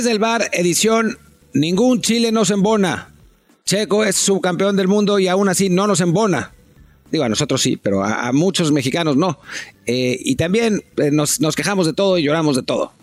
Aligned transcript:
Desde 0.00 0.12
el 0.12 0.18
bar, 0.18 0.48
edición 0.54 1.18
Ningún 1.52 2.00
Chile 2.00 2.32
nos 2.32 2.50
embona. 2.50 3.12
Checo 3.66 4.02
es 4.02 4.16
subcampeón 4.16 4.74
del 4.74 4.88
mundo 4.88 5.18
y 5.18 5.28
aún 5.28 5.50
así 5.50 5.68
no 5.68 5.86
nos 5.86 6.00
embona. 6.00 6.54
Digo, 7.12 7.24
a 7.24 7.28
nosotros 7.28 7.60
sí, 7.60 7.76
pero 7.76 8.02
a, 8.02 8.32
muchos 8.32 8.72
mexicanos 8.72 9.18
no. 9.18 9.38
Eh, 9.84 10.18
y 10.18 10.36
también 10.36 10.82
eh, 10.96 11.10
nos, 11.10 11.38
quejamos 11.54 11.84
de 11.84 11.92
todo 11.92 12.16
y 12.16 12.22
lloramos 12.22 12.56
de 12.56 12.62
todo. 12.62 12.94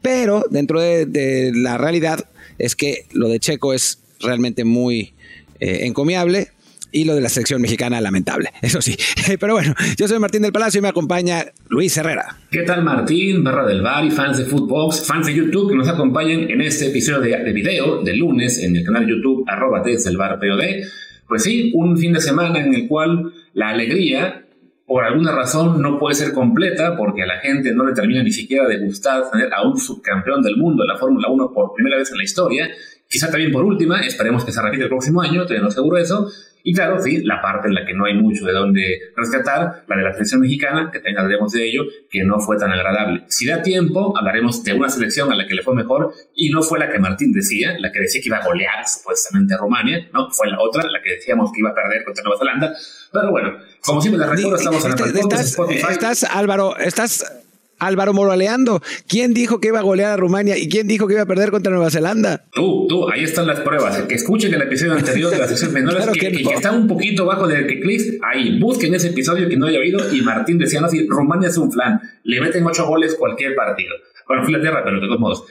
Pero 0.00 0.44
dentro 0.48 0.80
de, 0.80 1.50
la 1.56 1.76
realidad 1.76 2.24
es 2.58 2.76
que 2.76 3.08
lo 3.10 3.28
de 3.28 3.40
Checo 3.40 3.74
es 3.74 3.98
realmente 4.20 4.62
muy 4.62 5.12
eh, 5.58 5.80
encomiable 5.86 6.52
y 6.94 7.04
lo 7.04 7.14
de 7.16 7.20
la 7.20 7.28
selección 7.28 7.60
mexicana 7.60 8.00
lamentable, 8.00 8.50
eso 8.62 8.80
sí. 8.80 8.96
Pero 9.40 9.54
bueno, 9.54 9.74
yo 9.98 10.06
soy 10.06 10.18
Martín 10.20 10.42
del 10.42 10.52
Palacio 10.52 10.78
y 10.78 10.82
me 10.82 10.88
acompaña 10.88 11.44
Luis 11.68 11.96
Herrera. 11.96 12.38
¿Qué 12.50 12.62
tal 12.62 12.84
Martín, 12.84 13.42
barra 13.42 13.66
del 13.66 13.82
bar 13.82 14.04
y 14.04 14.12
fans 14.12 14.38
de 14.38 14.44
Footbox, 14.44 15.04
fans 15.04 15.26
de 15.26 15.34
YouTube 15.34 15.70
que 15.70 15.76
nos 15.76 15.88
acompañen 15.88 16.48
en 16.48 16.60
este 16.60 16.86
episodio 16.86 17.20
de, 17.20 17.52
video 17.52 18.02
de 18.02 18.16
lunes 18.16 18.62
en 18.62 18.76
el 18.76 18.84
canal 18.84 19.06
YouTube 19.06 19.44
arroba 19.48 19.82
desde 19.84 20.08
el 20.08 20.16
bar 20.16 20.38
POD? 20.38 20.86
Pues 21.26 21.42
sí, 21.42 21.72
un 21.74 21.98
fin 21.98 22.12
de 22.12 22.20
semana 22.20 22.64
en 22.64 22.72
el 22.74 22.86
cual 22.86 23.32
la 23.54 23.70
alegría 23.70 24.44
por 24.86 25.04
alguna 25.04 25.32
razón 25.32 25.80
no 25.82 25.98
puede 25.98 26.14
ser 26.14 26.32
completa 26.32 26.96
porque 26.96 27.22
a 27.22 27.26
la 27.26 27.38
gente 27.38 27.74
no 27.74 27.86
le 27.86 27.94
termina 27.94 28.22
ni 28.22 28.30
siquiera 28.30 28.68
de 28.68 28.78
gustar 28.78 29.30
tener 29.32 29.52
a 29.52 29.66
un 29.66 29.78
subcampeón 29.78 30.42
del 30.42 30.58
mundo 30.58 30.84
en 30.84 30.88
la 30.88 30.98
Fórmula 30.98 31.28
1 31.28 31.52
por 31.52 31.72
primera 31.74 31.96
vez 31.96 32.10
en 32.12 32.18
la 32.18 32.24
historia. 32.24 32.68
Quizá 33.14 33.30
también 33.30 33.52
por 33.52 33.64
última, 33.64 34.00
esperemos 34.00 34.44
que 34.44 34.50
se 34.50 34.60
repita 34.60 34.82
el 34.82 34.88
próximo 34.88 35.22
año, 35.22 35.44
no 35.44 35.70
seguro 35.70 35.98
eso. 35.98 36.28
Y 36.64 36.74
claro, 36.74 36.98
sí, 36.98 37.22
la 37.22 37.40
parte 37.40 37.68
en 37.68 37.74
la 37.74 37.86
que 37.86 37.94
no 37.94 38.06
hay 38.06 38.14
mucho 38.14 38.44
de 38.44 38.52
dónde 38.52 39.12
rescatar, 39.14 39.84
la 39.86 39.96
de 39.96 40.02
la 40.02 40.12
selección 40.14 40.40
mexicana, 40.40 40.90
que 40.92 40.98
también 40.98 41.18
hablaremos 41.18 41.52
de 41.52 41.64
ello, 41.64 41.84
que 42.10 42.24
no 42.24 42.40
fue 42.40 42.58
tan 42.58 42.72
agradable. 42.72 43.22
Si 43.28 43.46
da 43.46 43.62
tiempo, 43.62 44.18
hablaremos 44.18 44.64
de 44.64 44.72
una 44.72 44.88
selección 44.88 45.30
a 45.30 45.36
la 45.36 45.46
que 45.46 45.54
le 45.54 45.62
fue 45.62 45.76
mejor 45.76 46.12
y 46.34 46.50
no 46.50 46.60
fue 46.60 46.80
la 46.80 46.90
que 46.90 46.98
Martín 46.98 47.32
decía, 47.32 47.78
la 47.78 47.92
que 47.92 48.00
decía 48.00 48.20
que 48.20 48.30
iba 48.30 48.38
a 48.38 48.44
golear 48.44 48.84
supuestamente 48.84 49.54
a 49.54 49.58
Rumania, 49.58 50.08
¿no? 50.12 50.28
Fue 50.32 50.50
la 50.50 50.60
otra, 50.60 50.82
la 50.90 51.00
que 51.00 51.10
decíamos 51.10 51.52
que 51.52 51.60
iba 51.60 51.70
a 51.70 51.74
perder 51.74 52.02
contra 52.04 52.24
Nueva 52.24 52.38
Zelanda. 52.40 52.74
Pero 53.12 53.30
bueno, 53.30 53.58
como 53.80 54.00
siempre 54.00 54.26
les 54.26 54.28
recuerdo, 54.28 54.56
estamos 54.56 54.84
en 54.86 54.90
el 54.90 55.16
estás, 55.20 55.56
estás, 55.88 56.24
Álvaro, 56.24 56.76
estás 56.78 57.43
Álvaro 57.86 58.12
Moraleando. 58.12 58.82
¿Quién 59.08 59.34
dijo 59.34 59.60
que 59.60 59.68
iba 59.68 59.78
a 59.78 59.82
golear 59.82 60.12
a 60.12 60.16
Rumania 60.16 60.56
y 60.58 60.68
quién 60.68 60.88
dijo 60.88 61.06
que 61.06 61.14
iba 61.14 61.22
a 61.22 61.26
perder 61.26 61.50
contra 61.50 61.72
Nueva 61.72 61.90
Zelanda? 61.90 62.44
Tú, 62.52 62.86
tú, 62.88 63.08
ahí 63.10 63.24
están 63.24 63.46
las 63.46 63.60
pruebas. 63.60 64.02
Que 64.02 64.14
escuchen 64.14 64.52
el 64.52 64.62
episodio 64.62 64.94
anterior 64.94 65.30
de 65.30 65.38
la 65.38 65.48
sección 65.48 65.72
menores 65.74 66.06
que, 66.08 66.30
que, 66.30 66.54
está 66.54 66.72
un 66.72 66.86
poquito 66.86 67.24
bajo 67.26 67.46
del 67.46 67.66
que. 67.66 67.84
Ahí, 68.22 68.58
busquen 68.58 68.94
ese 68.94 69.08
episodio 69.08 69.48
que 69.48 69.56
no 69.56 69.66
haya 69.66 69.78
oído 69.78 70.00
y 70.12 70.22
Martín 70.22 70.58
decía, 70.58 70.80
si 70.88 71.06
Rumania 71.06 71.48
es 71.48 71.56
un 71.58 71.70
flan, 71.70 72.00
le 72.24 72.40
meten 72.40 72.64
ocho 72.64 72.86
goles 72.86 73.14
cualquier 73.14 73.54
partido. 73.54 73.94
Bueno, 74.26 74.42
fui 74.42 74.54
a 74.54 74.56
la 74.56 74.62
tierra, 74.62 74.82
pero 74.82 75.00
de 75.00 75.06
todos 75.06 75.20
modos. 75.20 75.44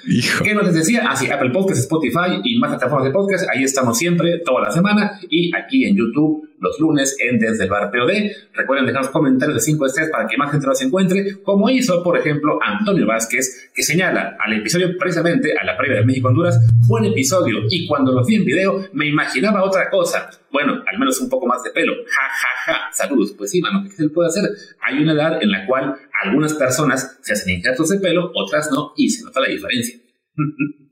¿Qué 0.43 0.55
nos 0.55 0.73
decía? 0.73 1.07
Así, 1.07 1.27
ah, 1.29 1.35
Apple 1.35 1.51
Podcast, 1.51 1.81
Spotify 1.81 2.41
y 2.43 2.57
más 2.57 2.71
plataformas 2.71 3.05
de 3.05 3.11
podcast. 3.11 3.47
Ahí 3.53 3.63
estamos 3.63 3.97
siempre, 3.97 4.39
toda 4.43 4.61
la 4.61 4.71
semana. 4.71 5.19
Y 5.29 5.55
aquí 5.55 5.85
en 5.85 5.95
YouTube 5.95 6.49
los 6.63 6.79
lunes 6.79 7.17
en 7.19 7.37
Desde 7.37 7.65
el 7.65 7.69
Bar 7.69 7.91
POD. 7.91 8.31
Recuerden 8.53 8.85
dejar 8.85 9.03
los 9.03 9.11
comentarios 9.11 9.55
de 9.55 9.61
5 9.61 9.85
estrellas 9.85 10.11
para 10.11 10.27
que 10.27 10.37
más 10.37 10.49
gente 10.49 10.65
los 10.65 10.81
encuentre, 10.81 11.43
como 11.43 11.69
hizo, 11.69 12.01
por 12.01 12.17
ejemplo, 12.17 12.57
Antonio 12.63 13.05
Vázquez, 13.05 13.69
que 13.75 13.83
señala 13.83 14.37
al 14.39 14.53
episodio 14.53 14.97
precisamente 14.97 15.53
a 15.57 15.65
la 15.65 15.77
previa 15.77 15.99
de 15.99 16.05
México-Honduras, 16.05 16.59
buen 16.87 17.05
episodio, 17.05 17.59
y 17.69 17.85
cuando 17.85 18.13
lo 18.13 18.25
vi 18.25 18.35
en 18.35 18.45
video 18.45 18.87
me 18.93 19.07
imaginaba 19.07 19.63
otra 19.63 19.89
cosa. 19.89 20.29
Bueno, 20.51 20.81
al 20.85 20.99
menos 20.99 21.19
un 21.19 21.29
poco 21.29 21.45
más 21.47 21.61
de 21.63 21.71
pelo. 21.71 21.93
Ja, 22.05 22.21
ja, 22.29 22.73
ja. 22.73 22.79
Saludos. 22.93 23.33
Pues 23.37 23.51
sí, 23.51 23.59
mano, 23.59 23.83
¿qué 23.83 23.89
se 23.89 24.09
puede 24.09 24.29
hacer? 24.29 24.43
Hay 24.81 25.01
una 25.01 25.13
edad 25.13 25.41
en 25.41 25.51
la 25.51 25.65
cual 25.65 25.95
algunas 26.23 26.53
personas 26.53 27.19
se 27.21 27.33
hacen 27.33 27.55
injertos 27.55 27.89
de 27.89 27.99
pelo, 27.99 28.31
otras 28.33 28.71
no, 28.71 28.93
y 28.95 29.09
se 29.09 29.25
nota 29.25 29.41
la 29.41 29.49
diferencia. 29.49 29.99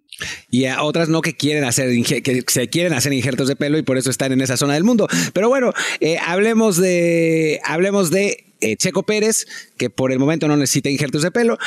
y 0.50 0.66
a 0.66 0.84
otras 0.84 1.10
no 1.10 1.22
que 1.22 1.36
quieren 1.36 1.64
hacer 1.64 1.90
que 2.04 2.44
se 2.48 2.68
quieren 2.70 2.94
hacer 2.94 3.14
injertos 3.14 3.48
de 3.48 3.56
pelo 3.56 3.78
y 3.78 3.84
por 3.84 3.98
eso 3.98 4.10
están 4.10 4.32
en 4.32 4.42
esa 4.42 4.58
zona 4.58 4.74
del 4.74 4.84
mundo. 4.84 5.08
Pero 5.34 5.50
bueno, 5.50 5.74
eh, 6.00 6.18
hablemos 6.26 6.78
de 6.78 7.60
hablemos 7.64 8.12
de 8.12 8.46
eh, 8.62 8.76
Checo 8.78 9.04
Pérez 9.04 9.46
que 9.78 9.90
por 9.90 10.12
el 10.12 10.20
momento 10.20 10.48
no 10.48 10.58
necesita 10.58 10.90
injertos 10.90 11.22
de 11.22 11.32
pelo. 11.32 11.58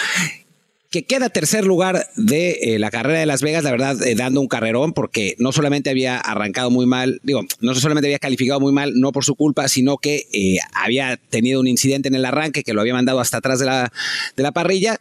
Que 0.91 1.03
queda 1.03 1.29
tercer 1.29 1.65
lugar 1.65 2.07
de 2.15 2.53
eh, 2.53 2.79
la 2.79 2.89
carrera 2.89 3.19
de 3.19 3.27
Las 3.27 3.43
Vegas, 3.43 3.65
la 3.65 3.73
verdad, 3.73 3.97
dando 4.17 4.41
un 4.41 4.47
carrerón, 4.47 4.93
porque 4.93 5.35
no 5.39 5.51
solamente 5.51 5.91
había 5.91 6.19
arrancado 6.19 6.71
muy 6.71 6.87
mal, 6.87 7.21
digo, 7.25 7.41
no 7.59 7.75
solamente 7.75 8.07
había 8.07 8.21
calificado 8.21 8.61
muy 8.61 8.71
mal, 8.71 8.93
no 8.95 9.11
por 9.11 9.25
su 9.25 9.35
culpa, 9.35 9.67
sino 9.67 9.99
que 9.99 10.29
había 10.73 11.17
tenido 11.17 11.59
un 11.59 11.67
incidente 11.67 12.07
en 12.07 12.15
el 12.15 12.25
arranque 12.25 12.63
que 12.63 12.75
lo 12.75 12.81
había 12.81 12.95
mandado 12.95 13.19
hasta 13.19 13.39
atrás 13.39 13.59
de 13.59 13.67
la, 13.67 13.93
de 14.37 14.43
la 14.45 14.53
parrilla 14.53 15.01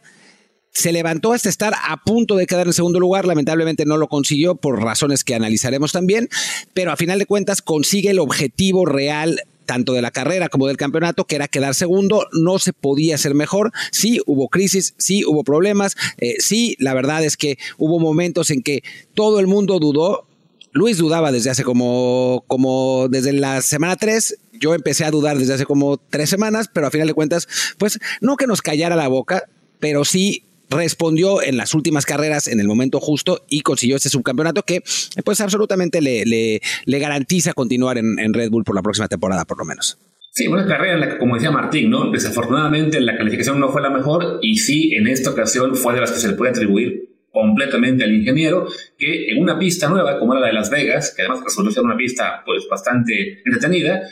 se 0.74 0.92
levantó 0.92 1.32
hasta 1.32 1.48
estar 1.48 1.72
a 1.88 2.02
punto 2.02 2.36
de 2.36 2.46
quedar 2.46 2.66
en 2.66 2.72
segundo 2.72 2.98
lugar, 2.98 3.26
lamentablemente 3.26 3.86
no 3.86 3.96
lo 3.96 4.08
consiguió 4.08 4.56
por 4.56 4.82
razones 4.82 5.22
que 5.24 5.34
analizaremos 5.34 5.92
también, 5.92 6.28
pero 6.74 6.90
a 6.90 6.96
final 6.96 7.18
de 7.18 7.26
cuentas 7.26 7.62
consigue 7.62 8.10
el 8.10 8.18
objetivo 8.18 8.84
real 8.84 9.40
tanto 9.64 9.94
de 9.94 10.02
la 10.02 10.10
carrera 10.10 10.48
como 10.48 10.66
del 10.66 10.76
campeonato, 10.76 11.24
que 11.24 11.36
era 11.36 11.48
quedar 11.48 11.74
segundo, 11.74 12.26
no 12.32 12.58
se 12.58 12.72
podía 12.72 13.14
hacer 13.14 13.34
mejor, 13.34 13.72
sí 13.92 14.20
hubo 14.26 14.48
crisis, 14.48 14.94
sí 14.98 15.24
hubo 15.24 15.42
problemas, 15.42 15.96
eh, 16.18 16.34
sí, 16.38 16.76
la 16.78 16.92
verdad 16.92 17.24
es 17.24 17.36
que 17.36 17.56
hubo 17.78 17.98
momentos 17.98 18.50
en 18.50 18.62
que 18.62 18.82
todo 19.14 19.40
el 19.40 19.46
mundo 19.46 19.78
dudó, 19.78 20.26
Luis 20.72 20.98
dudaba 20.98 21.32
desde 21.32 21.50
hace 21.50 21.62
como, 21.62 22.44
como 22.48 23.08
desde 23.08 23.32
la 23.32 23.62
semana 23.62 23.96
3, 23.96 24.36
yo 24.60 24.74
empecé 24.74 25.04
a 25.04 25.10
dudar 25.10 25.38
desde 25.38 25.54
hace 25.54 25.66
como 25.66 25.96
tres 25.96 26.28
semanas, 26.28 26.68
pero 26.72 26.86
a 26.88 26.90
final 26.90 27.06
de 27.06 27.14
cuentas, 27.14 27.48
pues 27.78 28.00
no 28.20 28.36
que 28.36 28.46
nos 28.46 28.60
callara 28.60 28.96
la 28.96 29.08
boca, 29.08 29.44
pero 29.78 30.04
sí 30.04 30.44
respondió 30.70 31.42
en 31.42 31.56
las 31.56 31.74
últimas 31.74 32.06
carreras 32.06 32.48
en 32.48 32.60
el 32.60 32.66
momento 32.66 33.00
justo 33.00 33.44
y 33.48 33.60
consiguió 33.60 33.96
ese 33.96 34.08
subcampeonato 34.08 34.62
que 34.62 34.82
pues 35.24 35.40
absolutamente 35.40 36.00
le, 36.00 36.24
le, 36.24 36.98
garantiza 36.98 37.52
continuar 37.52 37.98
en, 37.98 38.34
Red 38.34 38.50
Bull 38.50 38.64
por 38.64 38.74
la 38.74 38.82
próxima 38.82 39.08
temporada 39.08 39.44
por 39.44 39.58
lo 39.58 39.64
menos. 39.64 39.98
Sí, 40.32 40.48
una 40.48 40.66
carrera 40.66 40.94
en 40.94 41.00
la 41.00 41.08
que, 41.10 41.18
como 41.18 41.36
decía 41.36 41.52
Martín, 41.52 41.90
¿no? 41.90 42.10
Desafortunadamente 42.10 43.00
la 43.00 43.16
calificación 43.16 43.60
no 43.60 43.70
fue 43.70 43.82
la 43.82 43.90
mejor 43.90 44.40
y 44.42 44.56
sí, 44.56 44.94
en 44.94 45.06
esta 45.06 45.30
ocasión 45.30 45.76
fue 45.76 45.94
de 45.94 46.00
las 46.00 46.10
que 46.10 46.18
se 46.18 46.28
le 46.28 46.34
puede 46.34 46.50
atribuir 46.50 47.14
completamente 47.34 48.04
al 48.04 48.12
ingeniero, 48.12 48.66
que 48.96 49.28
en 49.30 49.42
una 49.42 49.58
pista 49.58 49.88
nueva, 49.88 50.18
como 50.18 50.32
era 50.32 50.40
la 50.40 50.46
de 50.46 50.52
Las 50.52 50.70
Vegas, 50.70 51.12
que 51.14 51.22
además 51.22 51.42
resultó 51.44 51.72
ser 51.72 51.82
una 51.82 51.96
pista 51.96 52.42
pues 52.46 52.66
bastante 52.70 53.42
entretenida, 53.44 54.02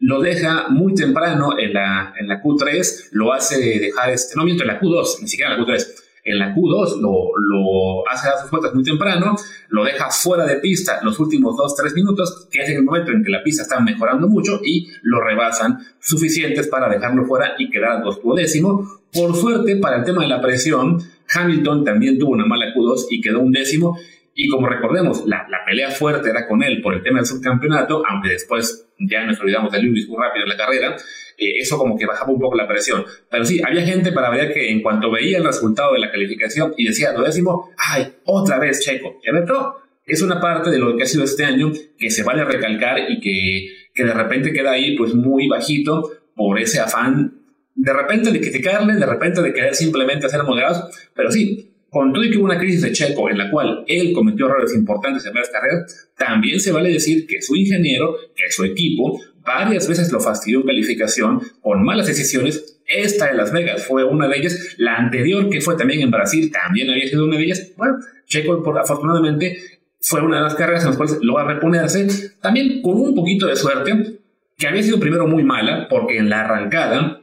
lo 0.00 0.20
deja 0.20 0.68
muy 0.70 0.94
temprano 0.94 1.58
en 1.58 1.74
la, 1.74 2.14
en 2.18 2.26
la 2.26 2.42
Q3, 2.42 3.10
lo 3.12 3.34
hace 3.34 3.78
dejar, 3.78 4.10
este, 4.10 4.34
no 4.34 4.44
miento, 4.44 4.64
en 4.64 4.68
la 4.68 4.80
Q2, 4.80 5.20
ni 5.20 5.28
siquiera 5.28 5.54
en 5.54 5.60
la 5.60 5.66
Q3, 5.66 5.86
en 6.24 6.38
la 6.38 6.54
Q2 6.54 7.00
lo, 7.00 8.08
hace 8.08 8.28
dar 8.28 8.38
sus 8.40 8.50
vueltas 8.50 8.74
muy 8.74 8.84
temprano, 8.84 9.36
lo 9.68 9.84
deja 9.84 10.10
fuera 10.10 10.44
de 10.46 10.56
pista 10.56 11.00
los 11.02 11.18
últimos 11.18 11.56
2-3 11.56 11.94
minutos, 11.94 12.48
que 12.50 12.62
es 12.62 12.68
el 12.70 12.82
momento 12.82 13.10
en 13.12 13.24
que 13.24 13.30
la 13.30 13.42
pista 13.42 13.62
está 13.62 13.80
mejorando 13.80 14.28
mucho 14.28 14.60
y 14.64 14.88
lo 15.02 15.20
rebasan 15.20 15.78
suficientes 16.00 16.68
para 16.68 16.88
dejarlo 16.88 17.24
fuera 17.24 17.54
y 17.58 17.70
quedar 17.70 18.02
dos 18.02 18.20
décimo. 18.36 18.86
Por 19.12 19.34
suerte, 19.34 19.76
para 19.76 19.98
el 19.98 20.04
tema 20.04 20.22
de 20.22 20.28
la 20.28 20.40
presión, 20.40 21.02
Hamilton 21.34 21.84
también 21.84 22.18
tuvo 22.18 22.32
una 22.32 22.46
mala 22.46 22.74
Q2 22.74 23.06
y 23.10 23.20
quedó 23.20 23.40
un 23.40 23.52
décimo. 23.52 23.98
Y 24.34 24.48
como 24.48 24.68
recordemos, 24.68 25.26
la, 25.26 25.46
la, 25.48 25.64
pelea 25.66 25.90
fuerte 25.90 26.30
era 26.30 26.46
con 26.46 26.62
él 26.62 26.80
por 26.80 26.94
el 26.94 27.02
tema 27.02 27.18
del 27.18 27.26
subcampeonato, 27.26 28.02
aunque 28.08 28.30
después 28.30 28.88
ya 28.98 29.26
nos 29.26 29.40
olvidamos 29.40 29.72
de 29.72 29.82
Lewis 29.82 30.08
muy 30.08 30.18
rápido 30.18 30.44
en 30.44 30.48
la 30.48 30.56
carrera, 30.56 30.96
eh, 31.40 31.58
eso 31.58 31.78
como 31.78 31.98
que 31.98 32.06
bajaba 32.06 32.30
un 32.30 32.38
poco 32.38 32.56
la 32.56 32.68
presión. 32.68 33.04
Pero 33.30 33.44
sí, 33.44 33.60
había 33.64 33.82
gente 33.82 34.12
para 34.12 34.30
ver 34.30 34.52
que 34.52 34.70
en 34.70 34.82
cuanto 34.82 35.10
veía 35.10 35.38
el 35.38 35.44
resultado 35.44 35.94
de 35.94 36.00
la 36.00 36.10
calificación 36.10 36.74
y 36.76 36.86
decía 36.86 37.12
lo 37.12 37.24
décimo, 37.24 37.70
¡ay, 37.76 38.12
otra 38.24 38.58
vez 38.58 38.80
Checo! 38.80 39.20
¿Ya 39.24 39.32
no? 39.32 39.76
Es 40.06 40.22
una 40.22 40.40
parte 40.40 40.70
de 40.70 40.78
lo 40.78 40.96
que 40.96 41.04
ha 41.04 41.06
sido 41.06 41.24
este 41.24 41.44
año 41.44 41.72
que 41.98 42.10
se 42.10 42.22
vale 42.22 42.44
recalcar 42.44 43.10
y 43.10 43.20
que, 43.20 43.68
que 43.94 44.04
de 44.04 44.14
repente 44.14 44.52
queda 44.52 44.72
ahí 44.72 44.96
pues 44.96 45.14
muy 45.14 45.48
bajito 45.48 46.10
por 46.34 46.58
ese 46.58 46.80
afán 46.80 47.40
de 47.74 47.92
repente 47.94 48.30
de 48.30 48.40
criticarle, 48.40 48.94
de 48.94 49.06
repente 49.06 49.40
de 49.40 49.52
querer 49.54 49.74
simplemente 49.74 50.26
hacer 50.26 50.42
moderados, 50.42 50.84
pero 51.14 51.30
sí, 51.30 51.69
con 51.90 52.12
todo 52.12 52.24
y 52.24 52.30
que 52.30 52.38
hubo 52.38 52.44
una 52.44 52.58
crisis 52.58 52.82
de 52.82 52.92
Checo 52.92 53.28
en 53.28 53.38
la 53.38 53.50
cual 53.50 53.84
él 53.86 54.12
cometió 54.12 54.46
errores 54.46 54.74
importantes 54.74 55.26
en 55.26 55.32
varias 55.32 55.50
carreras, 55.50 56.10
también 56.16 56.60
se 56.60 56.72
vale 56.72 56.90
decir 56.90 57.26
que 57.26 57.42
su 57.42 57.56
ingeniero, 57.56 58.14
que 58.34 58.50
su 58.50 58.64
equipo, 58.64 59.20
varias 59.44 59.88
veces 59.88 60.10
lo 60.12 60.20
fastidió 60.20 60.60
en 60.60 60.66
calificación 60.66 61.40
con 61.60 61.82
malas 61.84 62.06
decisiones. 62.06 62.78
Esta 62.86 63.26
de 63.26 63.34
Las 63.34 63.52
Vegas 63.52 63.84
fue 63.86 64.04
una 64.04 64.28
de 64.28 64.38
ellas. 64.38 64.74
La 64.78 64.96
anterior, 64.96 65.48
que 65.50 65.60
fue 65.60 65.76
también 65.76 66.00
en 66.02 66.10
Brasil, 66.10 66.50
también 66.50 66.90
había 66.90 67.08
sido 67.08 67.24
una 67.24 67.36
de 67.36 67.44
ellas. 67.44 67.72
Bueno, 67.76 67.98
Checo, 68.26 68.62
por, 68.62 68.78
afortunadamente, 68.78 69.58
fue 70.00 70.22
una 70.22 70.36
de 70.36 70.42
las 70.42 70.54
carreras 70.54 70.82
en 70.82 70.90
las 70.90 70.96
cuales 70.96 71.18
logra 71.22 71.44
reponerse, 71.44 72.06
también 72.40 72.82
con 72.82 72.96
un 72.96 73.14
poquito 73.14 73.46
de 73.46 73.56
suerte, 73.56 74.18
que 74.56 74.66
había 74.66 74.82
sido 74.82 75.00
primero 75.00 75.26
muy 75.26 75.42
mala, 75.42 75.88
porque 75.88 76.18
en 76.18 76.30
la 76.30 76.42
arrancada 76.42 77.19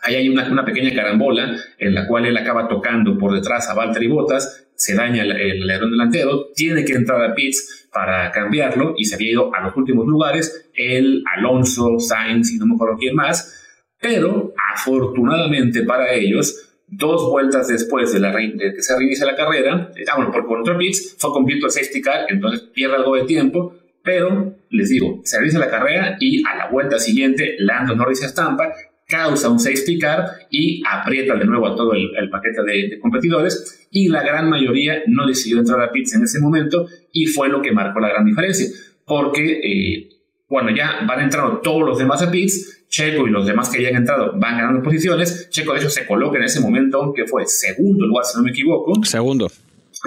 Ahí 0.00 0.14
hay 0.14 0.28
una, 0.28 0.64
pequeña 0.64 0.94
carambola 0.94 1.56
en 1.78 1.94
la 1.94 2.06
cual 2.06 2.26
él 2.26 2.36
acaba 2.36 2.68
tocando 2.68 3.18
por 3.18 3.32
detrás 3.32 3.68
a 3.68 3.74
Valtteri 3.74 4.06
Bottas, 4.06 4.68
se 4.74 4.94
daña 4.94 5.22
el, 5.22 5.32
el 5.32 5.66
delantero, 5.66 6.50
tiene 6.54 6.84
que 6.84 6.92
entrar 6.92 7.22
a 7.24 7.34
pits 7.34 7.88
para 7.92 8.30
cambiarlo 8.30 8.94
y 8.96 9.06
se 9.06 9.16
había 9.16 9.32
ido 9.32 9.54
a 9.54 9.60
los 9.62 9.76
últimos 9.76 10.06
lugares, 10.06 10.70
él, 10.74 11.24
Alonso, 11.36 11.98
Sainz 11.98 12.52
y 12.52 12.58
no 12.58 12.66
me 12.66 12.74
acuerdo 12.74 12.96
quién 12.96 13.16
más, 13.16 13.58
pero 14.00 14.54
afortunadamente 14.72 15.82
para 15.82 16.12
ellos, 16.12 16.68
dos 16.86 17.28
vueltas 17.30 17.68
después 17.68 18.12
de, 18.12 18.20
la, 18.20 18.32
que 18.32 18.82
se 18.82 18.96
reinicia 18.96 19.26
la 19.26 19.36
carrera, 19.36 19.90
ah, 20.08 20.16
bueno, 20.16 20.30
por 20.30 20.46
contra 20.46 20.78
pits, 20.78 21.16
fue 21.18 21.30
completo 21.30 21.66
el 21.66 21.72
safety 21.72 22.00
car, 22.00 22.26
entonces 22.28 22.68
pierde 22.72 22.96
algo 22.96 23.16
de 23.16 23.24
tiempo, 23.24 23.74
pero 24.02 24.54
les 24.70 24.88
digo, 24.88 25.20
se 25.24 25.38
reinicia 25.38 25.60
la 25.60 25.70
carrera 25.70 26.16
y 26.20 26.42
a 26.46 26.56
la 26.56 26.70
vuelta 26.70 26.98
siguiente 26.98 27.56
Lando 27.58 27.94
Norris 27.94 28.22
estampa 28.22 28.72
causa 29.08 29.48
un 29.48 29.58
safety 29.58 29.98
car 29.98 30.26
y 30.50 30.82
aprieta 30.86 31.34
de 31.34 31.46
nuevo 31.46 31.66
a 31.66 31.74
todo 31.74 31.94
el, 31.94 32.28
paquete 32.28 32.62
de, 32.62 32.98
competidores 33.00 33.88
y 33.90 34.08
la 34.08 34.22
gran 34.22 34.50
mayoría 34.50 35.02
no 35.06 35.26
decidió 35.26 35.58
entrar 35.58 35.80
a 35.80 35.90
pits 35.90 36.14
en 36.14 36.24
ese 36.24 36.38
momento 36.40 36.86
y 37.10 37.26
fue 37.26 37.48
lo 37.48 37.62
que 37.62 37.72
marcó 37.72 38.00
la 38.00 38.10
gran 38.10 38.26
diferencia 38.26 38.66
porque 39.06 39.60
eh, 39.64 40.08
cuando 40.46 40.74
ya 40.76 41.06
van 41.08 41.20
entrando 41.20 41.58
todos 41.60 41.88
los 41.88 41.98
demás 41.98 42.22
a 42.22 42.30
pits 42.30 42.84
Checo 42.90 43.26
y 43.26 43.30
los 43.30 43.46
demás 43.46 43.70
que 43.70 43.82
ya 43.82 43.88
han 43.88 43.96
entrado 43.96 44.32
van 44.38 44.58
ganando 44.58 44.82
posiciones 44.82 45.48
Checo 45.48 45.72
de 45.72 45.78
hecho 45.78 45.90
se 45.90 46.06
coloca 46.06 46.36
en 46.36 46.44
ese 46.44 46.60
momento 46.60 47.14
que 47.16 47.24
fue 47.26 47.46
segundo 47.46 48.06
lugar 48.06 48.26
si 48.26 48.36
no 48.36 48.44
me 48.44 48.50
equivoco. 48.50 48.92
Segundo. 49.04 49.50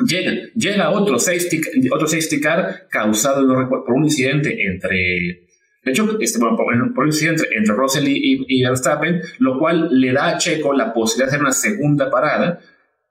Llega, 0.07 0.31
llega 0.55 0.89
otro 0.91 1.19
safety, 1.19 1.59
otro 1.91 2.07
safety 2.07 2.39
car 2.39 2.87
causado 2.89 3.45
por 3.67 3.93
un 3.93 4.05
incidente 4.05 4.55
entre 4.63 5.50
de 5.83 5.91
hecho, 5.91 6.17
este, 6.19 6.39
bueno, 6.39 6.55
por, 6.93 7.05
incidente 7.07 7.43
entre 7.55 7.73
Russell 7.73 8.07
y, 8.07 8.45
y, 8.47 8.63
Verstappen, 8.63 9.21
lo 9.39 9.57
cual 9.57 9.87
le 9.91 10.13
da 10.13 10.29
a 10.29 10.37
Checo 10.37 10.73
la 10.73 10.93
posibilidad 10.93 11.25
de 11.25 11.29
hacer 11.31 11.41
una 11.41 11.53
segunda 11.53 12.09
parada 12.11 12.59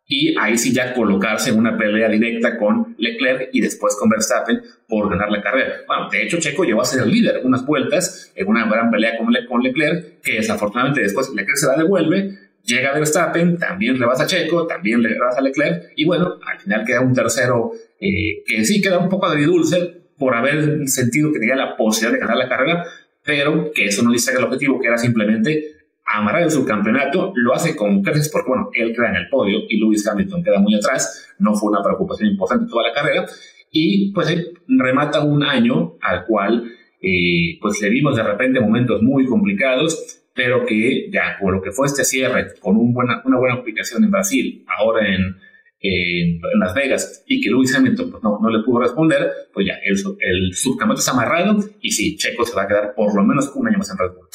y 0.06 0.36
ahí 0.38 0.56
sí 0.58 0.72
ya 0.72 0.92
colocarse 0.92 1.50
en 1.50 1.58
una 1.58 1.76
pelea 1.76 2.08
directa 2.08 2.58
con 2.58 2.94
Leclerc 2.98 3.50
y 3.52 3.60
después 3.60 3.96
con 3.98 4.08
Verstappen 4.08 4.60
por 4.88 5.08
ganar 5.08 5.30
la 5.30 5.40
carrera. 5.40 5.76
Bueno, 5.86 6.08
de 6.10 6.22
hecho 6.22 6.38
Checo 6.38 6.64
llegó 6.64 6.82
a 6.82 6.84
ser 6.84 7.02
el 7.02 7.10
líder 7.10 7.42
unas 7.44 7.64
vueltas 7.64 8.32
en 8.34 8.48
una 8.48 8.68
gran 8.68 8.90
pelea 8.90 9.16
con, 9.16 9.32
con 9.48 9.62
Leclerc, 9.62 10.20
que 10.20 10.34
desafortunadamente 10.34 11.00
después 11.00 11.28
Leclerc 11.30 11.56
se 11.56 11.66
la 11.66 11.76
devuelve, 11.76 12.38
llega 12.64 12.92
Verstappen, 12.92 13.58
también 13.58 13.98
rebasa 13.98 14.26
Checo, 14.26 14.66
también 14.66 15.02
le 15.02 15.10
rebasa 15.10 15.38
a 15.38 15.42
Leclerc 15.42 15.92
y 15.96 16.04
bueno, 16.04 16.38
al 16.44 16.60
final 16.60 16.84
queda 16.84 17.00
un 17.00 17.14
tercero 17.14 17.72
eh, 18.00 18.42
que 18.46 18.64
sí 18.64 18.80
queda 18.80 18.98
un 18.98 19.08
poco 19.08 19.26
agridulce, 19.26 19.99
por 20.20 20.34
haber 20.34 20.86
sentido 20.86 21.32
que 21.32 21.40
tenía 21.40 21.56
la 21.56 21.76
posibilidad 21.76 22.12
de 22.12 22.20
ganar 22.20 22.36
la 22.36 22.48
carrera, 22.48 22.84
pero 23.24 23.72
que 23.74 23.86
eso 23.86 24.02
no 24.02 24.12
dice 24.12 24.32
el 24.36 24.44
objetivo, 24.44 24.78
que 24.78 24.86
era 24.86 24.98
simplemente 24.98 25.78
amarrar 26.04 26.42
el 26.42 26.50
subcampeonato, 26.50 27.32
lo 27.34 27.54
hace 27.54 27.74
con 27.74 28.02
creces 28.02 28.28
porque, 28.28 28.50
bueno, 28.50 28.68
él 28.74 28.92
queda 28.94 29.08
en 29.08 29.16
el 29.16 29.28
podio 29.28 29.60
y 29.66 29.80
Lewis 29.80 30.06
Hamilton 30.06 30.44
queda 30.44 30.58
muy 30.58 30.74
atrás, 30.74 31.34
no 31.38 31.54
fue 31.54 31.70
una 31.70 31.82
preocupación 31.82 32.28
importante 32.28 32.70
toda 32.70 32.88
la 32.88 32.92
carrera, 32.92 33.26
y 33.72 34.12
pues 34.12 34.28
remata 34.68 35.24
un 35.24 35.42
año 35.42 35.94
al 36.02 36.26
cual 36.26 36.70
eh, 37.00 37.58
pues 37.62 37.80
le 37.80 37.88
vimos 37.88 38.16
de 38.16 38.22
repente 38.22 38.60
momentos 38.60 39.00
muy 39.00 39.24
complicados, 39.24 40.20
pero 40.34 40.66
que 40.66 41.08
ya 41.10 41.38
por 41.40 41.54
lo 41.54 41.62
que 41.62 41.70
fue 41.70 41.86
este 41.86 42.04
cierre 42.04 42.48
con 42.60 42.76
un 42.76 42.92
buena, 42.92 43.22
una 43.24 43.38
buena 43.38 43.54
aplicación 43.54 44.04
en 44.04 44.10
Brasil, 44.10 44.66
ahora 44.78 45.06
en, 45.06 45.36
en, 45.80 46.40
Las 46.58 46.74
Vegas 46.74 47.22
y 47.26 47.40
que 47.40 47.50
Lewis 47.50 47.74
Hamilton 47.74 48.10
pues, 48.10 48.22
no, 48.22 48.38
no, 48.40 48.50
le 48.50 48.62
pudo 48.64 48.80
responder, 48.80 49.30
pues 49.52 49.66
ya 49.66 49.74
el, 49.84 49.96
el 50.20 50.54
subcampeonato 50.54 51.00
está 51.00 51.12
amarrado 51.12 51.64
y 51.80 51.90
sí, 51.90 52.16
Checo 52.16 52.44
se 52.44 52.54
va 52.54 52.62
a 52.62 52.68
quedar 52.68 52.94
por 52.94 53.14
lo 53.14 53.24
menos 53.24 53.50
un 53.54 53.68
año 53.68 53.78
más 53.78 53.90
en 53.90 53.98
Red 53.98 54.14
Bull. 54.14 54.28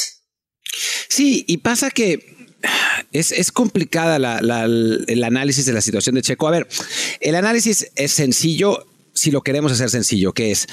Sí, 1.07 1.45
y 1.47 1.57
pasa 1.57 1.91
que 1.91 2.19
es, 3.11 3.31
es 3.31 3.51
complicada 3.51 4.19
la, 4.19 4.65
el 4.65 5.23
análisis 5.23 5.65
de 5.65 5.73
la 5.73 5.81
situación 5.81 6.15
de 6.15 6.21
Checo. 6.21 6.47
A 6.47 6.51
ver, 6.51 6.67
el 7.21 7.35
análisis 7.35 7.91
es 7.95 8.11
sencillo 8.11 8.85
si 9.13 9.31
lo 9.31 9.41
queremos 9.41 9.71
hacer 9.71 9.89
sencillo, 9.89 10.33
que 10.33 10.51
es 10.51 10.67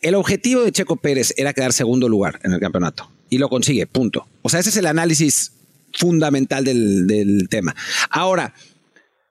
el 0.00 0.14
objetivo 0.14 0.62
de 0.62 0.72
Checo 0.72 0.96
Pérez 0.96 1.34
era 1.36 1.52
quedar 1.52 1.72
segundo 1.72 2.08
lugar 2.08 2.40
en 2.42 2.52
el 2.52 2.60
campeonato 2.60 3.10
y 3.28 3.38
lo 3.38 3.48
consigue, 3.48 3.86
punto. 3.86 4.26
O 4.42 4.48
sea, 4.48 4.60
ese 4.60 4.70
es 4.70 4.76
el 4.76 4.86
análisis 4.86 5.52
fundamental 5.92 6.64
del, 6.64 7.06
del 7.06 7.48
tema. 7.48 7.74
Ahora, 8.10 8.54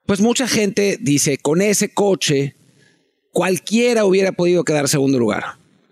pues 0.10 0.22
mucha 0.22 0.48
gente 0.48 0.98
dice, 1.00 1.38
con 1.38 1.62
ese 1.62 1.94
coche, 1.94 2.56
cualquiera 3.32 4.06
hubiera 4.06 4.32
podido 4.32 4.64
quedar 4.64 4.90
segundo 4.90 5.20
lugar. 5.20 5.44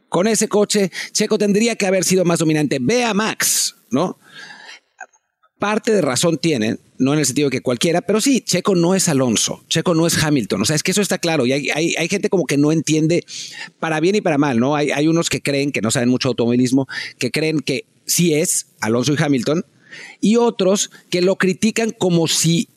Con 0.10 0.26
ese 0.26 0.48
coche, 0.48 0.92
Checo 1.12 1.38
tendría 1.38 1.76
que 1.76 1.86
haber 1.86 2.04
sido 2.04 2.26
más 2.26 2.40
dominante. 2.40 2.80
Ve 2.82 3.04
a 3.04 3.14
Max, 3.14 3.76
¿no? 3.92 4.18
Parte 5.60 5.92
de 5.92 6.02
razón 6.02 6.40
tiene, 6.40 6.80
no 6.98 7.14
en 7.14 7.20
el 7.20 7.28
sentido 7.28 7.52
que 7.52 7.62
cualquiera, 7.62 8.02
pero 8.02 8.20
sí, 8.20 8.42
Checo 8.42 8.74
no 8.74 8.96
es 8.96 9.08
Alonso, 9.08 9.64
Checo 9.68 9.94
no 9.94 10.08
es 10.08 10.18
Hamilton. 10.24 10.64
O 10.64 10.66
sea, 10.66 10.76
es 10.76 10.82
que 10.82 10.90
eso 10.90 11.04
está 11.04 11.20
claro. 11.20 11.46
Y 11.46 11.52
hay, 11.52 11.70
hay, 11.70 12.08
gente 12.08 12.32
como 12.32 12.48
que 12.48 12.58
no 12.58 12.72
entiende 12.72 13.24
para 13.80 14.00
bien 14.00 14.16
y 14.16 14.22
para 14.22 14.40
mal, 14.40 14.60
¿no? 14.60 14.76
Hay, 14.76 14.90
hay 14.90 15.08
unos 15.08 15.30
que 15.30 15.44
creen 15.44 15.72
que 15.72 15.82
no 15.82 15.92
saben 15.92 16.10
mucho 16.10 16.30
automovilismo, 16.30 16.88
que 17.20 17.30
creen 17.30 17.60
que 17.60 17.86
sí 18.08 18.34
es 18.34 18.66
Alonso 18.82 19.14
y 19.14 19.22
Hamilton, 19.22 19.64
y 20.22 20.38
otros 20.38 20.90
que 21.12 21.22
lo 21.22 21.36
critican 21.36 21.92
como 21.92 22.28
si 22.28 22.68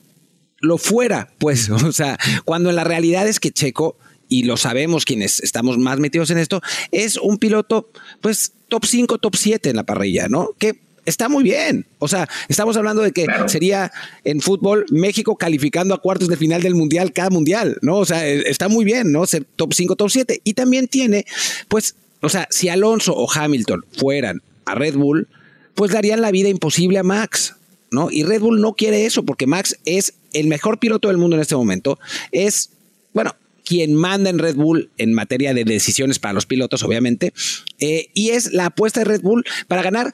lo 0.60 0.78
fuera, 0.78 1.32
pues, 1.38 1.68
o 1.70 1.92
sea, 1.92 2.18
cuando 2.44 2.70
en 2.70 2.76
la 2.76 2.84
realidad 2.84 3.26
es 3.26 3.40
que 3.40 3.50
Checo, 3.50 3.96
y 4.28 4.44
lo 4.44 4.56
sabemos 4.56 5.04
quienes 5.04 5.40
estamos 5.40 5.76
más 5.78 5.98
metidos 5.98 6.30
en 6.30 6.38
esto, 6.38 6.60
es 6.92 7.16
un 7.16 7.38
piloto, 7.38 7.90
pues, 8.20 8.52
top 8.68 8.86
5, 8.86 9.18
top 9.18 9.36
7 9.36 9.70
en 9.70 9.76
la 9.76 9.84
parrilla, 9.84 10.28
¿no? 10.28 10.50
Que 10.58 10.78
está 11.04 11.28
muy 11.28 11.42
bien. 11.42 11.86
O 11.98 12.08
sea, 12.08 12.28
estamos 12.48 12.76
hablando 12.76 13.02
de 13.02 13.12
que 13.12 13.26
sería 13.46 13.92
en 14.24 14.40
fútbol 14.40 14.86
México 14.90 15.36
calificando 15.36 15.94
a 15.94 16.00
cuartos 16.00 16.28
de 16.28 16.36
final 16.36 16.62
del 16.62 16.74
mundial 16.74 17.12
cada 17.12 17.30
mundial, 17.30 17.78
¿no? 17.82 17.96
O 17.96 18.04
sea, 18.04 18.26
e, 18.26 18.48
está 18.48 18.68
muy 18.68 18.84
bien, 18.84 19.12
¿no? 19.12 19.26
Ser 19.26 19.44
top 19.56 19.74
5, 19.74 19.96
top 19.96 20.10
7. 20.10 20.40
Y 20.44 20.54
también 20.54 20.88
tiene, 20.88 21.26
pues, 21.68 21.96
o 22.22 22.28
sea, 22.28 22.46
si 22.50 22.68
Alonso 22.68 23.14
o 23.14 23.30
Hamilton 23.30 23.84
fueran 23.92 24.42
a 24.64 24.74
Red 24.74 24.94
Bull, 24.94 25.28
pues 25.74 25.90
darían 25.90 26.20
la 26.20 26.30
vida 26.30 26.48
imposible 26.48 26.98
a 26.98 27.02
Max, 27.02 27.56
¿no? 27.90 28.10
Y 28.10 28.22
Red 28.22 28.40
Bull 28.40 28.60
no 28.60 28.74
quiere 28.74 29.06
eso 29.06 29.24
porque 29.24 29.46
Max 29.46 29.76
es 29.84 30.14
el 30.32 30.46
mejor 30.46 30.78
piloto 30.78 31.08
del 31.08 31.18
mundo 31.18 31.36
en 31.36 31.42
este 31.42 31.56
momento. 31.56 31.98
Es, 32.32 32.70
bueno, 33.12 33.34
quien 33.64 33.94
manda 33.94 34.30
en 34.30 34.38
Red 34.38 34.56
Bull 34.56 34.90
en 34.98 35.12
materia 35.12 35.54
de 35.54 35.64
decisiones 35.64 36.18
para 36.18 36.34
los 36.34 36.46
pilotos, 36.46 36.82
obviamente, 36.82 37.32
eh, 37.78 38.08
y 38.14 38.30
es 38.30 38.52
la 38.52 38.66
apuesta 38.66 39.00
de 39.00 39.04
Red 39.04 39.22
Bull 39.22 39.44
para 39.68 39.82
ganar 39.82 40.12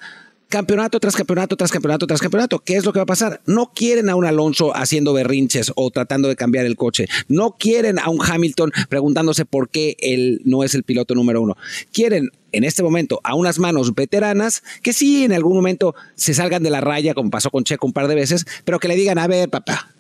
campeonato 0.49 1.01
tras 1.01 1.17
campeonato 1.17 1.57
tras 1.57 1.73
campeonato 1.73 2.07
tras 2.07 2.21
campeonato. 2.21 2.59
¿Qué 2.61 2.77
es 2.77 2.85
lo 2.85 2.93
que 2.93 2.99
va 2.99 3.05
a 3.05 3.07
pasar? 3.07 3.41
No 3.47 3.73
quieren 3.75 4.09
a 4.11 4.17
un 4.17 4.25
Alonso 4.25 4.77
haciendo 4.77 5.13
berrinches 5.13 5.73
o 5.75 5.91
tratando 5.91 6.29
de 6.29 6.37
cambiar 6.37 6.67
el 6.67 6.77
coche. 6.77 7.07
No 7.29 7.57
quieren 7.59 7.99
a 7.99 8.11
un 8.11 8.21
Hamilton 8.23 8.73
preguntándose 8.89 9.45
por 9.45 9.69
qué 9.69 9.97
él 10.01 10.43
no 10.45 10.63
es 10.63 10.75
el 10.75 10.83
piloto 10.83 11.15
número 11.15 11.43
uno. 11.43 11.57
Quieren 11.93 12.31
en 12.53 12.65
este 12.65 12.83
momento 12.83 13.21
a 13.25 13.35
unas 13.35 13.59
manos 13.59 13.95
veteranas 13.95 14.63
que 14.83 14.93
sí 14.93 15.25
en 15.25 15.33
algún 15.33 15.57
momento 15.57 15.95
se 16.15 16.35
salgan 16.35 16.63
de 16.63 16.71
la 16.71 16.81
raya, 16.81 17.15
como 17.15 17.31
pasó 17.31 17.51
con 17.51 17.65
Checo 17.65 17.87
un 17.87 17.93
par 17.93 18.09
de 18.09 18.15
veces, 18.15 18.47
pero 18.65 18.79
que 18.79 18.89
le 18.89 18.97
digan, 18.97 19.19
a 19.19 19.27
ver, 19.27 19.49
papá, 19.51 19.96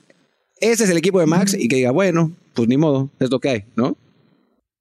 ese 0.60 0.84
es 0.84 0.90
el 0.90 0.96
equipo 0.96 1.20
de 1.20 1.26
Max 1.26 1.56
y 1.58 1.68
que 1.68 1.76
diga, 1.76 1.90
bueno, 1.90 2.32
pues 2.54 2.68
ni 2.68 2.76
modo, 2.76 3.10
es 3.20 3.30
lo 3.30 3.38
que 3.38 3.48
hay, 3.48 3.64
¿no? 3.76 3.96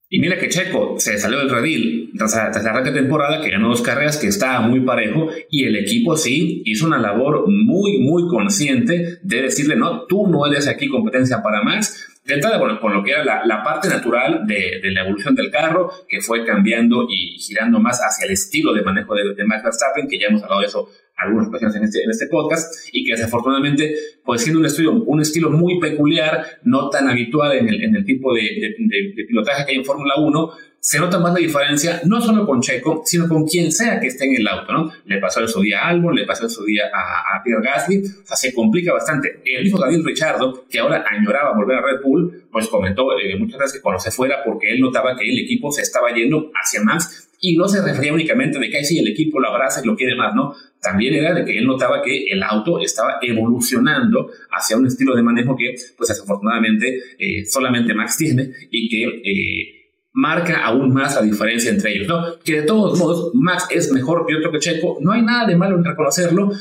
Y 0.08 0.20
mira 0.20 0.38
que 0.38 0.50
Checo 0.50 0.96
se 1.00 1.18
salió 1.18 1.40
del 1.40 1.50
redil 1.50 2.12
tras, 2.18 2.32
tras 2.32 2.64
la 2.64 2.70
arranque 2.70 2.92
de 2.92 3.02
temporada, 3.02 3.42
que 3.42 3.50
ganó 3.50 3.70
dos 3.70 3.82
carreras, 3.82 4.18
que 4.18 4.28
estaba 4.28 4.62
muy 4.62 4.82
parejo, 4.82 5.30
y 5.50 5.66
el 5.66 5.76
equipo 5.76 6.16
sí 6.16 6.62
hizo 6.66 6.86
una 6.86 7.00
labor 7.00 7.46
muy, 7.48 7.98
muy 7.98 8.28
consciente 8.30 9.20
de 9.22 9.42
decirle, 9.42 9.76
no, 9.76 10.04
tú 10.04 10.28
no 10.28 10.46
eres 10.46 10.68
aquí 10.68 10.88
competencia 10.88 11.42
para 11.42 11.64
Max, 11.64 12.16
de 12.26 12.34
entrada, 12.34 12.58
bueno, 12.58 12.80
con 12.80 12.92
lo 12.92 13.04
que 13.04 13.12
era 13.12 13.46
la, 13.46 13.64
parte 13.64 13.88
natural 13.88 14.48
de, 14.48 14.80
la 14.84 15.02
evolución 15.02 15.36
del 15.36 15.52
carro, 15.52 15.92
que 16.08 16.22
fue 16.22 16.44
cambiando 16.44 17.06
y 17.08 17.38
girando 17.40 17.80
más 17.80 18.00
hacia 18.00 18.26
el 18.26 18.32
estilo 18.32 18.74
de 18.74 18.82
manejo 18.82 19.14
de, 19.14 19.46
Max 19.46 19.64
Verstappen, 19.64 20.08
que 20.08 20.18
ya 20.18 20.28
hemos 20.28 20.42
hablado 20.42 20.62
de 20.62 20.68
eso 20.68 20.90
algunas 21.18 21.48
ocasiones 21.48 21.76
en 21.78 21.84
este, 21.84 22.04
en 22.04 22.10
este 22.10 22.28
podcast 22.28 22.90
y 22.92 23.06
que 23.06 23.14
desafortunadamente, 23.14 23.96
pues 24.24 24.42
siendo 24.42 24.60
un 24.60 24.66
estilo, 24.66 24.94
un 24.94 25.22
estilo 25.22 25.50
muy 25.50 25.80
peculiar, 25.80 26.46
no 26.64 26.90
tan 26.90 27.08
habitual 27.08 27.58
en 27.58 27.70
el, 27.70 27.84
en 27.84 27.96
el 27.96 28.06
tipo 28.06 28.34
de, 28.34 28.42
de, 28.42 29.26
pilotaje 29.26 29.66
que 29.66 29.72
hay 29.72 29.78
en 29.78 29.86
Fórmula 29.86 30.16
1, 30.18 30.52
se 30.86 31.00
nota 31.00 31.18
más 31.18 31.34
la 31.34 31.40
diferencia, 31.40 32.02
no 32.06 32.22
solo 32.22 32.46
con 32.46 32.62
Checo, 32.62 33.02
sino 33.06 33.28
con 33.28 33.48
quien 33.48 33.72
sea 33.72 34.00
que 34.00 34.06
esté 34.06 34.26
en 34.26 34.36
el 34.36 34.48
auto, 34.48 34.72
¿no? 34.72 34.92
Le 35.06 35.18
pasó 35.18 35.42
en 35.42 35.48
su 35.48 35.62
día 35.62 35.80
a 35.80 35.88
Albon, 35.88 36.14
le 36.14 36.26
pasó 36.26 36.44
en 36.44 36.52
su 36.52 36.64
día 36.64 36.84
a, 36.94 37.38
a 37.38 37.44
Pierre 37.44 37.64
Gasly, 37.64 38.04
o 38.04 38.26
sea, 38.26 38.38
se 38.38 38.54
complica 38.54 38.94
bastante. 38.94 39.42
El 39.46 39.66
hijo 39.66 39.80
Daniel 39.80 40.06
Richardo, 40.06 40.66
que 40.70 40.78
ahora 40.78 41.04
añoraba 41.10 41.56
volver 41.56 41.78
a 41.78 41.82
Red 41.82 42.02
Bull, 42.04 42.44
pues 42.52 42.68
comentó 42.68 43.18
eh, 43.18 43.36
muchas 43.40 43.58
veces 43.58 43.74
que 43.74 43.82
cuando 43.82 44.00
se 44.00 44.12
fuera, 44.12 44.44
porque 44.46 44.72
él 44.72 44.80
notaba 44.80 45.16
que 45.18 45.28
el 45.28 45.40
equipo 45.40 45.72
se 45.72 45.82
estaba 45.82 46.14
yendo 46.14 46.52
hacia 46.54 46.84
Max, 46.84 47.25
y 47.48 47.56
no 47.56 47.68
se 47.68 47.80
refería 47.84 48.12
únicamente 48.12 48.58
de 48.58 48.72
que 48.72 48.84
sí, 48.84 48.98
el 48.98 49.08
equipo 49.08 49.40
lo 49.40 49.50
abraza 49.50 49.82
y 49.84 49.88
lo 49.88 49.96
quiere 49.96 50.16
más, 50.16 50.34
¿no? 50.34 50.56
También 50.82 51.14
era 51.14 51.32
de 51.32 51.46
que 51.46 51.60
él 51.60 51.68
notaba 51.68 52.02
que 52.02 52.26
el 52.26 52.42
auto 52.42 52.80
estaba 52.80 53.20
evolucionando 53.22 54.32
hacia 54.50 54.76
un 54.76 54.88
estilo 54.88 55.16
de 55.16 55.22
manejo 55.22 55.56
que, 55.56 55.76
pues 55.96 56.10
desafortunadamente, 56.10 56.98
eh, 57.20 57.46
solamente 57.46 57.94
Max 57.94 58.18
tiene 58.18 58.52
y 58.72 58.90
que... 58.90 59.04
Eh, 59.04 59.72
marca 60.18 60.64
aún 60.64 60.94
más 60.94 61.14
la 61.16 61.24
diferencia 61.24 61.70
entre 61.70 61.94
ellos, 61.94 62.08
¿no? 62.08 62.40
Que 62.42 62.62
de 62.62 62.66
todos 62.66 62.98
modos, 62.98 63.32
Max 63.34 63.68
es 63.70 63.92
mejor 63.92 64.26
piloto 64.26 64.50
que 64.50 64.60
Checo, 64.60 64.98
no 65.02 65.12
hay 65.12 65.22
nada 65.22 65.46
de 65.46 65.58
malo 65.58 65.76
en 65.78 65.84
reconocerlo, 65.84 66.52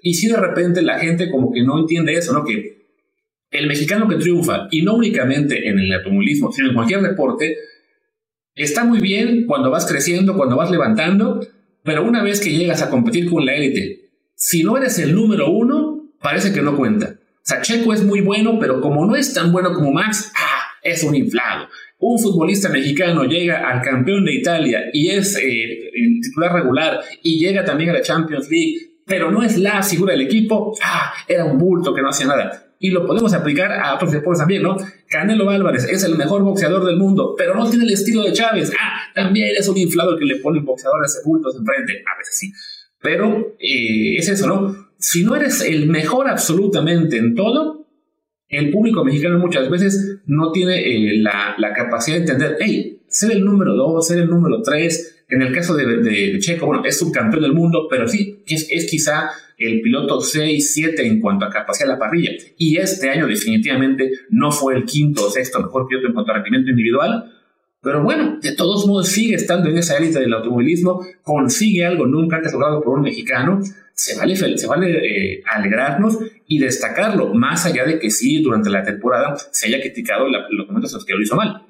y 0.00 0.14
si 0.14 0.28
de 0.28 0.36
repente 0.36 0.80
la 0.80 1.00
gente 1.00 1.28
como 1.28 1.52
que 1.52 1.64
no 1.64 1.80
entiende 1.80 2.14
eso, 2.14 2.32
¿no? 2.32 2.44
Que 2.44 2.86
el 3.50 3.66
mexicano 3.66 4.06
que 4.06 4.14
triunfa, 4.14 4.68
y 4.70 4.82
no 4.82 4.94
únicamente 4.94 5.68
en 5.68 5.80
el 5.80 5.92
automovilismo, 5.92 6.52
sino 6.52 6.68
en 6.68 6.74
cualquier 6.74 7.00
deporte, 7.00 7.56
está 8.54 8.84
muy 8.84 9.00
bien 9.00 9.46
cuando 9.46 9.70
vas 9.70 9.86
creciendo, 9.86 10.36
cuando 10.36 10.56
vas 10.56 10.70
levantando, 10.70 11.40
pero 11.82 12.04
una 12.04 12.22
vez 12.22 12.40
que 12.40 12.52
llegas 12.52 12.82
a 12.82 12.90
competir 12.90 13.28
con 13.30 13.44
la 13.44 13.54
élite, 13.54 14.10
si 14.34 14.62
no 14.62 14.76
eres 14.76 14.98
el 14.98 15.14
número 15.14 15.50
uno, 15.50 16.10
parece 16.20 16.52
que 16.52 16.62
no 16.62 16.76
cuenta. 16.76 17.16
O 17.86 17.92
es 17.92 18.04
muy 18.04 18.20
bueno, 18.20 18.58
pero 18.58 18.80
como 18.80 19.04
no 19.06 19.16
es 19.16 19.34
tan 19.34 19.50
bueno 19.50 19.72
como 19.72 19.92
Max, 19.92 20.32
¡ah! 20.36 20.62
es 20.82 21.02
un 21.02 21.14
inflado 21.14 21.68
un 22.00 22.18
futbolista 22.18 22.68
mexicano 22.70 23.24
llega 23.24 23.68
al 23.68 23.82
campeón 23.82 24.24
de 24.24 24.34
Italia 24.34 24.84
y 24.92 25.10
es 25.10 25.36
eh, 25.36 25.90
titular 26.22 26.54
regular 26.54 27.00
y 27.22 27.38
llega 27.38 27.64
también 27.64 27.90
a 27.90 27.92
la 27.92 28.02
Champions 28.02 28.48
League, 28.50 28.76
pero 29.06 29.30
no 29.30 29.42
es 29.42 29.58
la 29.58 29.82
figura 29.82 30.12
del 30.12 30.22
equipo, 30.22 30.74
ah, 30.82 31.12
era 31.28 31.44
un 31.44 31.58
bulto 31.58 31.94
que 31.94 32.00
no 32.00 32.08
hacía 32.08 32.26
nada. 32.26 32.69
Y 32.82 32.90
lo 32.90 33.06
podemos 33.06 33.34
aplicar 33.34 33.70
a 33.72 33.94
otros 33.94 34.10
deportes 34.10 34.40
también, 34.40 34.62
¿no? 34.62 34.74
Canelo 35.06 35.50
Álvarez 35.50 35.84
es 35.84 36.02
el 36.02 36.16
mejor 36.16 36.42
boxeador 36.42 36.86
del 36.86 36.96
mundo, 36.96 37.34
pero 37.36 37.54
no 37.54 37.68
tiene 37.68 37.84
el 37.84 37.92
estilo 37.92 38.22
de 38.22 38.32
Chávez. 38.32 38.72
Ah, 38.80 39.02
también 39.14 39.50
es 39.54 39.68
un 39.68 39.76
inflado 39.76 40.16
que 40.16 40.24
le 40.24 40.36
pone 40.36 40.60
boxeadores 40.60 41.14
de 41.14 41.20
bultos 41.28 41.56
enfrente. 41.56 42.02
A 42.10 42.16
veces 42.18 42.38
sí. 42.38 42.50
Pero 43.02 43.54
eh, 43.60 44.16
es 44.16 44.30
eso, 44.30 44.46
¿no? 44.46 44.74
Si 44.98 45.22
no 45.22 45.36
eres 45.36 45.60
el 45.60 45.88
mejor 45.88 46.26
absolutamente 46.26 47.18
en 47.18 47.34
todo, 47.34 47.86
el 48.48 48.70
público 48.70 49.04
mexicano 49.04 49.38
muchas 49.38 49.68
veces 49.68 50.22
no 50.24 50.50
tiene 50.50 50.80
eh, 50.80 51.18
la, 51.18 51.72
capacidad 51.76 52.16
de 52.16 52.22
entender, 52.22 52.56
hey, 52.60 53.02
ser 53.08 53.32
el 53.32 53.44
número 53.44 53.74
2, 53.74 54.06
ser 54.06 54.20
el 54.20 54.28
número 54.30 54.62
3, 54.62 55.24
en 55.28 55.42
el 55.42 55.54
caso 55.54 55.76
de, 55.76 56.38
Checo, 56.40 56.66
bueno, 56.66 56.82
es 56.84 56.98
subcampeón 56.98 57.42
del 57.42 57.52
mundo, 57.52 57.86
pero 57.88 58.08
sí, 58.08 58.42
es, 58.46 58.68
es 58.70 58.90
quizá 58.90 59.30
el 59.60 59.80
piloto 59.80 60.20
6, 60.20 60.72
7 60.74 61.06
en 61.06 61.20
cuanto 61.20 61.44
a 61.44 61.50
capacidad 61.50 61.86
de 61.86 61.92
la 61.92 61.98
parrilla. 61.98 62.32
Y 62.56 62.78
este 62.78 63.10
año 63.10 63.26
definitivamente 63.26 64.10
no 64.30 64.50
fue 64.50 64.74
el 64.74 64.84
quinto 64.84 65.26
o 65.26 65.30
sexto 65.30 65.60
mejor 65.60 65.86
piloto 65.86 66.08
en 66.08 66.14
cuanto 66.14 66.32
a 66.32 66.34
rendimiento 66.36 66.70
individual. 66.70 67.32
Pero 67.82 68.02
bueno, 68.02 68.38
de 68.42 68.52
todos 68.52 68.86
modos 68.86 69.08
sigue 69.08 69.36
estando 69.36 69.70
en 69.70 69.78
esa 69.78 69.96
élite 69.96 70.18
del 70.18 70.34
automovilismo, 70.34 71.06
consigue 71.22 71.86
algo 71.86 72.06
nunca 72.06 72.36
antes 72.36 72.52
logrado 72.52 72.82
por 72.82 72.98
un 72.98 73.04
mexicano 73.04 73.60
se 74.00 74.16
vale, 74.16 74.34
se 74.34 74.66
vale 74.66 75.34
eh, 75.36 75.42
alegrarnos 75.46 76.18
y 76.46 76.58
destacarlo, 76.58 77.34
más 77.34 77.66
allá 77.66 77.84
de 77.84 77.98
que 77.98 78.10
sí, 78.10 78.42
durante 78.42 78.70
la 78.70 78.82
temporada 78.82 79.36
se 79.50 79.66
haya 79.66 79.78
criticado 79.78 80.26
los 80.26 80.66
momentos 80.66 80.92
en 80.92 80.96
los 80.96 81.04
que 81.04 81.12
lo 81.12 81.22
hizo 81.22 81.36
mal. 81.36 81.66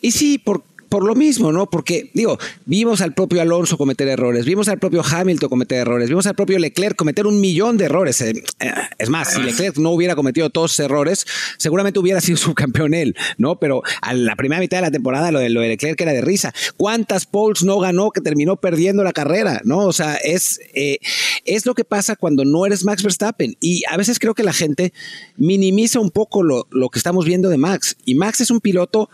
Y 0.00 0.12
sí, 0.12 0.38
por, 0.38 0.62
por 0.94 1.04
lo 1.04 1.16
mismo, 1.16 1.50
¿no? 1.50 1.68
Porque, 1.68 2.12
digo, 2.14 2.38
vimos 2.66 3.00
al 3.00 3.14
propio 3.14 3.42
Alonso 3.42 3.76
cometer 3.76 4.06
errores, 4.06 4.44
vimos 4.44 4.68
al 4.68 4.78
propio 4.78 5.02
Hamilton 5.02 5.48
cometer 5.48 5.78
errores, 5.78 6.08
vimos 6.08 6.24
al 6.28 6.36
propio 6.36 6.56
Leclerc 6.56 6.94
cometer 6.94 7.26
un 7.26 7.40
millón 7.40 7.76
de 7.76 7.86
errores. 7.86 8.20
Eh, 8.20 8.44
eh, 8.60 8.70
es 8.96 9.08
más, 9.10 9.32
si 9.32 9.42
Leclerc 9.42 9.76
no 9.78 9.90
hubiera 9.90 10.14
cometido 10.14 10.50
todos 10.50 10.70
esos 10.70 10.84
errores, 10.84 11.26
seguramente 11.58 11.98
hubiera 11.98 12.20
sido 12.20 12.36
subcampeón 12.38 12.94
él, 12.94 13.16
¿no? 13.38 13.58
Pero 13.58 13.82
a 14.02 14.14
la 14.14 14.36
primera 14.36 14.60
mitad 14.60 14.76
de 14.76 14.82
la 14.82 14.92
temporada 14.92 15.32
lo 15.32 15.40
de, 15.40 15.50
lo 15.50 15.62
de 15.62 15.70
Leclerc 15.70 16.00
era 16.00 16.12
de 16.12 16.20
risa. 16.20 16.54
¿Cuántas 16.76 17.26
poles 17.26 17.64
no 17.64 17.80
ganó 17.80 18.12
que 18.12 18.20
terminó 18.20 18.54
perdiendo 18.54 19.02
la 19.02 19.12
carrera, 19.12 19.62
¿no? 19.64 19.78
O 19.78 19.92
sea, 19.92 20.14
es, 20.14 20.60
eh, 20.74 20.98
es 21.44 21.66
lo 21.66 21.74
que 21.74 21.82
pasa 21.82 22.14
cuando 22.14 22.44
no 22.44 22.66
eres 22.66 22.84
Max 22.84 23.02
Verstappen. 23.02 23.56
Y 23.58 23.82
a 23.90 23.96
veces 23.96 24.20
creo 24.20 24.34
que 24.34 24.44
la 24.44 24.52
gente 24.52 24.92
minimiza 25.36 25.98
un 25.98 26.12
poco 26.12 26.44
lo, 26.44 26.68
lo 26.70 26.88
que 26.88 27.00
estamos 27.00 27.24
viendo 27.24 27.48
de 27.48 27.56
Max. 27.56 27.96
Y 28.04 28.14
Max 28.14 28.42
es 28.42 28.52
un 28.52 28.60
piloto 28.60 29.10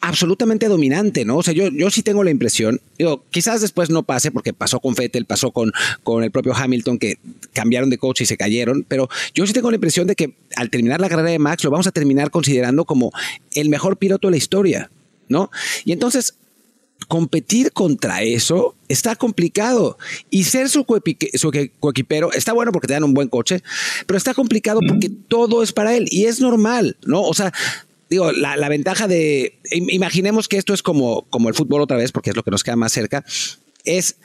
absolutamente 0.00 0.68
dominante, 0.68 1.24
¿no? 1.24 1.38
O 1.38 1.42
sea, 1.42 1.54
yo, 1.54 1.68
yo 1.68 1.90
sí 1.90 2.02
tengo 2.02 2.22
la 2.22 2.30
impresión, 2.30 2.80
digo, 2.98 3.24
quizás 3.30 3.60
después 3.60 3.90
no 3.90 4.02
pase 4.02 4.30
porque 4.30 4.52
pasó 4.52 4.80
con 4.80 4.94
Fettel, 4.94 5.24
pasó 5.24 5.50
con, 5.50 5.72
con 6.02 6.22
el 6.22 6.30
propio 6.30 6.54
Hamilton 6.54 6.98
que 6.98 7.18
cambiaron 7.52 7.90
de 7.90 7.98
coche 7.98 8.24
y 8.24 8.26
se 8.26 8.36
cayeron, 8.36 8.84
pero 8.86 9.08
yo 9.34 9.46
sí 9.46 9.52
tengo 9.52 9.70
la 9.70 9.76
impresión 9.76 10.06
de 10.06 10.14
que 10.14 10.34
al 10.56 10.70
terminar 10.70 11.00
la 11.00 11.08
carrera 11.08 11.30
de 11.30 11.38
Max 11.38 11.64
lo 11.64 11.70
vamos 11.70 11.86
a 11.86 11.92
terminar 11.92 12.30
considerando 12.30 12.84
como 12.84 13.10
el 13.52 13.68
mejor 13.68 13.96
piloto 13.96 14.28
de 14.28 14.32
la 14.32 14.36
historia, 14.36 14.90
¿no? 15.28 15.50
Y 15.84 15.92
entonces 15.92 16.34
competir 17.08 17.72
contra 17.72 18.22
eso 18.22 18.74
está 18.88 19.16
complicado. 19.16 19.98
Y 20.30 20.44
ser 20.44 20.68
su, 20.68 20.84
su 21.34 21.52
coequipero 21.78 22.32
está 22.32 22.52
bueno 22.52 22.72
porque 22.72 22.88
te 22.88 22.94
dan 22.94 23.04
un 23.04 23.14
buen 23.14 23.28
coche, 23.28 23.62
pero 24.06 24.16
está 24.16 24.34
complicado 24.34 24.80
porque 24.86 25.08
todo 25.08 25.62
es 25.62 25.72
para 25.72 25.94
él 25.94 26.06
y 26.10 26.24
es 26.24 26.40
normal, 26.40 26.96
¿no? 27.04 27.22
O 27.22 27.34
sea, 27.34 27.52
digo, 28.08 28.32
la, 28.32 28.56
la, 28.56 28.68
ventaja 28.68 29.08
de, 29.08 29.58
imaginemos 29.70 30.48
que 30.48 30.56
esto 30.56 30.74
es 30.74 30.82
como, 30.82 31.22
como 31.30 31.48
el 31.48 31.54
fútbol 31.54 31.80
otra 31.80 31.96
vez, 31.96 32.12
porque 32.12 32.30
es 32.30 32.36
lo 32.36 32.42
que 32.42 32.50
nos 32.50 32.64
queda 32.64 32.76
más 32.76 32.92
cerca, 32.92 33.24
es 33.84 34.16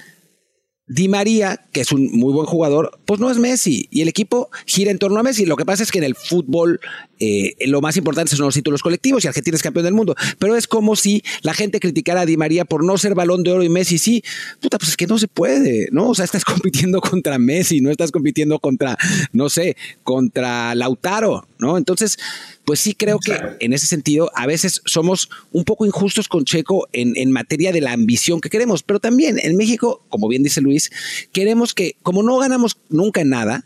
Di 0.91 1.07
María, 1.07 1.61
que 1.71 1.79
es 1.79 1.93
un 1.93 2.11
muy 2.11 2.33
buen 2.33 2.45
jugador, 2.45 2.99
pues 3.05 3.17
no 3.21 3.31
es 3.31 3.37
Messi 3.37 3.87
y 3.91 4.01
el 4.01 4.09
equipo 4.09 4.49
gira 4.65 4.91
en 4.91 4.99
torno 4.99 5.21
a 5.21 5.23
Messi. 5.23 5.45
Lo 5.45 5.55
que 5.55 5.63
pasa 5.63 5.83
es 5.83 5.91
que 5.91 5.99
en 5.99 6.03
el 6.03 6.15
fútbol 6.15 6.81
eh, 7.17 7.55
lo 7.67 7.79
más 7.79 7.95
importante 7.95 8.35
son 8.35 8.45
los 8.45 8.55
títulos 8.55 8.81
colectivos 8.81 9.23
y 9.23 9.27
Argentina 9.29 9.55
es 9.55 9.63
campeón 9.63 9.85
del 9.85 9.93
mundo. 9.93 10.15
Pero 10.37 10.57
es 10.57 10.67
como 10.67 10.97
si 10.97 11.23
la 11.43 11.53
gente 11.53 11.79
criticara 11.79 12.21
a 12.21 12.25
Di 12.25 12.35
María 12.35 12.65
por 12.65 12.83
no 12.83 12.97
ser 12.97 13.15
balón 13.15 13.43
de 13.43 13.53
oro 13.53 13.63
y 13.63 13.69
Messi 13.69 13.99
sí. 13.99 14.21
Puta, 14.59 14.77
pues 14.77 14.89
es 14.89 14.97
que 14.97 15.07
no 15.07 15.17
se 15.17 15.29
puede, 15.29 15.87
¿no? 15.93 16.09
O 16.09 16.15
sea, 16.15 16.25
estás 16.25 16.43
compitiendo 16.45 16.99
contra 16.99 17.39
Messi, 17.39 17.79
no 17.79 17.89
estás 17.89 18.11
compitiendo 18.11 18.59
contra, 18.59 18.97
no 19.31 19.47
sé, 19.47 19.77
contra 20.03 20.75
Lautaro, 20.75 21.47
¿no? 21.57 21.77
Entonces, 21.77 22.17
pues 22.65 22.79
sí 22.79 22.93
creo 22.93 23.19
que 23.19 23.33
en 23.59 23.73
ese 23.73 23.87
sentido 23.87 24.31
a 24.35 24.45
veces 24.45 24.81
somos 24.85 25.29
un 25.51 25.63
poco 25.63 25.85
injustos 25.85 26.27
con 26.27 26.45
Checo 26.45 26.87
en, 26.93 27.13
en, 27.15 27.31
materia 27.31 27.71
de 27.71 27.81
la 27.81 27.93
ambición 27.93 28.39
que 28.39 28.49
queremos, 28.49 28.83
pero 28.83 28.99
también 28.99 29.37
en 29.41 29.57
México, 29.57 30.05
como 30.09 30.27
bien 30.27 30.43
dice 30.43 30.61
Luis, 30.61 30.91
queremos 31.33 31.73
que, 31.73 31.95
como 32.03 32.23
no 32.23 32.37
ganamos 32.37 32.77
nunca 32.89 33.21
en 33.21 33.29
nada, 33.29 33.65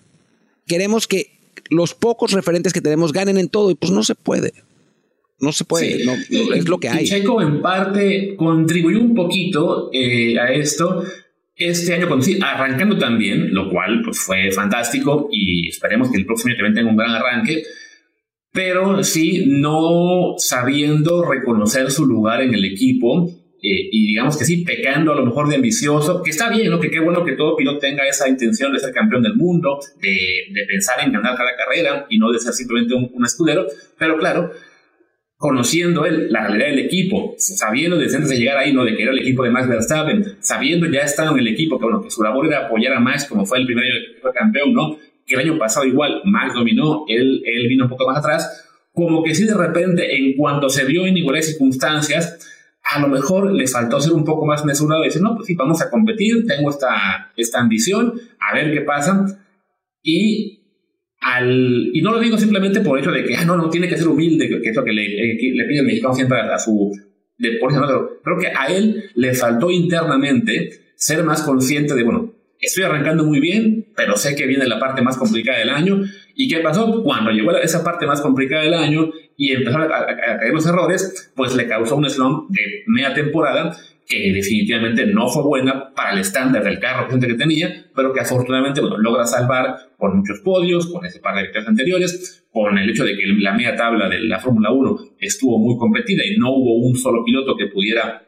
queremos 0.65 1.07
que 1.07 1.35
los 1.69 1.93
pocos 1.93 2.31
referentes 2.31 2.73
que 2.73 2.81
tenemos 2.81 3.11
ganen 3.11 3.37
en 3.37 3.49
todo 3.49 3.71
y 3.71 3.75
pues 3.75 3.91
no 3.91 4.03
se 4.03 4.15
puede. 4.15 4.53
No 5.37 5.51
se 5.51 5.65
puede, 5.65 6.05
no, 6.05 6.13
es 6.53 6.69
lo 6.69 6.79
que 6.79 6.87
hay. 6.87 7.05
Checo 7.05 7.41
en 7.41 7.61
parte 7.61 8.35
contribuyó 8.37 9.01
un 9.01 9.13
poquito 9.13 9.89
eh, 9.91 10.39
a 10.39 10.53
esto 10.53 11.03
este 11.57 11.93
año, 11.93 12.07
arrancando 12.41 12.97
también, 12.97 13.53
lo 13.53 13.69
cual 13.69 14.01
pues, 14.03 14.19
fue 14.19 14.51
fantástico 14.51 15.27
y 15.31 15.67
esperemos 15.69 16.09
que 16.09 16.17
el 16.17 16.25
próximo 16.25 16.51
año 16.51 16.57
también 16.57 16.75
tenga 16.75 16.89
un 16.89 16.97
gran 16.97 17.11
arranque 17.11 17.63
pero 18.55 19.03
sí 19.03 19.43
no 19.47 20.35
sabiendo 20.37 21.29
reconocer 21.29 21.91
su 21.91 22.05
lugar 22.05 22.41
en 22.41 22.53
el 22.53 22.63
equipo 22.63 23.29
eh, 23.61 23.89
y 23.91 24.07
digamos 24.07 24.37
que 24.37 24.45
sí, 24.45 24.63
pecando 24.63 25.11
a 25.11 25.15
lo 25.15 25.25
mejor 25.25 25.49
de 25.49 25.55
ambicioso, 25.55 26.23
que 26.23 26.29
está 26.29 26.49
bien, 26.49 26.71
¿no? 26.71 26.79
que 26.79 26.89
qué 26.89 27.01
bueno 27.01 27.25
que 27.25 27.33
todo 27.33 27.57
piloto 27.57 27.79
tenga 27.79 28.07
esa 28.07 28.29
intención 28.29 28.71
de 28.71 28.79
ser 28.79 28.93
campeón 28.93 29.23
del 29.23 29.35
mundo, 29.35 29.79
de, 29.99 30.17
de 30.51 30.65
pensar 30.67 31.03
en 31.03 31.11
ganar 31.11 31.35
cada 31.35 31.49
carrera 31.57 32.05
y 32.09 32.17
no 32.17 32.31
de 32.31 32.39
ser 32.39 32.53
simplemente 32.53 32.93
un, 32.93 33.25
escudero, 33.25 33.65
pero 33.99 34.17
claro, 34.17 34.51
conociendo 35.35 36.05
él 36.05 36.31
la 36.31 36.47
realidad 36.47 36.67
del 36.67 36.85
equipo, 36.85 37.35
sabiendo 37.37 37.97
desde 37.97 38.15
antes 38.15 38.29
de 38.29 38.37
llegar 38.37 38.57
ahí, 38.57 38.71
¿no? 38.71 38.85
De 38.85 38.95
que 38.95 39.03
era 39.03 39.11
el 39.11 39.19
equipo 39.19 39.43
de 39.43 39.49
Max 39.49 39.67
Verstappen, 39.67 40.37
sabiendo 40.39 40.87
ya 40.87 41.01
estando 41.01 41.33
en 41.33 41.39
el 41.39 41.47
equipo, 41.49 41.77
que 41.77 41.83
bueno, 41.83 42.01
que 42.01 42.09
su 42.09 42.23
labor 42.23 42.47
era 42.47 42.67
apoyar 42.67 42.93
a 42.93 43.01
Max 43.01 43.25
como 43.25 43.45
fue 43.45 43.57
el 43.57 43.65
primer 43.65 43.83
año 43.83 43.93
que 44.13 44.21
fue 44.21 44.31
campeón, 44.31 44.73
¿no? 44.73 44.97
El 45.33 45.39
año 45.39 45.57
pasado 45.57 45.85
igual 45.85 46.21
Max 46.25 46.53
dominó, 46.53 47.05
él, 47.07 47.41
él 47.45 47.67
vino 47.67 47.85
un 47.85 47.89
poco 47.89 48.07
más 48.07 48.17
atrás, 48.17 48.65
como 48.93 49.23
que 49.23 49.35
si 49.35 49.45
de 49.45 49.53
repente, 49.53 50.15
en 50.15 50.35
cuanto 50.35 50.69
se 50.69 50.85
vio 50.85 51.05
en 51.05 51.17
iguales 51.17 51.47
circunstancias, 51.47 52.39
a 52.85 52.99
lo 52.99 53.07
mejor 53.07 53.51
le 53.51 53.67
faltó 53.67 53.99
ser 53.99 54.13
un 54.13 54.23
poco 54.23 54.45
más 54.45 54.63
mesurado 54.63 55.03
y 55.03 55.07
decir, 55.07 55.21
no, 55.21 55.35
pues 55.35 55.47
sí, 55.47 55.55
vamos 55.55 55.81
a 55.81 55.89
competir, 55.89 56.45
tengo 56.45 56.69
esta, 56.69 57.31
esta 57.35 57.59
ambición, 57.59 58.13
a 58.39 58.53
ver 58.53 58.71
qué 58.71 58.81
pasa. 58.81 59.25
Y, 60.03 60.61
al, 61.19 61.89
y 61.93 62.01
no 62.01 62.13
lo 62.13 62.19
digo 62.19 62.37
simplemente 62.37 62.81
por 62.81 62.97
el 62.97 63.03
hecho 63.03 63.11
de 63.11 63.23
que, 63.25 63.35
ah, 63.35 63.43
no, 63.43 63.57
no, 63.57 63.69
tiene 63.69 63.89
que 63.89 63.97
ser 63.97 64.07
humilde, 64.07 64.47
que, 64.47 64.69
es 64.69 64.75
lo 64.75 64.83
que 64.83 64.93
le, 64.93 65.03
eh, 65.03 65.37
le 65.55 65.65
pide 65.65 65.79
el 65.79 65.85
mexicano 65.85 66.13
siempre 66.13 66.39
a, 66.39 66.59
su 66.59 66.91
deporte. 67.37 67.77
Creo 68.23 68.37
que 68.37 68.47
a 68.47 68.67
él 68.67 69.09
le 69.15 69.33
faltó 69.33 69.71
internamente 69.71 70.93
ser 70.95 71.23
más 71.23 71.41
consciente 71.41 71.95
de, 71.95 72.03
bueno, 72.03 72.34
estoy 72.65 72.83
arrancando 72.83 73.23
muy 73.23 73.39
bien, 73.39 73.87
pero 73.95 74.17
sé 74.17 74.35
que 74.35 74.45
viene 74.45 74.65
la 74.65 74.79
parte 74.79 75.01
más 75.01 75.17
complicada 75.17 75.59
del 75.59 75.69
año. 75.69 76.01
¿Y 76.35 76.47
qué 76.47 76.59
pasó? 76.59 77.03
Cuando 77.03 77.31
llegó 77.31 77.51
a 77.51 77.61
esa 77.61 77.83
parte 77.83 78.05
más 78.05 78.21
complicada 78.21 78.63
del 78.63 78.73
año 78.73 79.09
y 79.37 79.51
empezaron 79.51 79.91
a, 79.91 80.05
caer 80.05 80.53
los 80.53 80.65
errores, 80.65 81.31
pues 81.35 81.55
le 81.55 81.67
causó 81.67 81.95
un 81.95 82.09
slump 82.09 82.49
de 82.49 82.83
media 82.87 83.13
temporada 83.13 83.75
que 84.07 84.31
definitivamente 84.31 85.05
no 85.07 85.27
fue 85.27 85.43
buena 85.43 85.93
para 85.95 86.13
el 86.13 86.19
estándar 86.19 86.63
del 86.63 86.79
carro 86.79 87.07
que 87.07 87.17
tenía, 87.33 87.87
pero 87.95 88.13
que 88.13 88.19
afortunadamente 88.19 88.79
bueno, 88.79 88.97
logra 88.99 89.25
salvar 89.25 89.89
con 89.97 90.17
muchos 90.17 90.41
podios, 90.41 90.91
con 90.91 91.05
ese 91.05 91.19
par 91.19 91.35
de 91.35 91.43
victorias 91.43 91.67
anteriores, 91.67 92.45
con 92.51 92.77
el 92.77 92.89
hecho 92.89 93.03
de 93.03 93.15
que 93.15 93.25
la 93.39 93.53
media 93.53 93.75
tabla 93.75 94.07
de 94.07 94.19
la 94.19 94.39
Fórmula 94.39 94.71
1 94.71 94.97
estuvo 95.19 95.57
muy 95.57 95.77
competida 95.77 96.23
y 96.23 96.37
no 96.37 96.51
hubo 96.51 96.75
un 96.75 96.95
solo 96.95 97.23
piloto 97.25 97.57
que 97.57 97.67
pudiera 97.67 98.21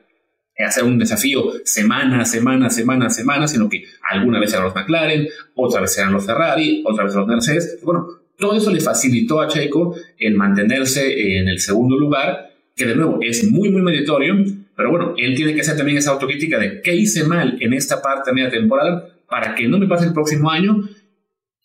hacer 0.65 0.83
un 0.83 0.97
desafío 0.97 1.43
semana, 1.63 2.25
semana, 2.25 2.69
semana, 2.69 3.09
semana, 3.09 3.47
sino 3.47 3.69
que 3.69 3.83
alguna 4.09 4.39
vez 4.39 4.51
eran 4.53 4.65
los 4.65 4.75
McLaren, 4.75 5.27
otra 5.55 5.81
vez 5.81 5.97
eran 5.97 6.13
los 6.13 6.25
Ferrari, 6.25 6.83
otra 6.85 7.05
vez 7.05 7.13
los 7.13 7.27
Mercedes. 7.27 7.79
Bueno, 7.83 8.07
todo 8.37 8.55
eso 8.55 8.71
le 8.71 8.79
facilitó 8.79 9.41
a 9.41 9.47
Checo 9.47 9.95
el 10.17 10.35
mantenerse 10.35 11.37
en 11.37 11.47
el 11.47 11.59
segundo 11.59 11.97
lugar, 11.97 12.51
que 12.75 12.85
de 12.85 12.95
nuevo 12.95 13.19
es 13.21 13.49
muy, 13.49 13.69
muy 13.69 13.81
meritorio, 13.81 14.35
pero 14.75 14.91
bueno, 14.91 15.13
él 15.17 15.35
tiene 15.35 15.55
que 15.55 15.61
hacer 15.61 15.75
también 15.75 15.97
esa 15.97 16.11
autocrítica 16.11 16.59
de 16.59 16.81
qué 16.81 16.95
hice 16.95 17.23
mal 17.23 17.57
en 17.59 17.73
esta 17.73 18.01
parte 18.01 18.31
media 18.31 18.49
temporada 18.49 19.09
para 19.27 19.55
que 19.55 19.67
no 19.67 19.79
me 19.79 19.87
pase 19.87 20.05
el 20.05 20.13
próximo 20.13 20.49
año 20.49 20.87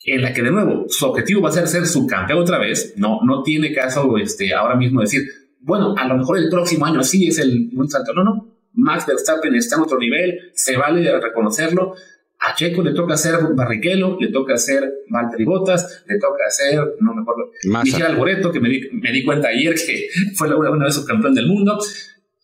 en 0.05 0.23
la 0.23 0.33
que 0.33 0.43
de 0.43 0.51
nuevo 0.51 0.87
su 0.89 1.07
objetivo 1.07 1.43
va 1.43 1.51
a 1.51 1.53
ser 1.53 1.69
ser 1.69 1.87
subcampeón 1.87 2.41
otra 2.41 2.59
vez, 2.59 2.95
no, 2.97 3.21
no 3.25 3.43
tiene 3.43 3.73
caso 3.73 4.17
este, 4.19 4.53
ahora 4.53 4.75
mismo 4.75 5.01
decir, 5.01 5.23
bueno, 5.61 5.95
a 5.97 6.09
lo 6.09 6.17
mejor 6.17 6.39
el 6.39 6.49
próximo 6.49 6.87
año 6.87 7.05
sí 7.05 7.29
es 7.29 7.39
el 7.39 7.71
un 7.75 7.89
salto, 7.89 8.13
no, 8.15 8.25
no, 8.25 8.52
Max 8.75 9.07
Verstappen 9.07 9.55
está 9.55 9.77
en 9.77 9.83
otro 9.83 9.99
nivel, 9.99 10.51
se 10.55 10.77
vale 10.77 11.21
reconocerlo. 11.21 11.95
A 12.45 12.55
Checo 12.57 12.83
le 12.83 12.93
toca 12.93 13.15
hacer 13.15 13.37
Barrichello, 13.55 14.17
le 14.19 14.29
toca 14.29 14.55
hacer 14.55 14.93
Valtteri 15.09 15.45
Bottas, 15.45 16.05
le 16.09 16.19
toca 16.19 16.45
hacer, 16.47 16.81
no 17.01 17.15
me 17.15 17.23
acuerdo, 17.23 17.53
Miguel 17.85 18.03
Alboreto, 18.03 18.51
que 18.51 18.59
me 18.59 18.69
di, 18.69 18.89
me 18.93 19.13
di, 19.13 19.23
cuenta 19.23 19.49
ayer 19.49 19.75
que 19.75 20.09
fue 20.35 20.49
una, 20.49 20.71
una 20.71 20.87
vez 20.87 20.95
subcampeón 20.95 21.35
del 21.35 21.47
mundo. 21.47 21.79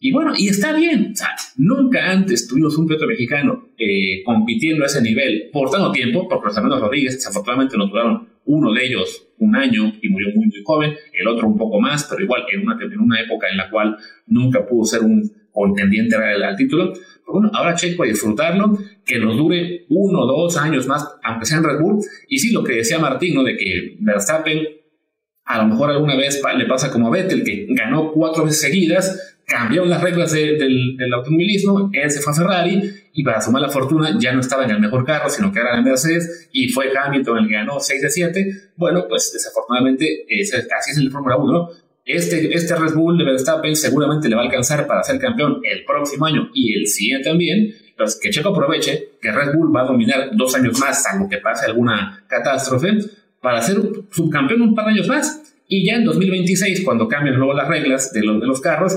Y 0.00 0.12
bueno, 0.12 0.34
y 0.36 0.48
está 0.48 0.72
bien. 0.72 1.10
O 1.12 1.16
sea, 1.16 1.30
nunca 1.56 2.12
antes 2.12 2.46
tuvimos 2.46 2.78
un 2.78 2.86
piloto 2.86 3.08
mexicano 3.08 3.70
eh, 3.76 4.22
compitiendo 4.24 4.84
a 4.84 4.86
ese 4.86 5.02
nivel 5.02 5.50
por 5.52 5.70
tanto 5.70 5.90
tiempo, 5.90 6.28
porque 6.28 6.46
los 6.46 6.56
hermanos 6.56 6.80
Rodríguez 6.80 7.14
desafortunadamente 7.14 7.76
nos 7.76 7.90
duraron 7.90 8.28
uno 8.44 8.72
de 8.72 8.86
ellos 8.86 9.28
un 9.38 9.56
año 9.56 9.92
y 10.00 10.08
murió 10.08 10.28
muy, 10.34 10.46
muy 10.46 10.62
joven, 10.64 10.94
el 11.12 11.26
otro 11.26 11.48
un 11.48 11.58
poco 11.58 11.80
más, 11.80 12.04
pero 12.04 12.22
igual 12.22 12.44
en 12.52 12.62
una, 12.62 12.78
en 12.80 13.00
una 13.00 13.20
época 13.20 13.48
en 13.50 13.56
la 13.56 13.68
cual 13.68 13.96
nunca 14.26 14.64
pudo 14.66 14.84
ser 14.84 15.02
un 15.02 15.30
contendiente 15.58 16.16
al, 16.16 16.42
al 16.42 16.56
título. 16.56 16.92
Pero 16.92 17.32
bueno, 17.32 17.50
ahora 17.52 17.74
Checo 17.74 18.04
a 18.04 18.06
disfrutarlo, 18.06 18.78
que 19.04 19.18
nos 19.18 19.36
dure 19.36 19.86
uno 19.90 20.20
o 20.20 20.26
dos 20.26 20.56
años 20.56 20.86
más, 20.86 21.06
aunque 21.22 21.46
sea 21.46 21.58
en 21.58 21.64
Red 21.64 21.80
Bull. 21.80 22.04
Y 22.28 22.38
sí, 22.38 22.52
lo 22.52 22.64
que 22.64 22.74
decía 22.74 22.98
Martín, 22.98 23.34
¿no? 23.34 23.44
De 23.44 23.56
que 23.56 23.96
Verstappen 24.00 24.66
a 25.48 25.62
lo 25.62 25.68
mejor 25.68 25.90
alguna 25.90 26.14
vez 26.14 26.42
le 26.56 26.66
pasa 26.66 26.90
como 26.90 27.08
a 27.08 27.10
Vettel, 27.10 27.42
que 27.42 27.66
ganó 27.70 28.12
cuatro 28.12 28.44
veces 28.44 28.60
seguidas, 28.60 29.38
cambiaron 29.46 29.88
las 29.88 30.02
reglas 30.02 30.32
del, 30.32 30.58
del, 30.58 31.14
automovilismo, 31.14 31.90
él 31.94 32.10
se 32.10 32.20
fue 32.20 32.34
a 32.34 32.36
Ferrari 32.36 32.82
y 33.14 33.24
para 33.24 33.40
su 33.40 33.50
mala 33.50 33.70
fortuna 33.70 34.14
ya 34.20 34.32
no 34.34 34.40
estaba 34.40 34.64
en 34.64 34.72
el 34.72 34.80
mejor 34.80 35.06
carro, 35.06 35.30
sino 35.30 35.50
que 35.50 35.60
era 35.60 35.78
en 35.78 35.84
Mercedes 35.84 36.50
y 36.52 36.68
fue 36.68 36.92
Hamilton 36.94 37.38
el 37.38 37.48
que 37.48 37.54
ganó 37.54 37.80
6 37.80 38.02
de 38.02 38.10
7. 38.10 38.52
Bueno, 38.76 39.06
pues 39.08 39.32
desafortunadamente 39.32 40.26
así 40.78 40.90
es 40.90 40.98
en 40.98 41.06
la 41.06 41.10
Fórmula 41.10 41.38
1, 41.38 41.52
¿no? 41.52 41.68
Este, 42.08 42.54
este 42.54 42.74
Red 42.74 42.94
Bull 42.94 43.18
de 43.18 43.24
Verstappen 43.24 43.76
seguramente 43.76 44.30
le 44.30 44.34
va 44.34 44.40
a 44.40 44.44
alcanzar 44.46 44.86
para 44.86 45.02
ser 45.02 45.18
campeón 45.18 45.60
el 45.62 45.84
próximo 45.84 46.24
año 46.24 46.48
y 46.54 46.72
el 46.72 46.86
siguiente 46.86 47.28
también. 47.28 47.74
Entonces, 47.90 48.18
que 48.18 48.30
Checo 48.30 48.48
aproveche 48.48 49.10
que 49.20 49.30
Red 49.30 49.52
Bull 49.54 49.76
va 49.76 49.82
a 49.82 49.84
dominar 49.84 50.30
dos 50.32 50.54
años 50.54 50.80
más, 50.80 51.02
salvo 51.02 51.28
que 51.28 51.36
pase 51.36 51.66
alguna 51.66 52.24
catástrofe, 52.26 52.96
para 53.42 53.60
ser 53.60 53.76
subcampeón 54.10 54.62
un 54.62 54.74
par 54.74 54.86
de 54.86 54.92
años 54.92 55.06
más. 55.06 55.54
Y 55.68 55.84
ya 55.86 55.96
en 55.96 56.04
2026, 56.06 56.82
cuando 56.82 57.08
cambien 57.08 57.36
luego 57.36 57.52
las 57.52 57.68
reglas 57.68 58.10
de 58.10 58.22
los, 58.22 58.40
de 58.40 58.46
los 58.46 58.62
carros, 58.62 58.96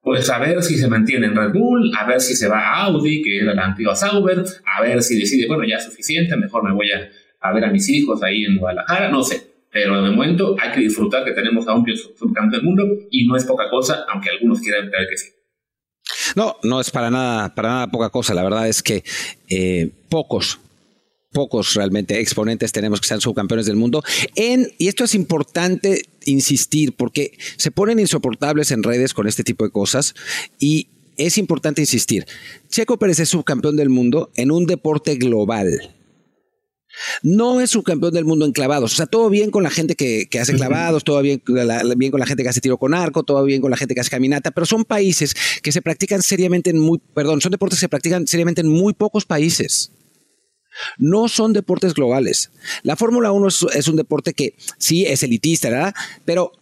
pues 0.00 0.30
a 0.30 0.38
ver 0.38 0.62
si 0.62 0.78
se 0.78 0.86
mantiene 0.86 1.26
en 1.26 1.34
Red 1.34 1.50
Bull, 1.52 1.90
a 1.98 2.06
ver 2.06 2.20
si 2.20 2.36
se 2.36 2.46
va 2.46 2.60
a 2.60 2.84
Audi, 2.84 3.22
que 3.22 3.38
era 3.38 3.54
la 3.54 3.64
antigua 3.64 3.96
Sauber, 3.96 4.44
a 4.64 4.82
ver 4.82 5.02
si 5.02 5.18
decide, 5.18 5.48
bueno, 5.48 5.64
ya 5.68 5.78
es 5.78 5.84
suficiente, 5.84 6.36
mejor 6.36 6.62
me 6.62 6.72
voy 6.72 6.92
a, 6.92 7.10
a 7.40 7.52
ver 7.52 7.64
a 7.64 7.72
mis 7.72 7.88
hijos 7.88 8.22
ahí 8.22 8.44
en 8.44 8.56
Guadalajara, 8.56 9.10
no 9.10 9.24
sé. 9.24 9.55
Pero 9.76 10.02
de 10.02 10.10
momento 10.10 10.56
hay 10.58 10.72
que 10.72 10.80
disfrutar 10.80 11.22
que 11.22 11.32
tenemos 11.32 11.68
a 11.68 11.74
un 11.74 11.84
subcampeón 11.86 12.48
del 12.50 12.62
mundo 12.62 12.82
y 13.10 13.26
no 13.26 13.36
es 13.36 13.44
poca 13.44 13.68
cosa, 13.68 14.06
aunque 14.10 14.30
algunos 14.30 14.58
quieran 14.60 14.88
creer 14.88 15.06
que 15.06 15.18
sí. 15.18 15.28
No, 16.34 16.56
no 16.62 16.80
es 16.80 16.90
para 16.90 17.10
nada, 17.10 17.54
para 17.54 17.68
nada 17.68 17.86
poca 17.90 18.08
cosa. 18.08 18.32
La 18.32 18.42
verdad 18.42 18.66
es 18.70 18.82
que 18.82 19.04
eh, 19.50 19.90
pocos, 20.08 20.58
pocos 21.30 21.74
realmente 21.74 22.18
exponentes 22.18 22.72
tenemos 22.72 23.02
que 23.02 23.08
ser 23.08 23.20
subcampeones 23.20 23.66
del 23.66 23.76
mundo. 23.76 24.02
Y 24.34 24.88
esto 24.88 25.04
es 25.04 25.14
importante 25.14 26.04
insistir 26.24 26.96
porque 26.96 27.36
se 27.58 27.70
ponen 27.70 27.98
insoportables 27.98 28.70
en 28.70 28.82
redes 28.82 29.12
con 29.12 29.28
este 29.28 29.44
tipo 29.44 29.62
de 29.64 29.72
cosas 29.72 30.14
y 30.58 30.88
es 31.18 31.36
importante 31.36 31.82
insistir. 31.82 32.24
Checo 32.70 32.98
Pérez 32.98 33.20
es 33.20 33.28
subcampeón 33.28 33.76
del 33.76 33.90
mundo 33.90 34.30
en 34.36 34.52
un 34.52 34.64
deporte 34.64 35.16
global. 35.16 35.95
No 37.22 37.60
es 37.60 37.70
subcampeón 37.70 38.14
del 38.14 38.24
mundo 38.24 38.44
en 38.44 38.52
clavados. 38.52 38.92
O 38.92 38.96
sea, 38.96 39.06
todo 39.06 39.28
bien 39.30 39.50
con 39.50 39.62
la 39.62 39.70
gente 39.70 39.94
que, 39.94 40.28
hace 40.40 40.54
clavados, 40.54 41.04
todo 41.04 41.20
bien, 41.22 41.42
bien 41.96 42.10
con 42.10 42.20
la 42.20 42.26
gente 42.26 42.42
que 42.42 42.48
hace 42.48 42.60
tiro 42.60 42.78
con 42.78 42.94
arco, 42.94 43.22
todo 43.22 43.44
bien 43.44 43.60
con 43.60 43.70
la 43.70 43.76
gente 43.76 43.94
que 43.94 44.00
hace 44.00 44.10
caminata, 44.10 44.50
pero 44.50 44.66
son 44.66 44.84
países 44.84 45.34
que 45.62 45.72
se 45.72 45.82
practican 45.82 46.22
seriamente 46.22 46.70
en 46.70 46.78
muy, 46.78 47.00
perdón, 47.14 47.40
son 47.40 47.50
deportes 47.50 47.78
que 47.78 47.82
se 47.82 47.88
practican 47.88 48.26
seriamente 48.26 48.60
en 48.60 48.68
muy 48.68 48.94
pocos 48.94 49.24
países. 49.24 49.92
No 50.98 51.28
son 51.28 51.52
deportes 51.52 51.94
globales. 51.94 52.50
La 52.82 52.96
Fórmula 52.96 53.32
1 53.32 53.48
es, 53.48 53.66
es, 53.74 53.88
un 53.88 53.96
deporte 53.96 54.34
que 54.34 54.54
sí 54.78 55.06
es 55.06 55.22
elitista, 55.22 55.70
¿verdad? 55.70 55.94
Pero 56.26 56.52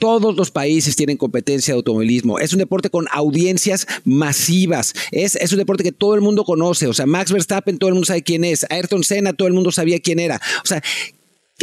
todos 0.00 0.34
los 0.34 0.50
países 0.50 0.96
tienen 0.96 1.16
competencia 1.16 1.72
de 1.72 1.76
automovilismo. 1.76 2.40
Es 2.40 2.52
un 2.52 2.58
deporte 2.58 2.90
con 2.90 3.06
audiencias 3.12 3.86
masivas. 4.04 4.94
Es, 5.12 5.36
es, 5.36 5.52
un 5.52 5.58
deporte 5.58 5.84
que 5.84 5.92
todo 5.92 6.16
el 6.16 6.22
mundo 6.22 6.42
conoce. 6.42 6.88
O 6.88 6.94
sea, 6.94 7.06
Max 7.06 7.30
Verstappen, 7.30 7.78
todo 7.78 7.88
el 7.88 7.94
mundo 7.94 8.06
sabe 8.06 8.22
quién 8.22 8.42
es. 8.42 8.66
Ayrton 8.70 9.04
Senna, 9.04 9.34
todo 9.34 9.46
el 9.46 9.54
mundo 9.54 9.70
sabía 9.70 10.00
quién 10.00 10.18
era. 10.18 10.40
O 10.64 10.66
sea, 10.66 10.82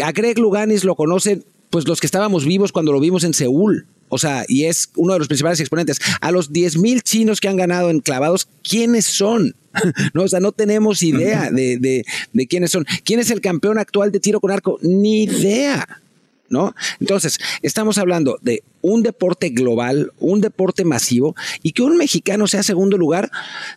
a 0.02 0.12
Greg 0.14 0.38
Luganis 0.38 0.86
lo 0.86 0.96
conocen 0.96 1.44
pues 1.70 1.88
los 1.88 2.00
que 2.00 2.08
estábamos 2.08 2.46
vivos 2.46 2.72
cuando 2.72 2.94
lo 2.94 3.00
vimos 3.00 3.24
en 3.24 3.34
Seúl. 3.34 3.88
O 4.10 4.18
sea, 4.18 4.46
y 4.48 4.66
es 4.66 4.90
uno 4.96 5.14
de 5.14 5.20
los 5.20 5.28
principales 5.28 5.60
exponentes. 5.60 6.00
A 6.22 6.32
los 6.32 6.52
10.000 6.52 7.02
chinos 7.02 7.42
que 7.42 7.50
han 7.50 7.58
ganado 7.58 7.90
en 7.90 8.00
clavados, 8.00 8.48
¿quiénes 8.64 9.06
son? 9.06 9.56
no, 10.14 10.24
o 10.24 10.28
sea, 10.28 10.40
no 10.40 10.52
tenemos 10.52 11.04
idea 11.04 11.50
de, 11.52 11.78
de, 11.78 12.06
de 12.32 12.48
quiénes 12.48 12.72
son. 12.72 12.86
¿Quién 13.04 13.20
es 13.20 13.32
el 13.32 13.42
campeón 13.42 13.80
actual 13.80 14.12
de 14.12 14.20
tiro 14.20 14.40
con 14.40 14.52
arco? 14.52 14.78
Ni 14.82 15.24
idea. 15.24 16.02
¿No? 16.50 16.74
Entonces, 17.00 17.40
estamos 17.62 17.98
hablando 17.98 18.38
de 18.42 18.64
un 18.82 19.04
deporte 19.04 19.50
global, 19.50 20.12
un 20.20 20.42
deporte 20.42 20.86
masivo, 20.86 21.36
y 21.64 21.72
que 21.72 21.84
un 21.84 21.98
mexicano 21.98 22.48
sea 22.48 22.64
segundo 22.64 22.98
lugar, 22.98 23.32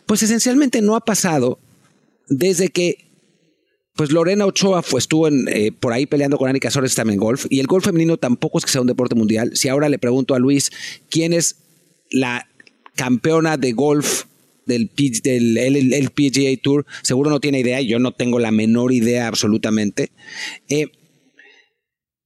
pues 0.05 0.23
esencialmente 0.23 0.81
no 0.81 0.95
ha 0.95 1.01
pasado 1.01 1.59
desde 2.27 2.69
que 2.69 3.11
pues 3.95 4.11
Lorena 4.11 4.45
Ochoa 4.45 4.81
fue, 4.81 4.99
estuvo 4.99 5.27
en, 5.27 5.47
eh, 5.49 5.71
por 5.71 5.91
ahí 5.93 6.05
peleando 6.05 6.37
con 6.37 6.49
Anika 6.49 6.71
Sores 6.71 6.95
también 6.95 7.15
en 7.15 7.19
golf, 7.19 7.45
y 7.49 7.59
el 7.59 7.67
golf 7.67 7.85
femenino 7.85 8.17
tampoco 8.17 8.57
es 8.57 8.65
que 8.65 8.71
sea 8.71 8.81
un 8.81 8.87
deporte 8.87 9.15
mundial. 9.15 9.51
Si 9.53 9.67
ahora 9.67 9.89
le 9.89 9.99
pregunto 9.99 10.33
a 10.33 10.39
Luis 10.39 10.71
quién 11.09 11.33
es 11.33 11.57
la 12.09 12.47
campeona 12.95 13.57
de 13.57 13.73
golf 13.73 14.23
del, 14.65 14.89
del 14.95 16.11
PGA 16.11 16.61
Tour, 16.61 16.85
seguro 17.03 17.29
no 17.29 17.39
tiene 17.39 17.59
idea, 17.59 17.81
yo 17.81 17.99
no 17.99 18.11
tengo 18.11 18.39
la 18.39 18.51
menor 18.51 18.93
idea 18.93 19.27
absolutamente. 19.27 20.11
Eh, 20.69 20.87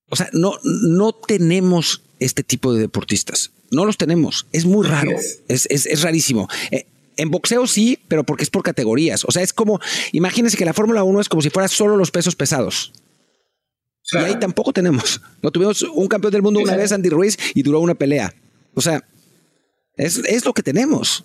o 0.10 0.16
sea, 0.16 0.30
no, 0.34 0.56
no 0.64 1.14
tenemos 1.14 2.02
este 2.20 2.44
tipo 2.44 2.74
de 2.74 2.82
deportistas. 2.82 3.52
No 3.72 3.86
los 3.86 3.98
tenemos. 3.98 4.48
Es 4.52 4.66
muy 4.66 4.86
raro. 4.86 5.12
Es, 5.48 5.68
es, 5.70 6.02
rarísimo. 6.02 6.48
Eh, 6.72 6.86
en 7.18 7.32
boxeo 7.32 7.66
sí, 7.68 8.00
pero 8.08 8.24
porque 8.24 8.44
es 8.44 8.50
por 8.50 8.64
categorías. 8.64 9.26
O 9.26 9.32
sea, 9.32 9.42
es 9.42 9.54
como, 9.54 9.80
imagínense 10.12 10.58
que 10.58 10.66
la 10.66 10.74
Fórmula 10.74 11.04
1 11.04 11.22
es 11.22 11.30
como 11.30 11.42
si 11.42 11.50
fuera 11.50 11.68
solo 11.68 11.98
los 11.98 12.12
pesos 12.12 12.36
pesados. 12.36 12.94
Y 14.12 14.18
ahí 14.18 14.40
tampoco 14.40 14.72
tenemos. 14.72 15.20
No 15.42 15.52
tuvimos 15.52 15.82
un 15.82 16.08
campeón 16.08 16.32
del 16.32 16.44
mundo 16.44 16.60
una 16.60 16.76
vez, 16.76 16.92
Andy 16.92 17.10
Ruiz, 17.10 17.38
y 17.56 17.64
duró 17.64 17.80
una 17.80 17.96
pelea. 17.96 18.34
O 18.76 18.82
sea, 18.82 19.04
es, 19.98 20.18
es 20.20 20.46
lo 20.46 20.54
que 20.54 20.62
tenemos. 20.62 21.24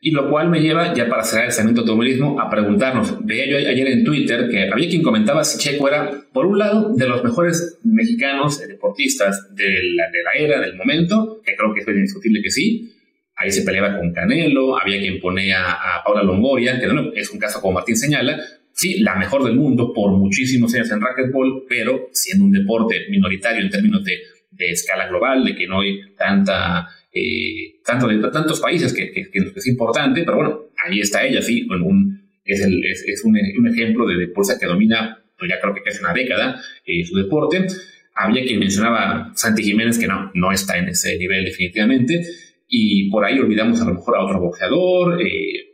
Y 0.00 0.12
lo 0.12 0.30
cual 0.30 0.48
me 0.48 0.60
lleva, 0.60 0.94
ya 0.94 1.08
para 1.08 1.24
cerrar 1.24 1.46
el 1.46 1.52
segmento 1.52 1.80
automovilismo, 1.80 2.40
a 2.40 2.48
preguntarnos. 2.48 3.24
Veía 3.24 3.46
yo 3.46 3.56
ayer 3.56 3.88
en 3.88 4.04
Twitter 4.04 4.48
que 4.48 4.68
había 4.70 4.88
quien 4.88 5.02
comentaba 5.02 5.42
si 5.42 5.58
Checo 5.58 5.88
era, 5.88 6.10
por 6.32 6.46
un 6.46 6.58
lado, 6.58 6.94
de 6.94 7.08
los 7.08 7.22
mejores 7.24 7.78
mexicanos 7.82 8.60
deportistas 8.60 9.54
de 9.54 9.68
la, 9.94 10.04
de 10.10 10.22
la 10.22 10.30
era, 10.38 10.60
del 10.60 10.76
momento, 10.76 11.40
que 11.44 11.56
creo 11.56 11.74
que 11.74 11.80
es 11.80 11.88
indiscutible 11.88 12.40
que 12.42 12.50
sí. 12.50 12.94
Ahí 13.34 13.50
se 13.50 13.62
peleaba 13.62 13.96
con 13.96 14.12
Canelo, 14.12 14.78
había 14.78 15.00
quien 15.00 15.20
ponía 15.20 15.72
a 15.72 16.02
Paula 16.04 16.22
Longoria, 16.22 16.78
que 16.78 16.86
no, 16.86 17.12
es 17.12 17.30
un 17.30 17.38
caso 17.38 17.60
como 17.60 17.74
Martín 17.74 17.96
señala, 17.96 18.40
sí, 18.72 19.00
la 19.00 19.16
mejor 19.16 19.44
del 19.44 19.56
mundo 19.56 19.92
por 19.92 20.12
muchísimos 20.12 20.72
años 20.74 20.90
en 20.92 21.00
racquetball, 21.00 21.64
pero 21.68 22.08
siendo 22.12 22.44
un 22.44 22.52
deporte 22.52 23.06
minoritario 23.10 23.62
en 23.62 23.70
términos 23.70 24.04
de, 24.04 24.18
de 24.52 24.70
escala 24.70 25.08
global, 25.08 25.44
de 25.44 25.56
que 25.56 25.66
no 25.66 25.80
hay 25.80 26.14
tanta 26.16 26.88
eh, 27.12 27.77
tanto 27.88 28.06
de 28.06 28.18
tantos 28.30 28.60
países 28.60 28.92
que, 28.92 29.10
es 29.32 29.66
importante, 29.66 30.22
pero 30.22 30.36
bueno, 30.36 30.60
ahí 30.84 31.00
está 31.00 31.24
ella, 31.24 31.40
sí, 31.40 31.66
con 31.66 31.80
un 31.80 32.28
es, 32.44 32.60
el, 32.60 32.84
es, 32.84 33.22
un, 33.24 33.34
un, 33.58 33.68
ejemplo 33.68 34.06
de 34.06 34.16
deporte 34.16 34.54
que 34.60 34.66
domina, 34.66 35.18
pues 35.38 35.50
ya 35.50 35.58
creo 35.58 35.74
que 35.74 35.82
casi 35.82 36.00
una 36.00 36.12
década, 36.12 36.60
eh, 36.84 37.04
su 37.04 37.16
deporte. 37.16 37.66
Había 38.14 38.42
quien 38.44 38.58
mencionaba 38.58 39.32
Santi 39.34 39.62
Jiménez, 39.62 39.98
que 39.98 40.06
no, 40.06 40.30
no 40.34 40.52
está 40.52 40.76
en 40.76 40.88
ese 40.88 41.16
nivel 41.16 41.44
definitivamente, 41.44 42.26
y 42.68 43.10
por 43.10 43.24
ahí 43.24 43.38
olvidamos 43.38 43.80
a 43.80 43.86
lo 43.86 43.94
mejor 43.94 44.16
a 44.16 44.24
otro 44.24 44.40
boxeador, 44.40 45.20
eh, 45.22 45.68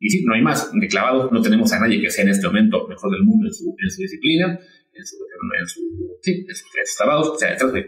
y 0.00 0.10
sí, 0.10 0.24
no 0.24 0.34
hay 0.34 0.42
más. 0.42 0.70
De 0.72 0.86
clavado 0.86 1.30
no 1.32 1.42
tenemos 1.42 1.72
a 1.72 1.80
nadie 1.80 2.00
que 2.00 2.10
sea 2.10 2.22
en 2.22 2.30
este 2.30 2.46
momento 2.46 2.86
mejor 2.86 3.10
del 3.10 3.24
mundo 3.24 3.48
en 3.48 3.52
su, 3.52 3.74
en 3.82 3.90
su 3.90 4.02
disciplina, 4.02 4.58
en 4.94 5.06
su, 5.06 5.16
en 5.58 5.66
su, 5.66 5.80
sí, 6.22 6.46
en 6.48 6.54
sus, 6.54 6.96
clavados. 6.96 7.28
O 7.28 7.38
sea, 7.38 7.52
entonces, 7.52 7.86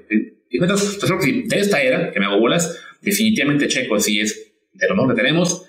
creo 1.00 1.18
que 1.18 1.44
de 1.46 1.60
esta 1.60 1.80
era, 1.80 2.10
que 2.10 2.18
me 2.18 2.26
hago 2.26 2.40
bolas, 2.40 2.89
definitivamente 3.00 3.68
Checo 3.68 3.98
sí 4.00 4.20
es 4.20 4.52
de 4.72 4.88
lo 4.88 4.96
mejor 4.96 5.14
que 5.14 5.22
tenemos. 5.22 5.64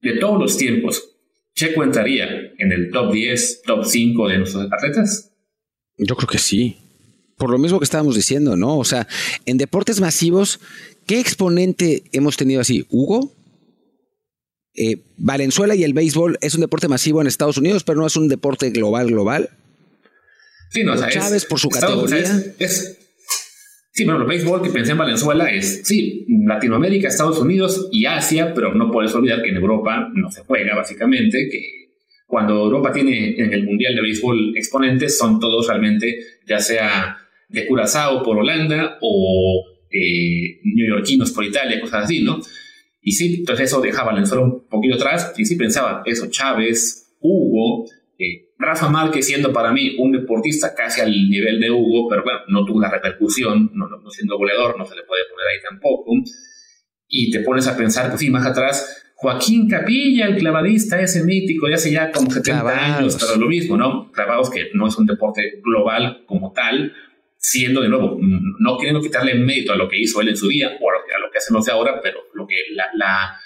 De 0.00 0.18
todos 0.18 0.38
los 0.38 0.56
tiempos, 0.56 1.16
¿Checo 1.54 1.82
entraría 1.82 2.52
en 2.58 2.72
el 2.72 2.90
top 2.90 3.12
10, 3.12 3.62
top 3.62 3.84
5 3.84 4.28
de 4.28 4.38
nuestros 4.38 4.70
atletas? 4.70 5.32
Yo 5.96 6.14
creo 6.14 6.28
que 6.28 6.38
sí. 6.38 6.76
Por 7.36 7.50
lo 7.50 7.58
mismo 7.58 7.78
que 7.78 7.84
estábamos 7.84 8.14
diciendo, 8.14 8.56
¿no? 8.56 8.78
O 8.78 8.84
sea, 8.84 9.08
en 9.46 9.56
deportes 9.56 10.00
masivos, 10.00 10.60
¿qué 11.06 11.18
exponente 11.18 12.02
hemos 12.12 12.36
tenido 12.36 12.60
así? 12.60 12.86
¿Hugo? 12.90 13.32
Eh, 14.74 15.02
Valenzuela 15.16 15.74
y 15.74 15.84
el 15.84 15.94
béisbol 15.94 16.38
es 16.42 16.54
un 16.54 16.60
deporte 16.60 16.88
masivo 16.88 17.22
en 17.22 17.26
Estados 17.26 17.56
Unidos, 17.56 17.82
pero 17.84 17.98
no 17.98 18.06
es 18.06 18.16
un 18.16 18.28
deporte 18.28 18.70
global, 18.70 19.08
global. 19.08 19.50
Sí, 20.70 20.84
no, 20.84 20.92
o 20.92 20.96
sea, 20.98 21.08
Chávez 21.08 21.46
por 21.46 21.58
su 21.58 21.70
categoría. 21.70 22.54
es, 22.58 22.98
sí, 23.96 24.04
bueno, 24.04 24.20
el 24.20 24.26
béisbol 24.26 24.62
que 24.62 24.68
pensé 24.68 24.92
en 24.92 24.98
Valenzuela 24.98 25.50
es, 25.50 25.80
sí, 25.84 26.26
Latinoamérica, 26.28 27.08
Estados 27.08 27.38
Unidos 27.38 27.88
y 27.90 28.04
Asia, 28.04 28.52
pero 28.52 28.74
no 28.74 28.90
puedes 28.90 29.14
olvidar 29.14 29.42
que 29.42 29.48
en 29.48 29.56
Europa 29.56 30.10
no 30.14 30.30
se 30.30 30.42
juega, 30.42 30.76
básicamente, 30.76 31.48
que 31.50 31.86
cuando 32.26 32.64
Europa 32.64 32.92
tiene 32.92 33.36
en 33.38 33.54
el 33.54 33.64
Mundial 33.64 33.94
de 33.94 34.02
Béisbol 34.02 34.54
exponentes, 34.54 35.16
son 35.16 35.40
todos 35.40 35.66
realmente, 35.66 36.18
ya 36.46 36.58
sea 36.58 37.16
de 37.48 37.66
Curazao 37.66 38.22
por 38.22 38.36
Holanda 38.36 38.98
o 39.00 39.64
eh, 39.90 40.60
neoyorquinos 40.62 41.30
por 41.30 41.44
Italia, 41.44 41.80
cosas 41.80 42.04
así, 42.04 42.22
¿no? 42.22 42.40
Y 43.00 43.12
sí, 43.12 43.36
entonces 43.38 43.70
eso 43.70 43.80
dejaba 43.80 44.10
Valenzuela 44.12 44.44
un 44.44 44.66
poquito 44.68 44.96
atrás. 44.96 45.32
Y 45.38 45.44
sí 45.46 45.54
pensaba, 45.54 46.02
eso, 46.04 46.26
Chávez, 46.28 47.14
Hugo, 47.20 47.88
eh, 48.18 48.45
Rafa 48.58 48.88
Márquez 48.88 49.26
siendo 49.26 49.52
para 49.52 49.72
mí 49.72 49.96
un 49.98 50.12
deportista 50.12 50.74
casi 50.74 51.00
al 51.00 51.10
nivel 51.10 51.60
de 51.60 51.70
Hugo, 51.70 52.08
pero 52.08 52.22
bueno, 52.22 52.40
no 52.48 52.64
tuvo 52.64 52.80
la 52.80 52.90
repercusión, 52.90 53.70
no, 53.74 53.86
no, 53.86 54.10
siendo 54.10 54.38
goleador, 54.38 54.78
no 54.78 54.84
se 54.86 54.96
le 54.96 55.02
puede 55.02 55.22
poner 55.30 55.46
ahí 55.46 55.62
tampoco. 55.62 56.12
Y 57.08 57.30
te 57.30 57.40
pones 57.40 57.66
a 57.68 57.76
pensar, 57.76 58.08
pues 58.08 58.20
sí, 58.20 58.30
más 58.30 58.46
atrás, 58.46 59.04
Joaquín 59.14 59.68
Capilla, 59.68 60.26
el 60.26 60.36
clavadista 60.36 61.00
ese 61.00 61.24
mítico, 61.24 61.68
ya 61.68 61.76
hace 61.76 61.90
ya 61.90 62.10
como 62.10 62.30
70 62.30 62.98
años, 62.98 63.16
pero 63.20 63.40
lo 63.40 63.46
mismo, 63.46 63.76
¿no? 63.76 64.10
Clavados 64.10 64.50
que 64.50 64.70
no 64.74 64.88
es 64.88 64.96
un 64.96 65.06
deporte 65.06 65.60
global 65.62 66.24
como 66.26 66.52
tal, 66.52 66.92
siendo 67.38 67.82
de 67.82 67.88
nuevo, 67.88 68.18
no 68.20 68.76
queriendo 68.76 69.00
quitarle 69.00 69.34
mérito 69.34 69.72
a 69.72 69.76
lo 69.76 69.88
que 69.88 70.00
hizo 70.00 70.20
él 70.20 70.30
en 70.30 70.36
su 70.36 70.48
día 70.48 70.68
o 70.80 70.90
a 70.90 70.94
lo 70.94 71.06
que, 71.06 71.14
a 71.14 71.18
lo 71.18 71.30
que 71.30 71.38
hacemos 71.38 71.68
ahora, 71.68 72.00
pero 72.02 72.20
lo 72.34 72.46
que 72.46 72.56
la, 72.72 73.38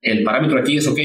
el 0.00 0.22
parámetro 0.22 0.58
aquí 0.58 0.78
es, 0.78 0.86
ok, 0.86 0.98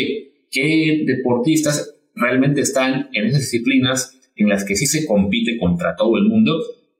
¿qué 0.49 1.03
deportistas 1.05 2.00
realmente 2.15 2.61
están 2.61 3.09
en 3.13 3.25
esas 3.25 3.41
disciplinas 3.41 4.19
en 4.35 4.49
las 4.49 4.65
que 4.65 4.75
sí 4.75 4.85
se 4.85 5.05
compite 5.05 5.57
contra 5.57 5.95
todo 5.95 6.17
el 6.17 6.25
mundo? 6.25 6.59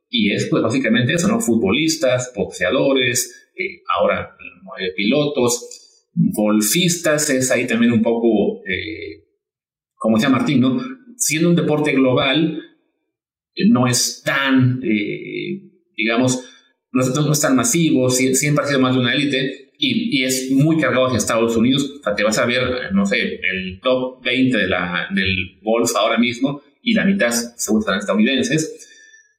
Y 0.10 0.34
es 0.34 0.48
pues 0.50 0.62
básicamente 0.62 1.14
eso, 1.14 1.28
¿no? 1.28 1.40
Futbolistas, 1.40 2.32
boxeadores, 2.36 3.52
eh, 3.56 3.82
ahora 3.98 4.36
eh, 4.80 4.92
pilotos, 4.96 6.08
golfistas, 6.14 7.30
es 7.30 7.52
ahí 7.52 7.68
también 7.68 7.92
un 7.92 8.02
poco, 8.02 8.62
eh, 8.66 9.26
como 9.96 10.18
decía 10.18 10.30
Martín, 10.30 10.60
¿no? 10.60 10.82
Siendo 11.16 11.50
un 11.50 11.56
deporte 11.56 11.94
global, 11.94 12.62
no 13.70 13.88
es 13.88 14.22
tan, 14.26 14.82
eh, 14.84 15.62
digamos, 15.96 16.44
no, 16.92 17.04
no, 17.04 17.32
es 17.32 17.42
tan 17.42 17.56
masivo, 17.56 18.10
siempre 18.10 18.64
ha 18.64 18.68
sido 18.68 18.80
más 18.80 18.94
de 18.96 19.02
una 19.02 19.14
élite 19.14 19.71
y, 19.82 20.24
es 20.24 20.52
muy 20.52 20.78
cargado 20.78 21.08
hacia 21.08 21.18
Estados 21.18 21.58
Unidos. 21.58 21.92
O 22.00 22.04
sea, 22.04 22.16
te 22.16 22.24
vas 22.24 22.38
a 22.38 22.46
ver, 22.46 22.94
no 22.94 23.06
sé, 23.06 23.40
el 23.42 23.80
top 23.82 24.24
20 24.24 24.58
de 24.58 24.68
la, 24.68 25.08
del 25.12 25.60
golf 25.62 25.96
ahora 25.96 26.18
mismo 26.18 26.62
y 26.84 26.94
la 26.94 27.04
mitad 27.04 27.32
según 27.32 27.80
están 27.80 27.98
estadounidenses. 27.98 28.88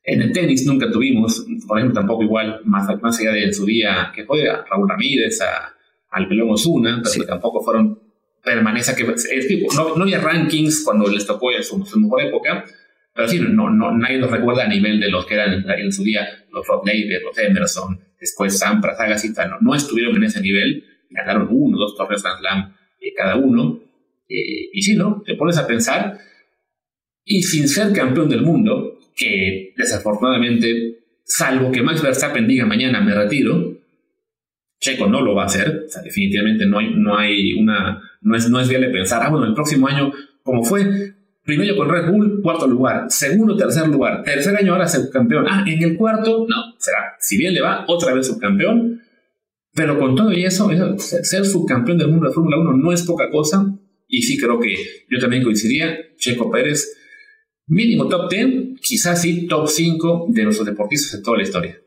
En 0.04 0.20
el 0.20 0.32
tenis 0.32 0.66
nunca 0.66 0.90
tuvimos, 0.90 1.46
por 1.66 1.78
ejemplo, 1.78 2.00
tampoco 2.00 2.24
igual, 2.24 2.60
más, 2.64 2.88
más 3.00 3.20
allá 3.20 3.32
de 3.32 3.52
su 3.52 3.64
día 3.64 4.10
que 4.14 4.24
fue 4.24 4.48
a 4.48 4.64
Raúl 4.68 4.88
Ramírez, 4.88 5.40
a, 5.40 5.74
al 6.10 6.28
Pelón 6.28 6.50
Osuna, 6.50 7.00
pero 7.02 7.24
tampoco 7.24 7.62
fueron 7.62 8.00
permanece 8.42 8.96
que 8.96 9.08
es, 9.12 9.46
tipo, 9.46 9.72
no, 9.72 9.94
no 9.94 10.02
había 10.02 10.18
rankings 10.18 10.82
cuando 10.84 11.08
les 11.08 11.24
tocó 11.24 11.52
en 11.52 11.62
su, 11.62 11.86
su 11.86 12.00
mejor 12.00 12.22
época, 12.22 12.64
pero 13.14 13.28
sí, 13.28 13.38
no, 13.38 13.70
no, 13.70 13.96
nadie 13.96 14.18
nos 14.18 14.32
recuerda 14.32 14.64
a 14.64 14.68
nivel 14.68 14.98
de 14.98 15.08
los 15.08 15.24
que 15.26 15.34
eran 15.34 15.64
en 15.70 15.92
su 15.92 16.02
día 16.02 16.26
los 16.50 16.66
Rod 16.66 16.84
Laver, 16.84 17.22
los 17.22 17.38
Emerson, 17.38 18.00
después 18.22 18.56
Sampras, 18.58 18.98
Agassi, 18.98 19.30
no, 19.30 19.58
no 19.60 19.74
estuvieron 19.74 20.16
en 20.16 20.24
ese 20.24 20.40
nivel, 20.40 20.84
ganaron 21.10 21.48
uno, 21.50 21.76
dos 21.76 21.96
torneos 21.96 22.22
Grand 22.22 22.38
Slam 22.38 22.74
eh, 23.00 23.12
cada 23.14 23.36
uno. 23.36 23.82
Eh, 24.28 24.70
y 24.72 24.80
sí, 24.80 24.94
¿no? 24.94 25.22
Te 25.26 25.34
pones 25.34 25.58
a 25.58 25.66
pensar, 25.66 26.18
y 27.24 27.42
sin 27.42 27.68
ser 27.68 27.92
campeón 27.92 28.28
del 28.28 28.42
mundo, 28.42 28.98
que 29.16 29.74
desafortunadamente, 29.76 31.00
salvo 31.24 31.72
que 31.72 31.82
Max 31.82 32.00
Verstappen 32.00 32.46
diga 32.46 32.64
mañana 32.64 33.00
me 33.00 33.12
retiro, 33.14 33.76
Checo 34.80 35.08
no 35.08 35.20
lo 35.20 35.34
va 35.34 35.42
a 35.42 35.46
hacer, 35.46 35.84
o 35.86 35.88
sea, 35.88 36.02
definitivamente 36.02 36.64
no 36.66 36.78
hay, 36.78 36.94
no 36.94 37.16
hay 37.16 37.54
una, 37.54 38.00
no 38.20 38.36
es, 38.36 38.48
no 38.48 38.60
es 38.60 38.68
viable 38.68 38.90
pensar, 38.90 39.20
ah, 39.22 39.30
bueno, 39.30 39.46
el 39.46 39.54
próximo 39.54 39.88
año, 39.88 40.12
como 40.44 40.64
fue, 40.64 41.14
Primero 41.44 41.76
con 41.76 41.88
Red 41.88 42.10
Bull, 42.10 42.40
cuarto 42.40 42.66
lugar. 42.66 43.06
Segundo, 43.08 43.56
tercer 43.56 43.88
lugar. 43.88 44.22
Tercer 44.22 44.56
año 44.56 44.72
ahora 44.72 44.86
subcampeón. 44.86 45.46
Ah, 45.48 45.64
en 45.66 45.82
el 45.82 45.96
cuarto, 45.96 46.46
no, 46.48 46.74
será, 46.78 47.16
si 47.18 47.36
bien 47.36 47.52
le 47.52 47.60
va, 47.60 47.84
otra 47.88 48.14
vez 48.14 48.26
subcampeón. 48.28 49.00
Pero 49.74 49.98
con 49.98 50.14
todo 50.14 50.32
y 50.32 50.44
eso, 50.44 50.70
ser 50.98 51.44
subcampeón 51.44 51.98
del 51.98 52.08
mundo 52.08 52.28
de 52.28 52.34
Fórmula 52.34 52.58
1 52.58 52.76
no 52.76 52.92
es 52.92 53.02
poca 53.02 53.30
cosa. 53.30 53.74
Y 54.06 54.22
sí 54.22 54.38
creo 54.38 54.60
que 54.60 54.76
yo 55.10 55.18
también 55.18 55.42
coincidiría. 55.42 55.96
Checo 56.16 56.50
Pérez, 56.50 56.96
mínimo 57.66 58.06
top 58.08 58.30
10, 58.30 58.80
quizás 58.80 59.22
sí 59.22 59.46
top 59.46 59.66
5 59.66 60.26
de 60.28 60.44
nuestros 60.44 60.66
deportistas 60.66 61.18
de 61.18 61.24
toda 61.24 61.38
la 61.38 61.42
historia. 61.42 61.82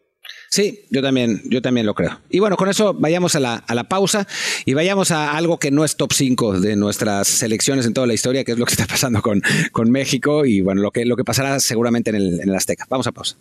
Sí, 0.50 0.86
yo 0.90 1.02
también, 1.02 1.42
yo 1.46 1.62
también 1.62 1.86
lo 1.86 1.94
creo. 1.94 2.20
Y 2.30 2.40
bueno, 2.40 2.56
con 2.56 2.70
eso 2.70 2.94
vayamos 2.94 3.36
a 3.36 3.40
la, 3.40 3.56
a 3.56 3.76
la 3.76 3.86
pausa 3.86 4.28
y 4.66 4.74
vayamos 4.74 5.12
a 5.12 5.36
algo 5.36 5.60
que 5.60 5.72
no 5.72 5.84
es 5.84 5.98
top 5.98 6.14
5 6.14 6.60
de 6.60 6.76
nuestras 6.76 7.28
selecciones 7.28 7.86
en 7.86 7.94
toda 7.94 8.08
la 8.08 8.14
historia, 8.14 8.44
que 8.44 8.54
es 8.54 8.60
lo 8.60 8.66
que 8.66 8.72
está 8.72 8.86
pasando 8.88 9.22
con, 9.22 9.42
con 9.72 9.92
México 9.92 10.46
y 10.46 10.62
bueno, 10.62 10.82
lo 10.82 10.92
que, 10.92 11.06
lo 11.06 11.16
que 11.16 11.24
pasará 11.24 11.60
seguramente 11.60 12.10
en 12.10 12.16
el, 12.16 12.40
en 12.40 12.50
el 12.50 12.56
Azteca. 12.56 12.86
Vamos 12.90 13.08
a 13.08 13.12
pausa 13.12 13.38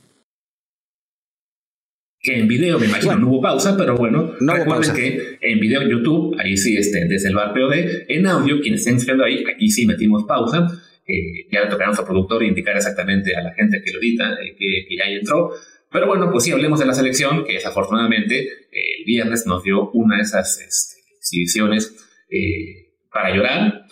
que 2.24 2.38
en 2.38 2.48
video 2.48 2.78
me 2.78 2.86
imagino 2.86 3.18
no 3.18 3.28
hubo 3.28 3.42
pausa, 3.42 3.76
pero 3.76 3.96
bueno, 3.96 4.32
no 4.40 4.56
recuerden 4.56 4.96
que 4.96 5.38
en 5.42 5.60
video 5.60 5.82
YouTube, 5.82 6.34
ahí 6.38 6.56
sí, 6.56 6.74
este, 6.74 7.04
desde 7.06 7.28
el 7.28 7.34
bar 7.34 7.52
POD, 7.52 8.06
en 8.08 8.26
audio, 8.26 8.60
quienes 8.62 8.80
estén 8.80 8.96
escuchando 8.96 9.24
ahí, 9.24 9.44
aquí 9.46 9.68
sí 9.68 9.84
metimos 9.84 10.24
pausa, 10.24 10.66
eh, 11.06 11.46
ya 11.52 11.64
le 11.64 11.66
tocará 11.68 11.92
a 11.92 12.04
productor 12.04 12.42
indicar 12.42 12.74
exactamente 12.74 13.36
a 13.36 13.42
la 13.42 13.52
gente 13.52 13.82
que 13.84 13.92
lo 13.92 13.98
edita 13.98 14.32
eh, 14.42 14.56
que, 14.58 14.86
que, 14.88 14.96
ya 14.96 15.04
entró, 15.04 15.50
pero 15.94 16.08
bueno, 16.08 16.28
pues 16.32 16.42
sí, 16.42 16.50
hablemos 16.50 16.80
de 16.80 16.86
la 16.86 16.92
selección, 16.92 17.44
que 17.44 17.52
desafortunadamente 17.52 18.36
eh, 18.42 18.98
el 18.98 19.04
viernes 19.04 19.46
nos 19.46 19.62
dio 19.62 19.92
una 19.92 20.16
de 20.16 20.22
esas 20.22 20.60
este, 20.60 21.00
exhibiciones 21.16 21.94
eh, 22.28 22.96
para 23.12 23.32
llorar. 23.32 23.86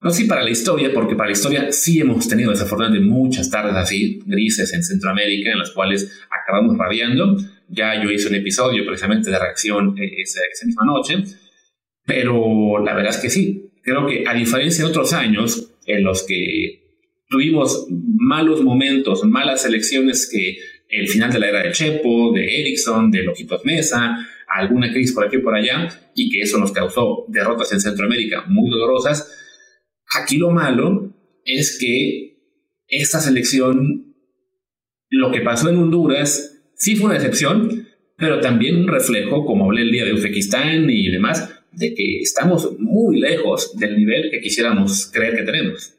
No 0.00 0.10
si 0.10 0.26
para 0.26 0.44
la 0.44 0.50
historia, 0.50 0.92
porque 0.94 1.16
para 1.16 1.30
la 1.30 1.32
historia 1.32 1.72
sí 1.72 1.98
hemos 1.98 2.28
tenido 2.28 2.52
desafortunadamente 2.52 3.04
muchas 3.04 3.50
tardes 3.50 3.74
así, 3.74 4.22
grises 4.24 4.72
en 4.74 4.84
Centroamérica, 4.84 5.50
en 5.50 5.58
las 5.58 5.72
cuales 5.72 6.22
acabamos 6.30 6.78
rabiando. 6.78 7.36
Ya 7.68 8.00
yo 8.00 8.12
hice 8.12 8.28
un 8.28 8.36
episodio 8.36 8.86
precisamente 8.86 9.28
de 9.28 9.36
reacción 9.36 9.98
eh, 9.98 10.22
esa, 10.22 10.38
esa 10.52 10.66
misma 10.66 10.84
noche, 10.84 11.16
pero 12.06 12.78
la 12.78 12.94
verdad 12.94 13.10
es 13.10 13.18
que 13.18 13.30
sí. 13.30 13.72
Creo 13.82 14.06
que 14.06 14.22
a 14.24 14.34
diferencia 14.34 14.84
de 14.84 14.90
otros 14.90 15.12
años 15.12 15.68
en 15.84 16.04
los 16.04 16.22
que 16.22 16.84
tuvimos 17.28 17.88
malos 17.90 18.62
momentos, 18.62 19.24
malas 19.24 19.66
elecciones 19.66 20.28
que 20.30 20.58
el 20.88 21.08
final 21.08 21.32
de 21.32 21.38
la 21.38 21.48
era 21.48 21.62
de 21.62 21.72
Chepo, 21.72 22.32
de 22.32 22.60
Ericsson, 22.60 23.10
de 23.10 23.22
Lojitos 23.22 23.64
Mesa, 23.64 24.16
alguna 24.48 24.92
crisis 24.92 25.12
por 25.14 25.26
aquí 25.26 25.36
y 25.36 25.40
por 25.40 25.54
allá, 25.54 25.88
y 26.14 26.30
que 26.30 26.42
eso 26.42 26.58
nos 26.58 26.72
causó 26.72 27.24
derrotas 27.28 27.72
en 27.72 27.80
Centroamérica 27.80 28.44
muy 28.46 28.70
dolorosas. 28.70 29.30
Aquí 30.18 30.36
lo 30.36 30.50
malo 30.50 31.12
es 31.44 31.78
que 31.78 32.34
esta 32.86 33.20
selección, 33.20 34.14
lo 35.08 35.30
que 35.32 35.40
pasó 35.40 35.70
en 35.70 35.76
Honduras, 35.76 36.62
sí 36.76 36.96
fue 36.96 37.06
una 37.06 37.16
excepción, 37.16 37.88
pero 38.16 38.40
también 38.40 38.86
reflejo, 38.86 39.44
como 39.44 39.64
hablé 39.64 39.82
el 39.82 39.92
día 39.92 40.04
de 40.04 40.12
Uzbekistán 40.12 40.88
y 40.88 41.10
demás, 41.10 41.50
de 41.72 41.94
que 41.94 42.20
estamos 42.20 42.78
muy 42.78 43.18
lejos 43.18 43.76
del 43.76 43.96
nivel 43.96 44.30
que 44.30 44.40
quisiéramos 44.40 45.10
creer 45.12 45.36
que 45.36 45.42
tenemos. 45.42 45.94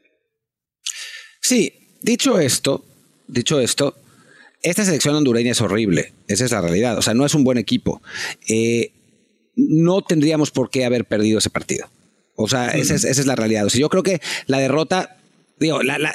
Sí, 1.40 1.72
dicho 2.02 2.40
esto, 2.40 2.84
dicho 3.28 3.60
esto, 3.60 3.94
esta 4.62 4.84
selección 4.84 5.14
hondureña 5.14 5.52
es 5.52 5.60
horrible, 5.60 6.12
esa 6.28 6.44
es 6.44 6.50
la 6.50 6.60
realidad, 6.60 6.98
o 6.98 7.02
sea, 7.02 7.14
no 7.14 7.24
es 7.26 7.34
un 7.34 7.44
buen 7.44 7.58
equipo. 7.58 8.02
Eh, 8.48 8.92
no 9.56 10.02
tendríamos 10.02 10.50
por 10.50 10.70
qué 10.70 10.84
haber 10.84 11.06
perdido 11.06 11.38
ese 11.38 11.50
partido. 11.50 11.88
O 12.34 12.48
sea, 12.48 12.68
esa, 12.68 12.94
es, 12.94 13.26
la 13.26 13.34
realidad. 13.34 13.64
O 13.64 13.70
sea, 13.70 13.80
yo 13.80 13.88
creo 13.88 14.02
que 14.02 14.20
la 14.46 14.58
derrota, 14.58 15.16
digo, 15.58 15.82
la, 15.82 16.14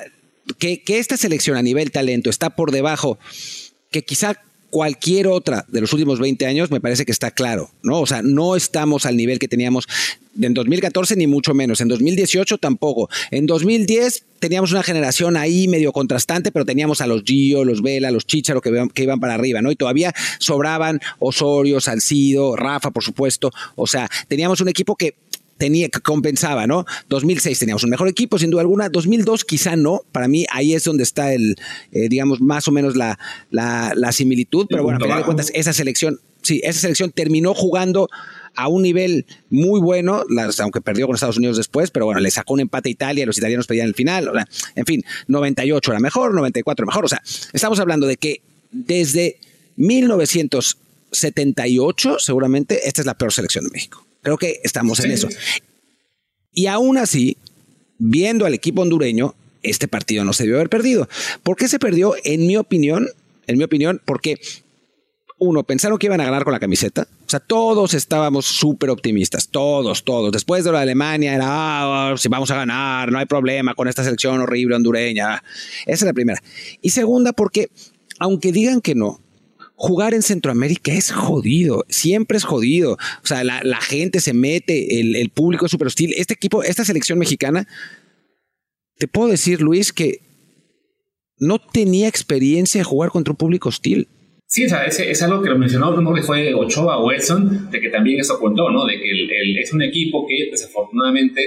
que, 0.60 0.84
que 0.84 1.00
esta 1.00 1.18
selección 1.18 1.58
a 1.58 1.64
nivel 1.64 1.92
talento 1.92 2.30
está 2.30 2.52
por 2.52 2.72
debajo, 2.72 3.18
que 3.90 4.04
quizá 4.04 4.40
cualquier 4.72 5.28
otra 5.28 5.66
de 5.68 5.82
los 5.82 5.94
últimos 5.94 6.20
20 6.20 6.46
años, 6.48 6.72
me 6.72 6.82
parece 6.82 7.06
que 7.06 7.12
está 7.12 7.30
claro, 7.30 7.70
¿no? 7.84 8.00
O 8.00 8.08
sea, 8.08 8.24
no 8.24 8.56
estamos 8.56 9.06
al 9.06 9.18
nivel 9.18 9.38
que 9.38 9.48
teníamos 9.48 9.88
en 10.42 10.54
2014 10.54 11.18
ni 11.18 11.28
mucho 11.28 11.54
menos, 11.54 11.82
en 11.82 11.90
2018 11.90 12.58
tampoco. 12.58 13.10
En 13.32 13.46
2010 13.46 14.24
teníamos 14.40 14.72
una 14.72 14.82
generación 14.82 15.36
ahí 15.36 15.68
medio 15.68 15.92
contrastante, 15.92 16.52
pero 16.52 16.66
teníamos 16.66 17.02
a 17.02 17.08
los 17.08 17.24
Gio, 17.24 17.66
los 17.66 17.82
Vela, 17.82 18.12
los 18.12 18.26
Chicharo 18.26 18.62
que, 18.62 18.88
que 18.94 19.04
iban 19.04 19.20
para 19.20 19.36
arriba, 19.36 19.62
¿no? 19.62 19.72
Y 19.72 19.76
todavía 19.76 20.14
sobraban 20.40 21.02
Osorio, 21.20 21.82
Salcido, 21.82 22.56
Rafa, 22.56 22.92
por 22.92 23.04
supuesto. 23.04 23.52
O 23.76 23.88
sea, 23.88 24.10
teníamos 24.30 24.62
un 24.62 24.70
equipo 24.70 24.96
que 24.96 25.16
tenía, 25.62 25.90
que 25.90 26.00
compensaba, 26.00 26.66
¿no? 26.66 26.86
2006 27.10 27.60
teníamos 27.60 27.84
un 27.84 27.92
mejor 27.92 28.08
equipo, 28.08 28.40
sin 28.40 28.50
duda 28.50 28.62
alguna. 28.62 28.90
2002 28.90 29.46
quizá 29.46 29.76
no. 29.76 30.02
Para 30.12 30.28
mí 30.28 30.48
ahí 30.50 30.74
es 30.74 30.86
donde 30.86 31.04
está 31.04 31.36
el, 31.36 31.56
eh, 31.92 32.10
digamos, 32.10 32.42
más 32.42 32.68
o 32.68 32.72
menos 32.72 32.96
la, 32.96 33.20
la, 33.52 34.12
similitud. 34.12 34.66
Pero 34.68 34.82
bueno, 34.82 34.98
a 34.98 35.00
final 35.00 35.20
de 35.20 35.24
cuentas, 35.24 35.52
esa 35.54 35.72
selección, 35.72 36.20
sí, 36.42 36.62
esa 36.64 36.80
selección 36.80 37.12
terminó 37.12 37.54
jugando 37.54 38.10
a 38.56 38.70
un 38.70 38.82
nivel 38.82 39.28
muy 39.52 39.80
bueno, 39.80 40.24
aunque 40.60 40.82
perdió 40.82 41.06
con 41.06 41.14
Estados 41.14 41.38
Unidos 41.38 41.58
después, 41.58 41.92
pero 41.92 42.06
bueno, 42.06 42.22
le 42.22 42.32
sacó 42.32 42.56
un 42.56 42.62
empate 42.62 42.90
a 42.90 42.92
Italia, 42.92 43.28
los 43.28 43.38
italianos 43.38 43.68
pedían 43.68 43.88
el 43.88 43.94
final, 43.94 44.30
o 44.30 44.34
sea, 44.34 44.48
en 44.76 44.86
fin, 44.86 45.04
98 45.28 45.92
era 45.92 46.00
mejor, 46.00 46.34
94 46.34 46.88
mejor, 46.88 47.06
o 47.06 47.08
sea, 47.08 47.22
estamos 47.54 47.80
hablando 47.80 48.08
de 48.08 48.18
que 48.18 48.42
desde 48.72 49.38
1978, 49.78 52.18
seguramente, 52.20 52.88
esta 52.90 53.02
es 53.02 53.06
la 53.06 53.14
peor 53.14 53.32
selección 53.32 53.64
de 53.64 53.70
México. 53.72 54.08
Creo 54.22 54.38
que 54.38 54.60
estamos 54.64 55.00
en 55.00 55.12
eso. 55.12 55.28
Y 56.52 56.68
aún 56.68 56.98
así, 56.98 57.38
viendo 57.98 58.46
al 58.46 58.54
equipo 58.54 58.82
hondureño, 58.82 59.36
este 59.64 59.88
partido 59.88 60.24
no 60.24 60.34
se 60.34 60.44
debió 60.44 60.58
haber 60.58 60.70
perdido. 60.70 61.08
¿Por 61.44 61.56
qué 61.56 61.68
se 61.68 61.80
perdió? 61.80 62.16
En 62.24 62.46
mi 62.48 62.58
opinión, 62.58 63.08
en 63.48 63.58
mi 63.58 63.64
opinión, 63.64 64.02
porque 64.06 64.40
uno, 65.44 65.64
pensaron 65.64 65.98
que 65.98 66.06
iban 66.06 66.22
a 66.22 66.26
ganar 66.26 66.44
con 66.44 66.54
la 66.54 66.60
camiseta. 66.60 67.08
O 67.26 67.30
sea, 67.30 67.40
todos 67.40 67.96
estábamos 67.96 68.46
súper 68.46 68.92
optimistas, 68.92 69.48
todos, 69.48 70.04
todos. 70.04 70.32
Después 70.32 70.64
de 70.64 70.72
la 70.72 70.82
Alemania 70.82 71.34
era, 71.34 71.48
ah, 71.48 72.16
si 72.16 72.30
vamos 72.30 72.52
a 72.52 72.56
ganar, 72.56 73.12
no 73.12 73.18
hay 73.18 73.26
problema 73.26 73.74
con 73.74 73.88
esta 73.88 74.04
selección 74.04 74.40
horrible 74.40 74.76
hondureña. 74.76 75.44
Esa 75.88 75.94
es 75.96 76.02
la 76.04 76.14
primera. 76.14 76.40
Y 76.84 76.92
segunda, 76.92 77.34
porque 77.34 77.72
aunque 78.20 78.52
digan 78.52 78.82
que 78.82 78.94
no, 78.94 79.20
jugar 79.82 80.14
en 80.14 80.22
Centroamérica 80.22 80.94
es 80.94 81.12
jodido, 81.12 81.86
siempre 81.90 82.38
es 82.38 82.44
jodido. 82.44 83.00
O 83.24 83.28
sea, 83.28 83.44
la, 83.44 83.82
gente 83.82 84.20
se 84.20 84.32
mete, 84.32 85.00
el, 85.00 85.30
público 85.32 85.66
es 85.66 85.72
súper 85.72 85.88
hostil. 85.88 86.14
Este 86.18 86.36
equipo, 86.36 86.62
esta 86.62 86.86
selección 86.86 87.18
mexicana, 87.18 87.68
te 89.00 89.08
puedo 89.08 89.30
decir, 89.30 89.60
Luis, 89.60 89.92
que 89.92 90.20
no 91.40 91.58
tenía 91.58 92.08
experiencia 92.08 92.80
de 92.80 92.86
jugar 92.86 93.10
contra 93.10 93.32
un 93.32 93.38
público 93.38 93.70
hostil. 93.70 94.08
Sí, 94.46 94.66
o 94.66 94.70
sea, 94.70 94.86
es, 94.86 95.24
algo 95.24 95.42
que 95.42 95.50
lo 95.50 95.58
mencionó, 95.58 96.00
no 96.00 96.14
que 96.14 96.22
fue 96.22 96.54
Ochoa 96.54 97.00
o 97.00 97.12
Edson, 97.12 97.72
de 97.72 97.82
que 97.82 97.90
también 97.90 98.20
eso 98.20 98.38
contó, 98.38 98.70
¿no? 98.70 98.86
De 98.86 99.00
que 99.00 99.62
es 99.62 99.74
un 99.74 99.82
equipo 99.82 100.28
que 100.28 100.52
desafortunadamente 100.52 101.42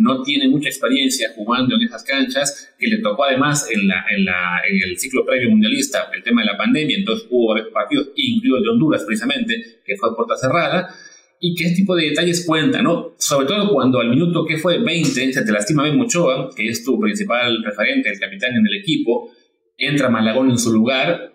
no 0.00 0.22
tiene 0.22 0.48
mucha 0.48 0.68
experiencia 0.68 1.30
jugando 1.36 1.76
en 1.76 1.82
esas 1.82 2.02
canchas, 2.02 2.74
que 2.78 2.88
le 2.88 2.98
tocó 2.98 3.24
además 3.24 3.68
en, 3.70 3.90
el 3.90 4.98
ciclo 4.98 5.24
previo 5.26 5.50
mundialista 5.50 6.10
el 6.14 6.22
tema 6.22 6.40
de 6.40 6.46
la 6.46 6.56
pandemia, 6.56 6.96
entonces 6.96 7.28
hubo 7.30 7.52
varios 7.52 7.68
partidos, 7.68 8.08
incluido 8.16 8.56
el 8.56 8.62
de 8.62 8.68
Honduras 8.70 9.04
precisamente, 9.04 9.80
que 9.84 9.96
fue 9.96 10.16
puerta 10.16 10.36
cerrada, 10.36 10.88
y 11.38 11.54
que 11.54 11.64
este 11.64 11.76
tipo 11.76 11.94
de 11.94 12.10
detalles 12.10 12.44
cuentan, 12.46 12.84
¿no? 12.84 13.14
Sobre 13.18 13.46
todo 13.46 13.72
cuando 13.72 14.00
al 14.00 14.10
minuto 14.10 14.44
que 14.44 14.56
fue 14.56 14.78
20 14.78 15.32
se 15.32 15.44
te 15.44 15.52
lastima 15.52 15.84
Ben 15.84 15.96
Muchoa, 15.96 16.50
que 16.54 16.66
es 16.68 16.82
tu 16.84 16.98
principal 16.98 17.62
referente, 17.62 18.10
el 18.10 18.18
capitán 18.18 18.54
en 18.54 18.66
el 18.66 18.80
equipo, 18.80 19.30
entra 19.76 20.08
Malagón 20.08 20.50
en 20.50 20.58
su 20.58 20.72
lugar, 20.72 21.34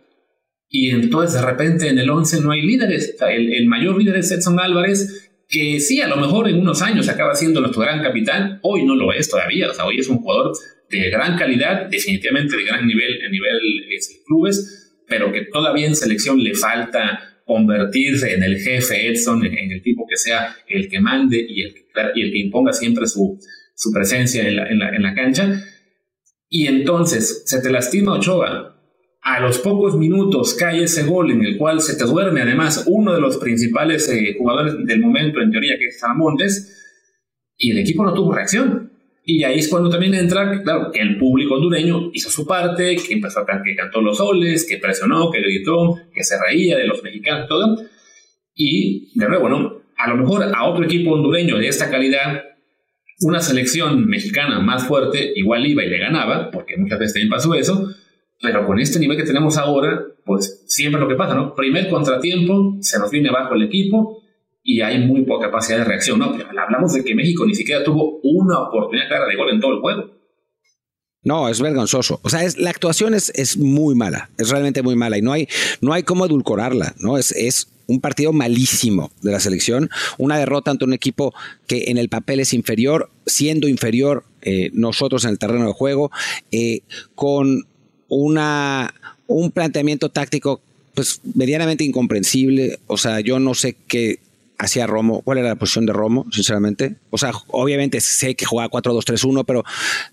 y 0.68 0.90
entonces 0.90 1.40
de 1.40 1.46
repente 1.46 1.88
en 1.88 2.00
el 2.00 2.10
11 2.10 2.42
no 2.42 2.52
hay 2.52 2.62
líderes. 2.62 3.16
el, 3.30 3.54
el 3.54 3.68
mayor 3.68 3.98
líder 3.98 4.18
es 4.18 4.32
Edson 4.32 4.60
Álvarez, 4.60 5.25
que 5.48 5.80
sí, 5.80 6.02
a 6.02 6.08
lo 6.08 6.18
mejor 6.18 6.50
en 6.50 6.60
unos 6.60 6.82
años 6.82 7.08
acaba 7.10 7.36
siendo 7.36 7.62
nuestro 7.62 7.82
gran 7.82 8.02
capitán, 8.02 8.60
hoy 8.64 8.84
no 8.84 8.96
lo 8.96 9.14
es 9.14 9.30
todavía, 9.30 9.70
o 9.70 9.74
sea, 9.74 9.86
hoy 9.86 10.00
es 10.00 10.08
un 10.08 10.18
jugador 10.18 10.54
de 10.90 11.10
gran 11.10 11.38
calidad, 11.38 11.88
definitivamente 11.90 12.58
de 12.58 12.64
gran 12.64 12.88
nivel 12.88 13.22
en 13.22 13.32
nivel 13.32 13.60
de 13.88 13.96
este, 13.96 14.24
clubes, 14.26 14.94
pero 15.08 15.32
que 15.32 15.46
todavía 15.46 15.88
en 15.88 15.96
selección 15.96 16.44
le 16.44 16.56
falta 16.56 17.42
convertirse 17.46 18.34
en 18.34 18.44
el 18.44 18.58
jefe 18.58 19.08
Edson, 19.08 19.46
en, 19.46 19.72
el 19.72 19.82
tipo 19.82 20.08
que 20.10 20.18
sea 20.18 20.56
el 20.68 20.90
que 20.90 21.00
mande 21.00 21.46
y 21.48 21.62
el 21.62 21.74
que, 21.74 21.86
y 22.16 22.22
el 22.24 22.32
que 22.32 22.40
imponga 22.40 22.74
siempre 22.74 23.06
su, 23.08 23.40
su 23.76 23.92
presencia 23.92 24.48
en 24.48 24.56
la, 24.56 24.68
en, 24.68 24.80
la, 24.80 24.90
en 24.90 25.04
la 25.04 25.14
cancha. 25.14 25.64
Y 26.50 26.68
entonces 26.68 27.44
se 27.46 27.62
te 27.62 27.72
lastima 27.72 28.14
Ochoa, 28.14 28.75
a 29.26 29.40
los 29.40 29.58
pocos 29.58 29.98
minutos 29.98 30.54
cae 30.54 30.84
ese 30.84 31.02
gol 31.04 31.32
en 31.32 31.44
el 31.44 31.58
cual 31.58 31.82
se 31.82 31.98
te 31.98 32.04
duerme 32.04 32.44
además 32.44 32.86
uno 32.88 33.12
de 33.12 33.20
los 33.20 33.38
principales 33.38 34.08
eh, 34.08 34.36
jugadores 34.38 34.76
del 34.86 35.00
momento, 35.00 35.42
en 35.42 35.50
teoría, 35.50 35.80
que 35.80 35.88
es 35.88 36.00
Montes, 36.16 37.12
y 37.58 37.72
el 37.72 37.80
equipo 37.80 38.06
no 38.06 38.14
tuvo 38.14 38.36
reacción. 38.36 38.92
Y 39.24 39.44
ahí 39.44 39.58
es 39.58 39.68
cuando 39.68 39.90
también 39.90 40.14
entra, 40.14 40.62
claro, 40.62 40.92
que 40.92 41.00
el 41.00 41.18
público 41.18 41.56
hondureño 41.56 42.12
hizo 42.14 42.30
su 42.30 42.46
parte, 42.46 42.96
que 42.98 43.16
empezó 43.16 43.40
a 43.40 43.64
que 43.64 43.76
cantó 43.76 44.00
los 44.00 44.18
soles, 44.18 44.68
que 44.70 44.78
presionó, 44.78 45.32
que 45.32 45.42
gritó, 45.42 45.96
que 46.14 46.24
se 46.24 46.36
reía 46.40 46.78
de 46.78 46.86
los 46.86 47.02
mexicanos, 47.02 47.48
todo. 47.50 47.78
Y, 48.54 49.12
de 49.18 49.28
nuevo, 49.28 49.50
¿no? 49.50 49.82
A 49.98 50.08
lo 50.08 50.18
mejor 50.18 50.44
a 50.44 50.66
otro 50.66 50.86
equipo 50.86 51.14
hondureño 51.14 51.58
de 51.58 51.68
esta 51.68 51.90
calidad, 51.90 52.44
una 53.22 53.40
selección 53.40 54.06
mexicana 54.06 54.60
más 54.60 54.86
fuerte 54.86 55.34
igual 55.36 55.66
iba 55.66 55.84
y 55.84 55.90
le 55.90 55.98
ganaba, 55.98 56.52
porque 56.52 56.78
muchas 56.78 57.00
veces 57.00 57.14
también 57.16 57.32
pasó 57.32 57.56
eso, 57.56 57.90
pero 58.42 58.66
con 58.66 58.80
este 58.80 59.00
nivel 59.00 59.18
que 59.18 59.24
tenemos 59.24 59.58
ahora, 59.58 60.04
pues 60.26 60.64
siempre 60.68 61.00
lo 61.00 61.08
que 61.08 61.16
pasa, 61.16 61.36
¿no? 61.36 61.56
Primer 61.56 61.90
contratiempo, 61.90 62.78
se 62.82 63.00
nos 63.00 63.10
viene 63.10 63.30
abajo 63.30 63.56
el 63.56 63.64
equipo 63.64 64.22
y 64.64 64.82
hay 64.82 65.00
muy 65.00 65.24
poca 65.24 65.48
capacidad 65.48 65.80
de 65.80 65.84
reacción, 65.84 66.20
¿no? 66.20 66.36
Hablamos 66.60 66.94
de 66.94 67.04
que 67.04 67.16
México 67.16 67.46
ni 67.46 67.56
siquiera 67.56 67.84
tuvo 67.84 68.20
una 68.24 68.60
oportunidad 68.60 69.08
clara 69.08 69.28
de 69.28 69.36
gol 69.36 69.50
en 69.52 69.60
todo 69.60 69.74
el 69.74 69.80
juego. 69.80 70.12
No, 71.24 71.50
es 71.50 71.60
vergonzoso. 71.60 72.20
O 72.24 72.30
sea, 72.30 72.44
es, 72.44 72.58
la 72.58 72.70
actuación 72.70 73.16
es, 73.16 73.32
es, 73.36 73.58
muy 73.58 73.96
mala, 73.96 74.30
es 74.38 74.50
realmente 74.50 74.84
muy 74.84 74.96
mala 74.96 75.18
y 75.18 75.24
no 75.24 75.34
hay, 75.34 75.48
no 75.82 75.92
hay 75.92 76.04
cómo 76.04 76.26
edulcorarla, 76.26 76.94
¿no? 77.00 77.18
Es, 77.18 77.32
es 77.32 77.68
un 77.88 78.00
partido 78.00 78.32
malísimo 78.32 79.12
de 79.22 79.32
la 79.32 79.40
selección, 79.40 79.90
una 80.18 80.38
derrota 80.38 80.72
ante 80.72 80.86
un 80.86 80.94
equipo 80.94 81.34
que 81.68 81.86
en 81.88 81.98
el 81.98 82.10
papel 82.10 82.40
es 82.40 82.54
inferior, 82.54 83.10
siendo 83.26 83.68
inferior 83.68 84.24
eh, 84.42 84.70
nosotros 84.74 85.24
en 85.26 85.32
el 85.32 85.40
terreno 85.40 85.66
de 85.68 85.74
juego, 85.74 86.12
eh, 86.52 86.82
con 87.16 87.68
una, 88.16 88.94
un 89.28 89.52
planteamiento 89.52 90.10
táctico 90.10 90.62
pues 90.94 91.22
medianamente 91.36 91.84
incomprensible. 91.84 92.80
O 92.88 92.98
sea, 92.98 93.20
yo 93.20 93.40
no 93.40 93.54
sé 93.54 93.76
qué 93.88 94.20
hacía 94.58 94.88
Romo, 94.88 95.22
cuál 95.22 95.40
era 95.40 95.50
la 95.50 95.56
posición 95.56 95.86
de 95.86 95.94
Romo, 95.94 96.26
sinceramente. 96.32 96.96
O 97.10 97.18
sea, 97.18 97.32
obviamente 97.48 98.02
sé 98.02 98.36
que 98.36 98.46
jugaba 98.46 98.70
4-2-3-1, 98.70 99.44
pero 99.46 99.64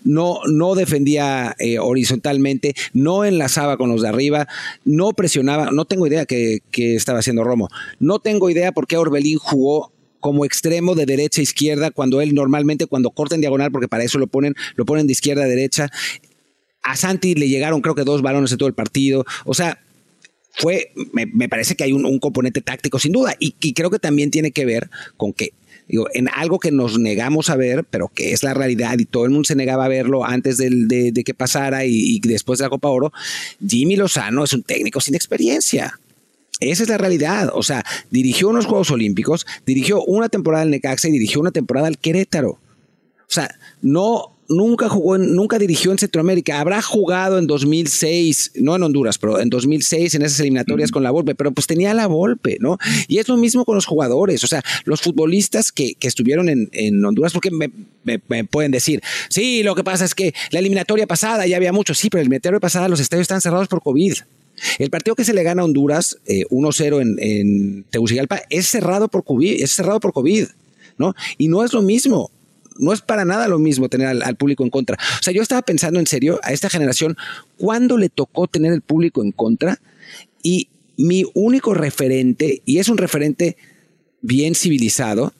no, 0.03 0.39
no 0.51 0.75
defendía 0.75 1.55
eh, 1.59 1.79
horizontalmente, 1.79 2.75
no 2.93 3.25
enlazaba 3.25 3.77
con 3.77 3.89
los 3.89 4.01
de 4.01 4.09
arriba, 4.09 4.47
no 4.83 5.13
presionaba, 5.13 5.71
no 5.71 5.85
tengo 5.85 6.07
idea 6.07 6.25
qué, 6.25 6.61
estaba 6.73 7.19
haciendo 7.19 7.43
Romo. 7.43 7.69
No 7.99 8.19
tengo 8.19 8.49
idea 8.49 8.71
por 8.71 8.87
qué 8.87 8.97
Orbelín 8.97 9.37
jugó 9.37 9.91
como 10.19 10.45
extremo 10.45 10.95
de 10.95 11.05
derecha 11.05 11.41
a 11.41 11.43
izquierda 11.43 11.91
cuando 11.91 12.21
él 12.21 12.33
normalmente 12.33 12.85
cuando 12.85 13.09
corta 13.09 13.35
en 13.35 13.41
diagonal 13.41 13.73
porque 13.73 13.89
para 13.89 14.05
eso 14.05 14.19
lo 14.19 14.27
ponen 14.27 14.55
lo 14.75 14.85
ponen 14.85 15.05
de 15.05 15.11
izquierda 15.11 15.43
a 15.43 15.47
derecha 15.47 15.89
a 16.83 16.95
Santi 16.95 17.35
le 17.35 17.49
llegaron 17.49 17.81
creo 17.81 17.95
que 17.95 18.03
dos 18.03 18.21
balones 18.21 18.51
en 18.51 18.57
todo 18.57 18.67
el 18.67 18.75
partido. 18.75 19.25
O 19.45 19.53
sea, 19.53 19.79
fue, 20.55 20.91
me, 21.13 21.49
parece 21.49 21.75
que 21.75 21.83
hay 21.83 21.93
un, 21.93 22.19
componente 22.19 22.61
táctico 22.61 22.99
sin 22.99 23.11
duda 23.11 23.35
y, 23.39 23.73
creo 23.73 23.89
que 23.89 23.99
también 23.99 24.29
tiene 24.29 24.51
que 24.51 24.65
ver 24.65 24.89
con 25.17 25.33
que 25.33 25.53
digo, 25.87 26.07
en 26.13 26.29
algo 26.29 26.59
que 26.59 26.71
nos 26.71 26.99
negamos 26.99 27.49
a 27.49 27.55
ver, 27.55 27.83
pero 27.89 28.07
que 28.07 28.33
es 28.33 28.43
la 28.43 28.53
realidad 28.53 28.97
y 28.99 29.05
todo 29.05 29.25
el 29.25 29.31
mundo 29.31 29.47
se 29.47 29.55
negaba 29.55 29.85
a 29.85 29.89
verlo 29.89 30.23
antes 30.23 30.57
de, 30.57 31.23
que 31.25 31.33
pasara 31.33 31.85
y, 31.85 32.19
después 32.19 32.59
de 32.59 32.65
la 32.65 32.69
Copa 32.69 32.89
Oro, 32.89 33.11
Jimmy 33.65 33.95
Lozano 33.95 34.43
es 34.43 34.53
un 34.53 34.63
técnico 34.63 35.01
sin 35.01 35.15
experiencia. 35.15 35.99
Esa 36.59 36.83
es 36.83 36.89
la 36.89 36.99
realidad. 36.99 37.49
O 37.53 37.63
sea, 37.63 37.83
dirigió 38.11 38.49
unos 38.49 38.67
Juegos 38.67 38.91
Olímpicos, 38.91 39.47
dirigió 39.65 40.03
una 40.03 40.29
temporada 40.29 40.63
al 40.63 40.69
Necaxa 40.69 41.09
y 41.09 41.11
dirigió 41.11 41.41
una 41.41 41.51
temporada 41.51 41.87
al 41.87 41.97
Querétaro. 41.97 42.51
O 42.51 43.33
sea, 43.33 43.53
no 43.81 44.32
nunca 44.49 44.89
jugó, 44.89 45.17
nunca 45.17 45.59
dirigió 45.59 45.91
en 45.91 45.97
Centroamérica. 45.97 46.59
Habrá 46.59 46.81
jugado 46.81 47.37
en 47.37 47.47
2006, 47.47 48.53
no 48.55 48.75
en 48.75 48.83
Honduras, 48.83 49.17
pero 49.17 49.39
en 49.39 49.49
2006 49.49 50.15
en 50.15 50.21
esas 50.23 50.39
eliminatorias 50.39 50.91
con 50.91 51.03
la 51.03 51.11
Volpe, 51.11 51.35
pero 51.35 51.51
pues 51.51 51.67
tenía 51.67 51.93
la 51.93 52.07
Volpe, 52.07 52.57
¿no? 52.59 52.77
Y 53.07 53.19
es 53.19 53.27
lo 53.27 53.37
mismo 53.37 53.65
con 53.65 53.75
los 53.75 53.85
jugadores, 53.85 54.43
o 54.43 54.47
sea, 54.47 54.63
los 54.85 55.01
futbolistas 55.01 55.71
que, 55.71 55.95
estuvieron 56.01 56.49
en, 56.49 57.05
Honduras, 57.05 57.33
porque 57.33 57.49
me, 57.51 58.43
pueden 58.45 58.71
decir, 58.71 59.01
sí, 59.29 59.63
lo 59.63 59.73
que 59.73 59.83
pasa 59.83 60.05
es 60.05 60.13
que 60.13 60.33
la 60.51 60.59
eliminatoria 60.59 61.07
pasada 61.07 61.47
ya 61.47 61.57
había 61.57 61.73
muchos, 61.73 61.97
sí, 61.97 62.09
pero 62.09 62.19
la 62.19 62.23
eliminatoria 62.23 62.59
pasada 62.59 62.87
los 62.87 62.99
estadios 62.99 63.23
están 63.23 63.41
cerrados 63.41 63.67
por 63.67 63.81
COVID. 63.81 64.13
El 64.77 64.89
partido 64.91 65.15
que 65.15 65.25
se 65.25 65.33
le 65.33 65.43
gana 65.43 65.63
a 65.63 65.65
Honduras 65.65 66.17
1-0 66.27 66.81
eh, 66.81 67.01
en, 67.01 67.17
en 67.19 67.83
Tegucigalpa 67.89 68.41
es 68.49 68.67
cerrado 68.67 69.07
por 69.07 69.23
COVID, 69.23 69.61
es 69.61 69.71
cerrado 69.71 69.99
por 69.99 70.13
COVID, 70.13 70.47
¿no? 70.97 71.15
Y 71.37 71.47
no 71.47 71.63
es 71.63 71.73
lo 71.73 71.81
mismo 71.81 72.29
no 72.77 72.93
es 72.93 73.01
para 73.01 73.25
nada 73.25 73.47
lo 73.47 73.59
mismo 73.59 73.89
tener 73.89 74.07
al, 74.07 74.35
público 74.35 74.63
en 74.63 74.69
contra. 74.69 74.97
O 75.19 75.23
sea, 75.23 75.33
yo 75.33 75.41
estaba 75.41 75.61
pensando 75.61 75.99
en 75.99 76.07
serio 76.07 76.39
a 76.43 76.51
esta 76.51 76.69
generación, 76.69 77.17
¿cuándo 77.57 77.97
le 77.97 78.09
tocó 78.09 78.47
tener 78.47 78.73
el 78.73 78.81
público 78.81 79.21
en 79.21 79.31
contra? 79.31 79.79
Y 80.41 80.69
mi 80.97 81.25
único 81.33 81.73
referente, 81.73 82.61
y 82.65 82.79
es 82.79 82.89
un 82.89 82.97
referente 82.97 83.57
bien 84.21 84.55
civilizado, 84.55 85.33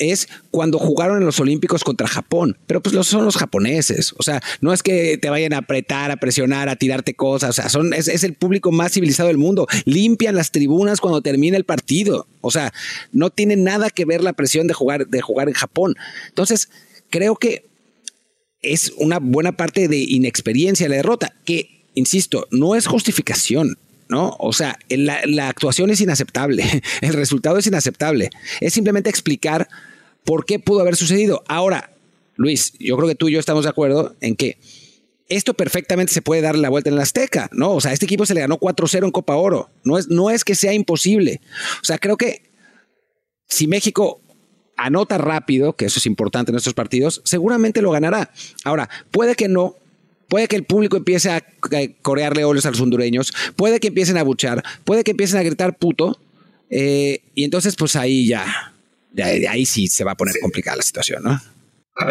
es 0.00 0.28
cuando 0.50 0.78
jugaron 0.78 1.18
en 1.18 1.26
los 1.26 1.38
Olímpicos 1.38 1.84
contra 1.84 2.08
Japón, 2.08 2.58
pero 2.66 2.82
pues 2.82 3.06
son 3.06 3.24
los 3.24 3.36
japoneses, 3.36 4.14
o 4.18 4.22
sea, 4.22 4.42
no 4.60 4.72
es 4.72 4.82
que 4.82 5.18
te 5.18 5.30
vayan 5.30 5.52
a 5.52 5.58
apretar, 5.58 6.10
a 6.10 6.16
presionar, 6.16 6.68
a 6.68 6.76
tirarte 6.76 7.14
cosas, 7.14 7.50
o 7.50 7.52
sea, 7.52 7.68
son, 7.68 7.94
es, 7.94 8.08
el 8.08 8.34
público 8.34 8.72
más 8.72 8.92
civilizado 8.92 9.28
del 9.28 9.38
mundo, 9.38 9.68
limpian 9.84 10.34
las 10.34 10.50
tribunas 10.50 11.00
cuando 11.00 11.20
termina 11.20 11.56
el 11.56 11.64
partido, 11.64 12.26
o 12.40 12.50
sea, 12.50 12.72
no 13.12 13.30
tiene 13.30 13.56
nada 13.56 13.90
que 13.90 14.06
ver 14.06 14.22
la 14.22 14.32
presión 14.32 14.66
de 14.66 14.74
jugar, 14.74 15.06
de 15.06 15.20
jugar 15.20 15.48
en 15.48 15.54
Japón. 15.54 15.94
Entonces, 16.28 16.70
creo 17.10 17.36
que 17.36 17.66
es 18.62 18.92
una 18.96 19.18
buena 19.18 19.56
parte 19.56 19.88
de 19.88 19.98
inexperiencia 19.98 20.88
la 20.88 20.96
derrota, 20.96 21.34
que, 21.44 21.84
insisto, 21.94 22.46
no 22.50 22.74
es 22.74 22.86
justificación, 22.86 23.76
¿no? 24.08 24.36
O 24.38 24.52
sea, 24.52 24.78
la, 24.88 25.48
actuación 25.48 25.90
es 25.90 26.00
inaceptable, 26.00 26.64
el 27.00 27.12
resultado 27.14 27.58
es 27.58 27.66
inaceptable. 27.66 28.30
Es 28.60 28.74
simplemente 28.74 29.08
explicar 29.08 29.68
por 30.24 30.44
qué 30.44 30.58
pudo 30.58 30.80
haber 30.80 30.96
sucedido. 30.96 31.42
Ahora, 31.48 31.92
Luis, 32.36 32.72
yo 32.78 32.96
creo 32.96 33.08
que 33.08 33.14
tú 33.14 33.28
y 33.28 33.32
yo 33.32 33.40
estamos 33.40 33.64
de 33.64 33.70
acuerdo 33.70 34.14
en 34.20 34.36
que 34.36 34.58
esto 35.28 35.54
perfectamente 35.54 36.12
se 36.12 36.22
puede 36.22 36.42
dar 36.42 36.56
la 36.56 36.68
vuelta 36.68 36.90
en 36.90 36.96
la 36.96 37.02
Azteca, 37.02 37.48
¿no? 37.52 37.72
O 37.72 37.80
sea, 37.80 37.92
este 37.92 38.04
equipo 38.04 38.26
se 38.26 38.34
le 38.34 38.40
ganó 38.40 38.58
4-0 38.58 39.04
en 39.04 39.10
Copa 39.12 39.36
Oro. 39.36 39.70
No 39.84 39.96
es, 39.96 40.08
no 40.08 40.30
es 40.30 40.44
que 40.44 40.54
sea 40.54 40.72
imposible. 40.72 41.40
O 41.80 41.84
sea, 41.84 41.98
creo 41.98 42.16
que 42.16 42.50
si 43.46 43.66
México 43.66 44.20
anota 44.76 45.18
rápido, 45.18 45.74
que 45.74 45.84
eso 45.84 45.98
es 45.98 46.06
importante 46.06 46.50
en 46.50 46.56
estos 46.56 46.74
partidos, 46.74 47.22
seguramente 47.24 47.82
lo 47.82 47.90
ganará. 47.90 48.32
Ahora, 48.64 48.88
puede 49.10 49.34
que 49.34 49.48
no, 49.48 49.76
puede 50.28 50.48
que 50.48 50.56
el 50.56 50.64
público 50.64 50.96
empiece 50.96 51.30
a 51.30 51.44
corearle 52.02 52.44
óleos 52.44 52.64
a 52.66 52.70
los 52.70 52.80
hondureños, 52.80 53.32
puede 53.56 53.78
que 53.78 53.88
empiecen 53.88 54.16
a 54.16 54.22
buchar, 54.22 54.64
puede 54.84 55.04
que 55.04 55.10
empiecen 55.10 55.38
a 55.38 55.42
gritar 55.42 55.76
puto, 55.76 56.18
eh, 56.70 57.20
y 57.34 57.44
entonces 57.44 57.76
pues 57.76 57.94
ahí 57.94 58.26
ya, 58.26 58.69
de 59.12 59.48
ahí, 59.48 59.66
sí 59.66 59.86
se 59.88 60.04
va 60.04 60.12
a 60.12 60.16
poner 60.16 60.34
complicada 60.40 60.76
la 60.76 60.82
situación, 60.82 61.22
¿no? 61.22 61.40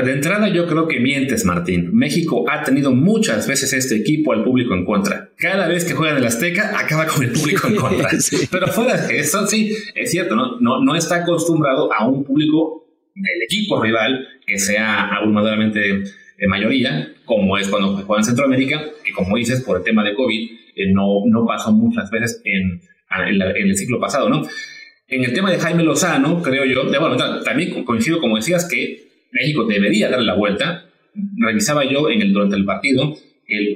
de 0.03 0.11
entrada 0.11 0.49
yo 0.49 0.67
creo 0.67 0.87
que 0.87 0.99
mientes, 0.99 1.45
Martín. 1.45 1.89
México 1.93 2.45
ha 2.47 2.63
tenido 2.63 2.91
muchas 2.91 3.47
veces 3.47 3.73
este 3.73 3.95
equipo 3.95 4.33
al 4.33 4.43
público 4.43 4.75
en 4.75 4.85
contra. 4.85 5.29
Cada 5.35 5.67
vez 5.67 5.83
que 5.83 5.93
juega 5.93 6.11
en 6.11 6.19
el 6.19 6.27
Azteca 6.27 6.79
acaba 6.79 7.07
con 7.07 7.23
el 7.23 7.31
público 7.31 7.67
en 7.67 7.75
contra. 7.77 8.09
Pero 8.51 8.67
fuera 8.67 9.07
de 9.07 9.19
eso, 9.19 9.47
sí, 9.47 9.75
es 9.95 10.11
cierto, 10.11 10.35
¿no? 10.35 10.59
No, 10.59 10.83
no 10.83 10.95
está 10.95 11.23
acostumbrado 11.23 11.91
a 11.91 12.07
un 12.07 12.23
público 12.23 12.85
del 13.15 13.41
equipo 13.43 13.81
rival 13.81 14.27
que 14.45 14.59
sea 14.59 15.07
abrumadoramente 15.15 15.79
de 15.79 16.47
mayoría, 16.47 17.11
como 17.25 17.57
es 17.57 17.67
cuando 17.67 17.97
juega 17.97 18.21
en 18.21 18.25
Centroamérica, 18.25 18.83
que 19.03 19.11
como 19.11 19.37
dices, 19.37 19.61
por 19.61 19.77
el 19.77 19.83
tema 19.83 20.03
de 20.03 20.13
COVID, 20.13 20.51
eh, 20.75 20.93
no, 20.93 21.23
no 21.25 21.45
pasó 21.45 21.71
muchas 21.71 22.09
veces 22.11 22.41
en, 22.45 22.79
en, 23.27 23.41
en 23.41 23.67
el 23.69 23.77
ciclo 23.77 23.99
pasado, 23.99 24.29
¿no? 24.29 24.47
En 25.09 25.23
el 25.23 25.33
tema 25.33 25.51
de 25.51 25.57
Jaime 25.57 25.83
Lozano, 25.83 26.41
creo 26.41 26.65
yo, 26.65 26.83
bueno, 26.85 27.17
también 27.43 27.83
coincido, 27.83 28.19
como 28.19 28.35
decías, 28.35 28.69
que 28.69 29.09
México 29.31 29.65
debería 29.65 30.09
darle 30.09 30.25
la 30.25 30.35
vuelta. 30.35 30.85
Revisaba 31.37 31.83
yo 31.83 32.09
en 32.09 32.21
el, 32.21 32.31
durante 32.31 32.55
el 32.55 32.65
partido, 32.65 33.15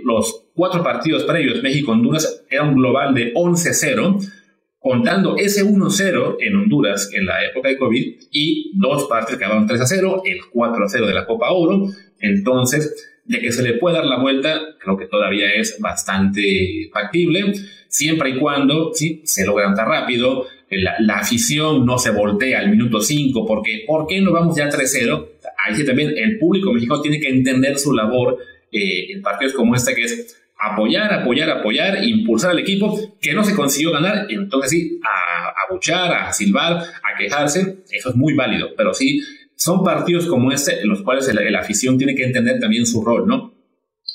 los 0.04 0.46
cuatro 0.54 0.84
partidos 0.84 1.24
previos 1.24 1.64
México-Honduras 1.64 2.46
era 2.50 2.64
un 2.64 2.76
global 2.76 3.14
de 3.16 3.34
11-0, 3.34 4.32
contando 4.80 5.36
ese 5.38 5.66
1-0 5.66 6.38
en 6.40 6.56
Honduras 6.56 7.10
en 7.14 7.26
la 7.26 7.44
época 7.46 7.70
de 7.70 7.78
COVID 7.78 8.16
y 8.32 8.72
dos 8.78 9.06
partes 9.06 9.38
que 9.38 9.46
acabaron 9.46 9.68
3-0, 9.68 10.22
el 10.26 10.42
4-0 10.54 11.08
de 11.08 11.14
la 11.14 11.26
Copa 11.26 11.52
Oro. 11.52 11.88
Entonces, 12.20 13.10
de 13.26 13.40
que 13.40 13.52
se 13.52 13.64
le 13.64 13.74
puede 13.74 13.96
dar 13.96 14.06
la 14.06 14.20
vuelta, 14.20 14.62
creo 14.80 14.98
que 14.98 15.08
todavía 15.08 15.54
es 15.56 15.80
bastante 15.80 16.90
factible, 16.94 17.54
siempre 17.88 18.32
y 18.32 18.40
cuando 18.40 18.92
¿sí? 18.94 19.22
se 19.24 19.46
logran 19.46 19.76
tan 19.76 19.88
rápido, 19.88 20.46
la, 20.82 21.16
afición 21.16 21.86
no 21.86 21.98
se 21.98 22.12
voltea 22.12 22.60
al 22.60 22.70
minuto 22.70 23.02
5, 23.02 23.46
porque 23.46 23.84
¿por 23.86 24.08
qué 24.08 24.22
no 24.22 24.32
vamos 24.32 24.56
ya 24.56 24.70
3-0? 24.70 25.28
Ahí 25.66 25.86
también 25.86 26.14
el 26.16 26.38
público 26.38 26.72
mexicano 26.74 27.02
tiene 27.02 27.20
que 27.20 27.30
entender 27.30 27.78
su 27.78 27.94
labor 27.94 28.38
eh, 28.72 29.12
en 29.12 29.22
partidos 29.22 29.54
como 29.54 29.76
este, 29.76 29.94
que 29.96 30.04
es 30.04 30.38
apoyar, 30.60 31.14
apoyar, 31.14 31.50
apoyar, 31.50 32.04
impulsar 32.04 32.52
al 32.52 32.60
equipo 32.60 33.18
que 33.22 33.34
no 33.34 33.44
se 33.44 33.56
consiguió 33.56 33.92
ganar, 33.92 34.28
entonces 34.30 34.72
sí, 34.72 35.00
a, 35.04 35.50
a 35.50 35.74
buchar, 35.74 36.12
a 36.12 36.32
silbar, 36.32 36.78
a 36.78 37.18
quejarse, 37.18 37.84
eso 37.92 38.10
es 38.10 38.16
muy 38.16 38.34
válido, 38.34 38.70
pero 38.78 38.94
sí, 38.94 39.22
son 39.56 39.84
partidos 39.84 40.26
como 40.26 40.52
este 40.52 40.82
en 40.82 40.90
los 40.90 41.02
cuales 41.04 41.32
la 41.34 41.60
afición 41.60 41.98
tiene 41.98 42.16
que 42.16 42.24
entender 42.24 42.60
también 42.60 42.86
su 42.86 43.04
rol, 43.04 43.28
¿no? 43.28 43.54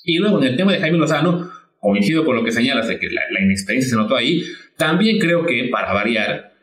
Y 0.05 0.19
luego 0.19 0.43
en 0.43 0.49
el 0.49 0.57
tema 0.57 0.73
de 0.73 0.79
Jaime 0.79 0.99
Lozano, 0.99 1.51
coincido 1.81 2.25
con 2.25 2.37
lo 2.37 2.45
que 2.45 2.53
señalas 2.53 2.89
de 2.89 2.99
que 2.99 3.09
la, 3.11 3.23
inexperiencia 3.43 3.91
se 3.91 3.97
notó 3.97 4.17
ahí, 4.17 4.43
también 4.79 5.19
creo 5.19 5.45
que 5.45 5.69
para 5.71 5.93
variar 5.93 6.55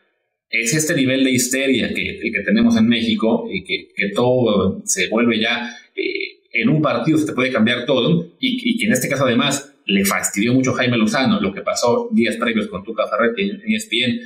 es 0.50 0.74
este 0.74 0.96
nivel 0.96 1.24
de 1.24 1.32
histeria 1.32 1.90
que, 1.90 2.20
que 2.20 2.42
tenemos 2.44 2.78
en 2.78 2.88
México 2.88 3.48
y 3.52 3.64
que, 3.64 3.90
que 3.96 4.10
todo 4.16 4.82
se 4.86 5.10
vuelve 5.10 5.40
ya 5.40 5.70
eh, 5.96 6.40
en 6.54 6.70
un 6.70 6.82
partido 6.82 7.18
se 7.18 7.26
te 7.26 7.34
puede 7.34 7.52
cambiar 7.52 7.86
todo 7.86 8.32
y, 8.40 8.78
que 8.78 8.86
en 8.86 8.94
este 8.94 9.10
caso 9.10 9.26
además 9.26 9.76
le 9.86 10.06
fastidió 10.06 10.54
mucho 10.54 10.74
Jaime 10.74 10.98
Lozano 10.98 11.42
lo 11.42 11.54
que 11.54 11.62
pasó 11.62 12.10
días 12.12 12.38
previos 12.38 12.68
con 12.68 12.84
Tuca 12.84 13.06
Ferretti 13.08 13.50
en 13.50 13.74
ESPN 13.74 14.20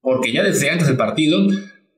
porque 0.00 0.30
ya 0.30 0.42
desde 0.42 0.70
antes 0.70 0.86
del 0.86 0.96
partido 0.98 1.48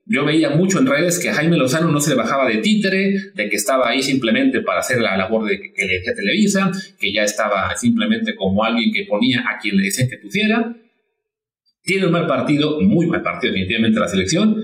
yo 0.08 0.24
veía 0.24 0.50
mucho 0.50 0.78
en 0.78 0.86
redes 0.86 1.18
que 1.18 1.30
a 1.30 1.34
Jaime 1.34 1.56
Lozano 1.56 1.90
no 1.90 2.00
se 2.00 2.10
le 2.10 2.16
bajaba 2.16 2.48
de 2.48 2.58
títere, 2.58 3.32
de 3.34 3.48
que 3.48 3.56
estaba 3.56 3.88
ahí 3.88 4.00
simplemente 4.04 4.60
para 4.60 4.78
hacer 4.78 5.00
la 5.00 5.16
labor 5.16 5.48
de 5.48 5.58
que, 5.60 5.84
le 5.84 5.94
decía 5.94 6.14
Televisa, 6.14 6.70
que 7.00 7.12
ya 7.12 7.24
estaba 7.24 7.74
simplemente 7.76 8.36
como 8.36 8.62
alguien 8.62 8.92
que 8.92 9.04
ponía 9.04 9.40
a 9.40 9.58
quien 9.58 9.76
le 9.76 9.86
decían 9.86 10.08
que 10.08 10.18
pusiera. 10.18 10.76
Tiene 11.87 12.07
un 12.07 12.12
mal 12.12 12.27
partido, 12.27 12.81
muy 12.83 13.07
mal 13.07 13.22
partido 13.22 13.53
definitivamente 13.53 13.99
la 13.99 14.09
selección, 14.09 14.62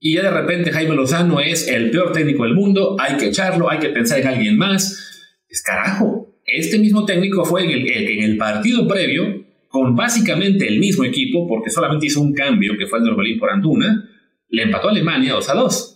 y 0.00 0.14
ya 0.14 0.22
de 0.22 0.30
repente 0.30 0.72
Jaime 0.72 0.96
Lozano 0.96 1.38
es 1.38 1.68
el 1.68 1.90
peor 1.90 2.12
técnico 2.12 2.42
del 2.44 2.54
mundo, 2.54 2.96
hay 2.98 3.16
que 3.16 3.26
echarlo, 3.26 3.70
hay 3.70 3.78
que 3.78 3.90
pensar 3.90 4.18
en 4.18 4.26
alguien 4.26 4.56
más. 4.56 5.36
Es 5.48 5.62
carajo, 5.62 6.40
este 6.44 6.78
mismo 6.78 7.04
técnico 7.04 7.44
fue 7.44 7.64
el, 7.64 7.88
el, 7.90 8.08
en 8.08 8.24
el 8.24 8.36
partido 8.36 8.88
previo, 8.88 9.44
con 9.68 9.94
básicamente 9.94 10.66
el 10.66 10.78
mismo 10.78 11.04
equipo, 11.04 11.46
porque 11.46 11.70
solamente 11.70 12.06
hizo 12.06 12.20
un 12.20 12.32
cambio, 12.32 12.76
que 12.78 12.86
fue 12.86 12.98
el 12.98 13.04
de 13.04 13.10
Orbelín 13.10 13.38
por 13.38 13.50
Antuna, 13.50 14.08
le 14.48 14.62
empató 14.62 14.88
a 14.88 14.90
Alemania 14.92 15.34
2 15.34 15.48
a 15.50 15.54
2. 15.54 15.92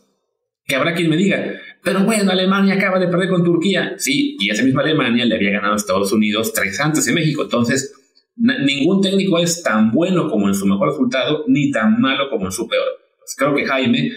Que 0.66 0.76
habrá 0.76 0.94
quien 0.94 1.08
me 1.08 1.16
diga, 1.16 1.54
pero 1.82 2.04
bueno, 2.04 2.30
Alemania 2.30 2.74
acaba 2.74 2.98
de 2.98 3.08
perder 3.08 3.30
con 3.30 3.44
Turquía. 3.44 3.94
Sí, 3.96 4.36
y 4.38 4.50
esa 4.50 4.62
misma 4.62 4.82
Alemania 4.82 5.24
le 5.24 5.36
había 5.36 5.50
ganado 5.50 5.72
a 5.72 5.76
Estados 5.76 6.12
Unidos 6.12 6.52
tres 6.52 6.78
antes 6.80 7.06
en 7.08 7.14
México. 7.14 7.42
Entonces, 7.42 7.94
ningún 8.36 9.00
técnico 9.00 9.38
es 9.38 9.62
tan 9.62 9.90
bueno 9.90 10.28
como 10.28 10.48
en 10.48 10.54
su 10.54 10.66
mejor 10.66 10.90
resultado, 10.90 11.44
ni 11.46 11.70
tan 11.70 12.00
malo 12.00 12.30
como 12.30 12.46
en 12.46 12.52
su 12.52 12.68
peor. 12.68 12.86
Pues 13.18 13.34
creo 13.36 13.54
que 13.54 13.66
Jaime 13.66 14.12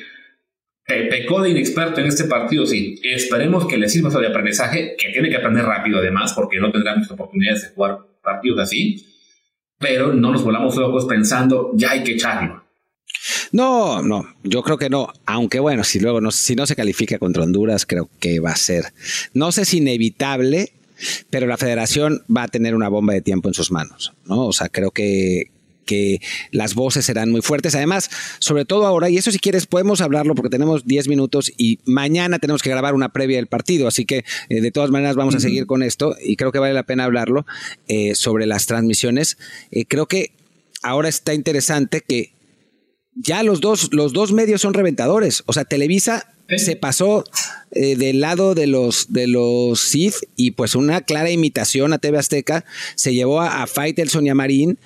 pecó 0.86 1.42
de 1.42 1.50
inexperto 1.50 2.02
en 2.02 2.08
este 2.08 2.26
partido, 2.26 2.66
sí. 2.66 3.00
Esperemos 3.04 3.68
que 3.68 3.78
le 3.78 3.90
sirva 3.90 4.10
eso 4.10 4.20
de 4.20 4.28
aprendizaje, 4.28 4.96
que 4.98 5.10
tiene 5.12 5.30
que 5.30 5.38
aprender 5.38 5.66
rápido 5.66 6.00
además, 6.00 6.34
porque 6.34 6.60
no 6.60 6.72
tendrá 6.72 6.96
muchas 6.96 7.12
oportunidades 7.12 7.64
de 7.64 7.70
jugar 7.76 8.00
partidos 8.22 8.60
así. 8.60 9.06
Pero 9.80 10.14
no 10.14 10.32
nos 10.32 10.44
volamos 10.44 10.76
locos 10.76 11.06
pensando, 11.06 11.72
ya 11.76 11.92
hay 11.92 12.04
que 12.04 12.14
echarlo. 12.14 12.64
No, 13.52 14.02
no, 14.02 14.26
yo 14.44 14.64
creo 14.64 14.78
que 14.78 14.90
no. 14.90 15.10
Aunque 15.26 15.60
bueno, 15.60 15.84
si 15.84 16.00
luego 16.00 16.22
no, 16.22 16.32
si 16.32 16.56
no 16.56 16.66
se 16.66 16.76
califica 16.76 17.20
contra 17.20 17.44
Honduras, 17.44 17.86
creo 17.86 18.10
que 18.20 18.40
va 18.40 18.52
a 18.52 18.56
ser. 18.56 18.86
No 19.34 19.52
sé 19.52 19.66
si 19.66 19.78
inevitable, 19.78 20.74
pero 21.30 21.48
la 21.48 21.58
federación 21.58 22.24
va 22.36 22.44
a 22.44 22.48
tener 22.48 22.76
una 22.76 22.90
bomba 22.90 23.14
de 23.14 23.22
tiempo 23.22 23.48
en 23.48 23.54
sus 23.54 23.72
manos, 23.72 24.14
¿no? 24.26 24.46
O 24.46 24.54
sea, 24.54 24.70
creo 24.70 24.92
que, 24.92 25.52
que 25.84 26.22
las 26.52 26.76
voces 26.76 27.06
serán 27.06 27.32
muy 27.32 27.42
fuertes. 27.42 27.76
Además, 27.76 28.10
sobre 28.40 28.66
todo 28.66 28.86
ahora, 28.86 29.10
y 29.10 29.18
eso 29.18 29.32
si 29.32 29.40
quieres 29.40 29.68
podemos 29.68 30.02
hablarlo 30.02 30.36
porque 30.36 30.50
tenemos 30.50 30.86
10 30.86 31.08
minutos 31.08 31.52
y 31.58 31.80
mañana 31.86 32.40
tenemos 32.40 32.62
que 32.62 32.70
grabar 32.70 32.96
una 32.96 33.10
previa 33.10 33.38
del 33.38 33.48
partido, 33.48 33.88
así 33.88 34.06
que 34.06 34.26
eh, 34.50 34.62
de 34.62 34.72
todas 34.72 34.90
maneras 34.90 35.16
vamos 35.16 35.36
a 35.36 35.40
seguir 35.40 35.66
con 35.66 35.84
esto 35.84 36.16
y 36.24 36.36
creo 36.36 36.52
que 36.52 36.60
vale 36.60 36.74
la 36.74 36.84
pena 36.84 37.04
hablarlo 37.06 37.46
eh, 37.88 38.16
sobre 38.16 38.46
las 38.46 38.66
transmisiones. 38.66 39.38
Eh, 39.72 39.86
creo 39.86 40.08
que 40.08 40.32
ahora 40.82 41.10
está 41.10 41.34
interesante 41.34 42.02
que 42.02 42.34
ya 43.16 43.44
los 43.44 43.62
dos, 43.62 43.94
los 43.94 44.14
dos 44.14 44.32
medios 44.32 44.62
son 44.62 44.74
reventadores. 44.74 45.44
O 45.46 45.54
sea, 45.54 45.66
Televisa 45.66 46.33
se 46.58 46.76
pasó 46.76 47.24
eh, 47.72 47.96
del 47.96 48.20
lado 48.20 48.54
de 48.56 48.68
los 48.68 49.12
de 49.12 49.28
los 49.28 49.80
Sith 49.80 50.16
y 50.36 50.52
pues 50.52 50.76
una 50.76 51.02
clara 51.02 51.32
imitación 51.32 51.94
a 51.94 51.98
TV 51.98 52.18
Azteca 52.18 52.66
se 52.96 53.14
llevó 53.14 53.42
a, 53.42 53.64
a 53.64 53.68
Faitelson 53.68 54.26
y 54.26 54.30
a 54.30 54.36
Marín 54.36 54.78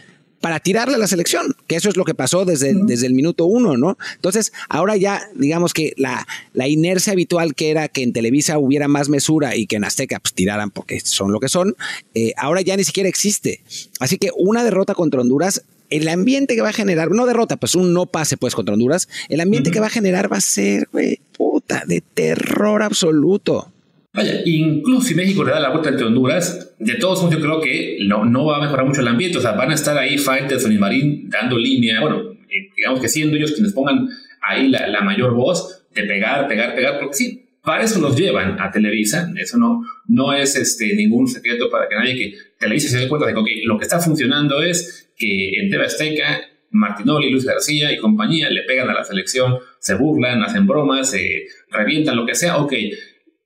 para 0.41 0.60
tirarle 0.60 0.95
a 0.95 0.97
la 0.97 1.08
selección, 1.08 1.55
que 1.68 1.76
eso 1.76 1.89
es 1.89 1.97
lo 1.97 2.05
que 2.05 2.14
pasó 2.14 2.45
desde, 2.45 2.74
desde 2.74 3.08
el 3.08 3.14
minuto 3.14 3.45
uno, 3.45 3.76
¿no? 3.76 3.97
Entonces, 4.16 4.53
ahora 4.70 4.95
ya, 4.95 5.22
digamos 5.36 5.74
que 5.74 5.93
la, 5.97 6.28
la 6.53 6.68
inercia 6.68 7.14
habitual 7.14 7.55
que 7.55 7.72
era 7.72 7.88
que 7.88 8.03
en 8.03 8.14
Televisa 8.14 8.60
hubiera 8.60 8.88
más 8.88 9.10
mesura 9.10 9.55
y 9.55 9.66
que 9.66 9.78
en 9.78 9.84
Azteca 9.84 10.20
pues, 10.20 10.34
tiraran 10.34 10.70
porque 10.70 10.99
son 10.99 11.32
lo 11.32 11.39
que 11.39 11.49
son, 11.49 11.76
eh, 12.14 12.34
ahora 12.38 12.62
ya 12.62 12.78
ni 12.78 12.84
siquiera 12.84 13.10
existe. 13.10 13.62
Así 13.99 14.18
que 14.18 14.30
una 14.36 14.64
derrota 14.64 14.93
contra 14.93 15.22
Honduras 15.22 15.64
el 15.89 16.07
ambiente 16.07 16.55
que 16.55 16.61
va 16.61 16.69
a 16.69 16.73
generar, 16.73 17.11
no 17.11 17.25
derrota, 17.25 17.57
pues 17.57 17.75
un 17.75 17.93
no 17.93 18.05
pase 18.05 18.38
pues 18.38 18.55
contra 18.55 18.73
Honduras, 18.73 19.07
el 19.29 19.41
ambiente 19.41 19.71
que 19.71 19.79
va 19.79 19.88
a 19.88 19.91
generar 19.91 20.31
va 20.31 20.38
a 20.38 20.41
ser, 20.41 20.88
güey, 20.91 21.19
puta, 21.35 21.83
de 21.88 22.01
terror 22.01 22.83
absoluto. 22.83 23.71
Vaya, 24.13 24.41
incluso 24.45 25.09
si 25.09 25.15
México 25.15 25.43
le 25.43 25.51
da 25.51 25.59
la 25.59 25.69
vuelta 25.69 25.89
entre 25.89 26.05
Honduras, 26.05 26.71
de 26.79 26.95
todos 26.95 27.21
modos 27.21 27.35
yo 27.35 27.41
creo 27.41 27.61
que 27.61 27.99
no, 28.07 28.25
no 28.25 28.45
va 28.45 28.57
a 28.57 28.61
mejorar 28.61 28.85
mucho 28.85 29.01
el 29.01 29.07
ambiente. 29.07 29.38
O 29.38 29.41
sea, 29.41 29.51
van 29.51 29.69
a 29.69 29.75
estar 29.75 29.95
ahí 29.95 30.17
Faitelson 30.17 30.71
y 30.71 30.77
Marín 30.77 31.29
dando 31.29 31.57
línea. 31.57 32.01
Bueno, 32.01 32.31
eh, 32.49 32.71
digamos 32.75 32.99
que 32.99 33.09
siendo 33.09 33.38
ellos 33.38 33.51
quienes 33.51 33.73
pongan 33.73 34.09
ahí 34.41 34.69
la, 34.69 34.88
la, 34.88 35.01
mayor 35.01 35.35
voz 35.35 35.83
de 35.93 36.03
pegar, 36.03 36.47
pegar, 36.47 36.73
pegar, 36.73 36.99
porque 36.99 37.15
sí, 37.15 37.47
para 37.68 37.84
eso 37.84 37.99
los 37.99 38.15
llevan 38.15 38.57
a 38.61 38.72
Televisa. 38.72 39.30
Eso 39.36 39.57
no, 39.57 39.84
no 40.07 40.32
es 40.32 40.55
este, 40.55 40.95
ningún 40.95 41.28
secreto 41.28 41.70
para 41.70 41.89
que 41.89 41.95
nadie 41.95 42.15
que 42.15 42.38
Televisa 42.57 42.88
se 42.88 42.99
dé 42.99 43.09
cuenta 43.09 43.28
de 43.28 43.34
que 43.34 43.61
lo 43.65 43.78
que 43.78 43.84
está 43.84 43.99
funcionando 43.99 44.63
es 44.63 45.11
que 45.18 45.59
en 45.59 45.70
TV 45.70 45.84
Azteca 45.84 46.39
Martinoli, 46.72 47.30
Luis 47.30 47.43
García 47.43 47.91
y 47.91 47.97
compañía 47.97 48.49
le 48.49 48.63
pegan 48.63 48.89
a 48.89 48.93
la 48.93 49.03
selección, 49.03 49.57
se 49.80 49.95
burlan, 49.95 50.41
hacen 50.43 50.65
bromas, 50.65 51.11
se 51.11 51.47
revientan, 51.70 52.15
lo 52.15 52.26
que 52.26 52.36
sea. 52.36 52.55
Ok, 52.55 52.72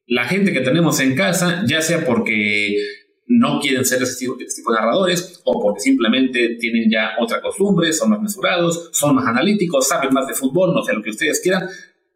la 0.06 0.26
gente 0.26 0.54
que 0.54 0.62
tenemos 0.62 1.00
en 1.00 1.16
casa, 1.16 1.64
ya 1.66 1.82
sea 1.82 2.06
porque 2.06 2.78
no 3.26 3.60
quieren 3.60 3.86
ser 3.86 4.04
ese 4.04 4.20
tipo, 4.20 4.38
ese 4.40 4.58
tipo, 4.58 4.72
de 4.72 4.82
narradores 4.82 5.42
o 5.46 5.60
porque 5.60 5.80
simplemente 5.80 6.58
tienen 6.60 6.92
ya 6.92 7.14
otra 7.20 7.42
costumbre, 7.42 7.92
son 7.92 8.12
más 8.12 8.22
mesurados, 8.22 8.92
son 8.92 9.16
más 9.16 9.26
analíticos, 9.26 9.88
saben 9.88 10.14
más 10.14 10.28
de 10.28 10.36
fútbol, 10.36 10.76
no 10.76 10.84
sé 10.84 10.94
lo 10.94 11.02
que 11.02 11.10
ustedes 11.10 11.40
quieran, 11.42 11.68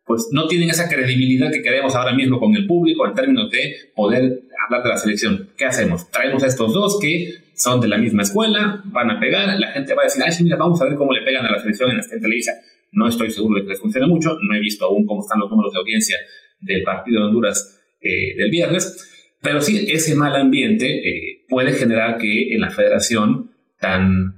pues 0.06 0.30
no 0.32 0.47
tienen 0.47 0.70
esa 0.70 0.88
credibilidad 0.88 1.51
que 1.51 1.62
queremos 1.62 1.95
ahora 1.95 2.14
mismo 2.14 2.39
con 2.39 2.56
el 2.56 2.68
público 2.68 3.08
en 3.08 3.14
términos 3.14 3.49
de 3.49 3.76
poder 3.95 4.43
hablar 4.66 4.84
de 4.84 4.89
la 4.89 4.97
selección. 4.97 5.49
¿Qué 5.58 5.66
hacemos? 5.66 6.10
Traemos 6.12 6.43
a 6.43 6.47
estos 6.47 6.74
dos 6.74 6.99
que 7.01 7.34
son 7.56 7.82
de 7.82 7.88
la 7.88 7.97
misma 7.97 8.24
escuela, 8.24 8.82
van 8.86 9.10
a 9.10 9.20
pegar, 9.20 9.60
la 9.60 9.72
gente 9.72 9.95
va 9.95 10.03
a 10.03 10.06
decir, 10.06 10.22
ay, 10.24 10.32
mira, 10.43 10.58
vamos 10.58 10.80
a 10.82 10.86
ver 10.86 10.95
cómo 10.95 11.12
le 11.12 11.22
pegan 11.22 11.45
a 11.45 11.51
la 11.51 11.60
selección 11.60 11.91
en 11.91 11.99
esta 11.99 12.20
televisa. 12.20 12.53
No 12.91 13.08
estoy 13.08 13.32
seguro 13.32 13.60
de 13.60 13.64
que 13.64 13.70
les 13.70 13.80
funcione 13.80 14.08
mucho, 14.08 14.38
no 14.41 14.56
he 14.56 14.60
visto 14.60 14.86
aún 14.86 15.06
cómo 15.06 15.22
están 15.22 15.39
los 15.39 15.49
números 15.49 15.74
de 15.74 15.80
audiencia 15.80 16.18
del 16.60 16.84
partido 16.84 17.22
de 17.22 17.28
Honduras 17.28 17.82
eh, 17.99 18.36
del 18.38 18.51
viernes, 18.51 19.36
pero 19.41 19.62
sí, 19.62 19.88
ese 19.89 20.16
mal 20.16 20.36
ambiente 20.36 20.86
eh, 20.88 21.45
puede 21.49 21.74
generar 21.74 22.18
que 22.18 22.53
en 22.53 22.62
la 22.62 22.70
federación 22.70 23.51
tan 23.80 24.36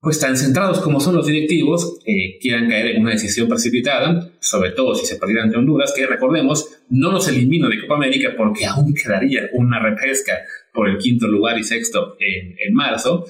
pues 0.00 0.20
tan 0.20 0.36
centrados 0.36 0.80
como 0.80 1.00
son 1.00 1.16
los 1.16 1.26
directivos, 1.26 1.98
eh, 2.06 2.38
quieran 2.40 2.68
caer 2.68 2.88
en 2.88 3.02
una 3.02 3.12
decisión 3.12 3.48
precipitada, 3.48 4.30
sobre 4.40 4.70
todo 4.70 4.94
si 4.94 5.06
se 5.06 5.16
perdieran 5.16 5.46
ante 5.46 5.58
Honduras, 5.58 5.92
que 5.96 6.06
recordemos, 6.06 6.68
no 6.90 7.10
nos 7.10 7.28
elimina 7.28 7.68
de 7.68 7.80
Copa 7.80 7.96
América 7.96 8.34
porque 8.36 8.66
aún 8.66 8.94
quedaría 8.94 9.48
una 9.54 9.80
repesca 9.80 10.38
por 10.72 10.88
el 10.88 10.98
quinto 10.98 11.26
lugar 11.26 11.58
y 11.58 11.64
sexto 11.64 12.16
en, 12.20 12.56
en 12.58 12.74
marzo. 12.74 13.26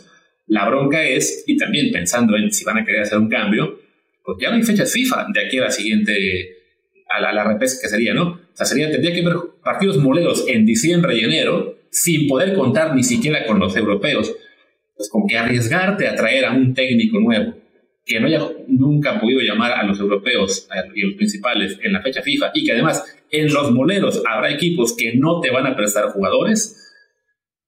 La 0.48 0.68
bronca 0.68 1.02
es, 1.04 1.44
y 1.46 1.56
también 1.56 1.90
pensando 1.92 2.36
en 2.36 2.52
si 2.52 2.64
van 2.64 2.78
a 2.78 2.84
querer 2.84 3.02
hacer 3.02 3.18
un 3.18 3.28
cambio, 3.28 3.78
pues 4.24 4.38
ya 4.40 4.50
no 4.50 4.56
hay 4.56 4.62
fechas 4.62 4.92
FIFA 4.92 5.28
de 5.32 5.46
aquí 5.46 5.58
a 5.58 5.62
la 5.62 5.70
siguiente, 5.70 6.12
a 7.08 7.20
la, 7.20 7.30
a 7.30 7.32
la 7.32 7.44
repesca 7.44 7.82
que 7.82 7.88
sería, 7.88 8.12
¿no? 8.12 8.28
O 8.32 8.56
sea, 8.56 8.66
sería, 8.66 8.90
tendría 8.90 9.14
que 9.14 9.20
haber 9.20 9.36
partidos 9.62 9.98
moleros 9.98 10.44
en 10.48 10.66
diciembre 10.66 11.16
y 11.16 11.24
enero 11.24 11.78
sin 11.90 12.26
poder 12.26 12.54
contar 12.54 12.94
ni 12.94 13.04
siquiera 13.04 13.46
con 13.46 13.58
los 13.58 13.76
europeos 13.76 14.34
pues 14.96 15.08
con 15.10 15.26
que 15.26 15.36
arriesgarte 15.36 16.08
a 16.08 16.14
traer 16.14 16.44
a 16.46 16.52
un 16.52 16.74
técnico 16.74 17.20
nuevo 17.20 17.54
que 18.06 18.20
no 18.20 18.28
haya 18.28 18.40
nunca 18.68 19.20
podido 19.20 19.40
llamar 19.40 19.72
a 19.72 19.82
los 19.82 19.98
europeos 19.98 20.68
y 20.94 21.02
los 21.02 21.14
principales 21.14 21.76
en 21.82 21.92
la 21.92 22.00
fecha 22.00 22.22
FIFA 22.22 22.52
y 22.54 22.64
que 22.64 22.72
además 22.72 23.04
en 23.30 23.52
los 23.52 23.72
moleros 23.72 24.22
habrá 24.24 24.50
equipos 24.50 24.94
que 24.96 25.16
no 25.16 25.40
te 25.40 25.50
van 25.50 25.66
a 25.66 25.74
prestar 25.74 26.10
jugadores, 26.10 26.84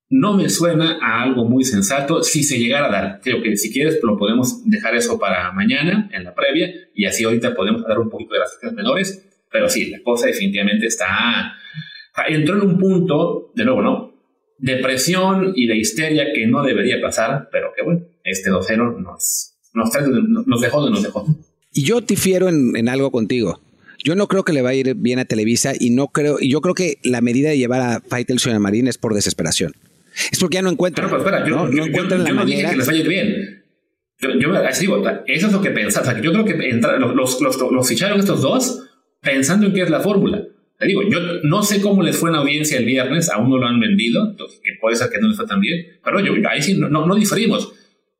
no 0.08 0.34
me 0.34 0.48
suena 0.48 1.00
a 1.02 1.22
algo 1.22 1.44
muy 1.44 1.64
sensato 1.64 2.22
si 2.22 2.44
se 2.44 2.58
llegara 2.58 2.86
a 2.86 2.90
dar. 2.90 3.20
Creo 3.20 3.42
que 3.42 3.56
si 3.56 3.72
quieres 3.72 3.98
lo 4.02 4.16
podemos 4.16 4.64
dejar 4.64 4.94
eso 4.94 5.18
para 5.18 5.50
mañana 5.52 6.08
en 6.12 6.22
la 6.22 6.34
previa 6.34 6.70
y 6.94 7.04
así 7.04 7.24
ahorita 7.24 7.54
podemos 7.54 7.82
dar 7.82 7.98
un 7.98 8.08
poquito 8.08 8.34
de 8.34 8.40
las 8.40 8.54
fechas 8.54 8.74
menores, 8.74 9.28
pero 9.50 9.68
sí, 9.68 9.90
la 9.90 9.98
cosa 10.02 10.28
definitivamente 10.28 10.86
está... 10.86 11.54
Entró 12.28 12.56
en 12.56 12.62
un 12.62 12.78
punto, 12.78 13.52
de 13.54 13.64
nuevo, 13.64 13.82
¿no? 13.82 14.07
De 14.58 14.76
presión 14.76 15.52
y 15.54 15.66
de 15.66 15.76
histeria 15.76 16.32
que 16.34 16.46
no 16.46 16.62
debería 16.62 17.00
pasar, 17.00 17.48
pero 17.50 17.72
que 17.74 17.82
bueno, 17.82 18.02
este 18.24 18.50
2-0 18.50 19.00
nos, 19.00 19.54
nos, 19.72 20.46
nos, 20.46 20.60
dejó 20.60 20.84
de 20.84 20.90
nos 20.90 21.02
dejó. 21.02 21.26
Y 21.72 21.84
yo 21.84 22.00
difiero 22.00 22.48
en, 22.48 22.76
en 22.76 22.88
algo 22.88 23.10
contigo. 23.10 23.60
Yo 24.04 24.14
no 24.14 24.28
creo 24.28 24.44
que 24.44 24.52
le 24.52 24.62
va 24.62 24.70
a 24.70 24.74
ir 24.74 24.94
bien 24.94 25.18
a 25.18 25.24
Televisa 25.24 25.72
y 25.78 25.90
no 25.90 26.08
creo, 26.08 26.38
y 26.40 26.50
yo 26.50 26.60
creo 26.60 26.74
que 26.74 26.98
la 27.02 27.20
medida 27.20 27.50
de 27.50 27.58
llevar 27.58 27.80
a 27.80 28.00
Faitelson 28.00 28.54
a 28.54 28.58
Marín 28.58 28.86
es 28.86 28.98
por 28.98 29.14
desesperación. 29.14 29.72
Es 30.32 30.38
porque 30.38 30.56
ya 30.56 30.62
no 30.62 30.70
encuentran. 30.70 31.08
Pero, 31.08 31.18
espera, 31.18 31.46
yo 31.46 31.56
no, 31.56 31.72
yo, 31.72 31.84
encuentran 31.84 32.20
yo, 32.20 32.24
la 32.24 32.30
no 32.30 32.36
manera. 32.36 32.56
Dije 32.56 32.70
que 32.70 32.76
les 32.76 32.86
vaya 32.86 33.08
bien. 33.08 33.64
Yo, 34.20 34.30
yo 34.38 34.52
así 34.54 34.82
digo, 34.82 35.02
eso 35.26 35.46
es 35.46 35.52
lo 35.52 35.60
que 35.60 35.70
pensaba. 35.70 36.08
O 36.08 36.10
sea, 36.10 36.20
yo 36.20 36.32
creo 36.32 36.44
que 36.44 36.68
entra, 36.68 36.98
los, 36.98 37.14
los, 37.14 37.40
los, 37.40 37.56
los 37.56 37.88
ficharon 37.88 38.18
estos 38.18 38.42
dos 38.42 38.82
pensando 39.20 39.66
en 39.66 39.74
qué 39.74 39.82
es 39.82 39.90
la 39.90 40.00
fórmula. 40.00 40.44
Te 40.78 40.86
digo, 40.86 41.02
yo 41.02 41.18
no 41.42 41.62
sé 41.64 41.80
cómo 41.80 42.02
les 42.02 42.16
fue 42.16 42.30
en 42.30 42.36
audiencia 42.36 42.78
el 42.78 42.84
viernes, 42.84 43.28
aún 43.30 43.50
no 43.50 43.58
lo 43.58 43.66
han 43.66 43.80
vendido, 43.80 44.24
entonces, 44.30 44.60
que 44.62 44.74
puede 44.80 44.94
ser 44.94 45.10
que 45.10 45.18
no 45.18 45.26
les 45.26 45.36
fue 45.36 45.46
tan 45.46 45.60
bien, 45.60 45.98
pero 46.04 46.20
yo, 46.20 46.32
ahí 46.48 46.62
sí 46.62 46.74
no, 46.74 46.88
no, 46.88 47.14
diferimos. 47.16 47.72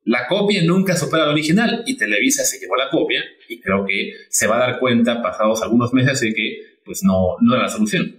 La 0.05 0.27
copia 0.27 0.65
nunca 0.65 0.97
supera 0.97 1.27
la 1.27 1.33
original 1.33 1.85
y 1.87 1.97
Televisa 1.97 2.43
se 2.45 2.59
llevó 2.59 2.75
la 2.77 2.91
copia 2.91 3.23
y 3.49 3.61
creo 3.61 3.85
que 3.87 4.13
se 4.29 4.49
va 4.49 4.57
a 4.57 4.71
dar 4.71 4.81
cuenta 4.81 5.23
pasados 5.23 5.63
algunos 5.63 5.93
meses 5.93 6.21
de 6.21 6.35
que 6.35 6.59
pues 6.85 7.05
no, 7.05 7.37
no 7.41 7.55
era 7.55 7.65
la 7.65 7.71
solución. 7.71 8.17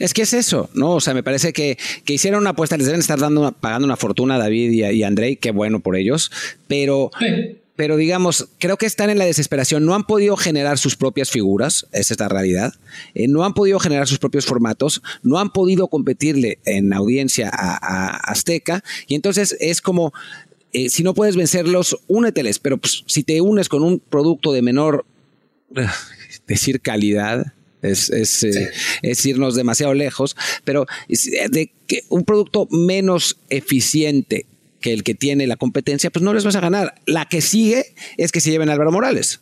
Es 0.00 0.12
que 0.12 0.22
es 0.22 0.32
eso, 0.32 0.68
¿no? 0.74 0.94
O 0.94 1.00
sea, 1.00 1.14
me 1.14 1.22
parece 1.22 1.52
que, 1.52 1.78
que 2.04 2.14
hicieron 2.14 2.40
una 2.40 2.50
apuesta, 2.50 2.76
les 2.76 2.86
deben 2.86 3.00
estar 3.00 3.20
dando 3.20 3.52
pagando 3.52 3.84
una 3.84 3.96
fortuna 3.96 4.34
a 4.34 4.38
David 4.38 4.70
y 4.70 4.82
a, 4.82 4.90
y 4.90 5.02
a 5.04 5.06
Andrei, 5.06 5.36
qué 5.36 5.52
bueno 5.52 5.78
por 5.78 5.94
ellos, 5.94 6.32
pero... 6.66 7.10
Sí 7.20 7.61
pero 7.76 7.96
digamos, 7.96 8.48
creo 8.58 8.76
que 8.76 8.86
están 8.86 9.10
en 9.10 9.18
la 9.18 9.24
desesperación. 9.24 9.86
No 9.86 9.94
han 9.94 10.04
podido 10.04 10.36
generar 10.36 10.78
sus 10.78 10.96
propias 10.96 11.30
figuras, 11.30 11.86
esa 11.92 12.14
es 12.14 12.20
la 12.20 12.28
realidad. 12.28 12.74
Eh, 13.14 13.28
no 13.28 13.44
han 13.44 13.54
podido 13.54 13.78
generar 13.78 14.06
sus 14.06 14.18
propios 14.18 14.44
formatos, 14.44 15.02
no 15.22 15.38
han 15.38 15.52
podido 15.52 15.88
competirle 15.88 16.58
en 16.64 16.92
audiencia 16.92 17.50
a, 17.52 17.76
a 17.76 18.16
Azteca. 18.30 18.84
Y 19.06 19.14
entonces 19.14 19.56
es 19.58 19.80
como, 19.80 20.12
eh, 20.72 20.90
si 20.90 21.02
no 21.02 21.14
puedes 21.14 21.36
vencerlos, 21.36 21.98
úneteles. 22.08 22.58
Pero 22.58 22.76
pues, 22.76 23.04
si 23.06 23.22
te 23.22 23.40
unes 23.40 23.68
con 23.68 23.82
un 23.82 24.00
producto 24.00 24.52
de 24.52 24.62
menor, 24.62 25.06
decir 26.46 26.80
calidad, 26.82 27.54
es, 27.80 28.10
es, 28.10 28.44
eh, 28.44 28.70
es, 29.02 29.26
irnos 29.26 29.56
demasiado 29.56 29.92
lejos, 29.94 30.36
pero 30.62 30.86
de 31.08 31.72
que 31.88 32.02
un 32.10 32.24
producto 32.24 32.68
menos 32.70 33.38
eficiente 33.48 34.46
que 34.82 34.92
el 34.92 35.02
que 35.02 35.14
tiene 35.14 35.46
la 35.46 35.56
competencia, 35.56 36.10
pues 36.10 36.22
no 36.22 36.34
les 36.34 36.44
vas 36.44 36.56
a 36.56 36.60
ganar. 36.60 36.94
La 37.06 37.24
que 37.24 37.40
sigue 37.40 37.94
es 38.18 38.30
que 38.32 38.42
se 38.42 38.50
lleven 38.50 38.68
a 38.68 38.74
Álvaro 38.74 38.92
Morales. 38.92 39.40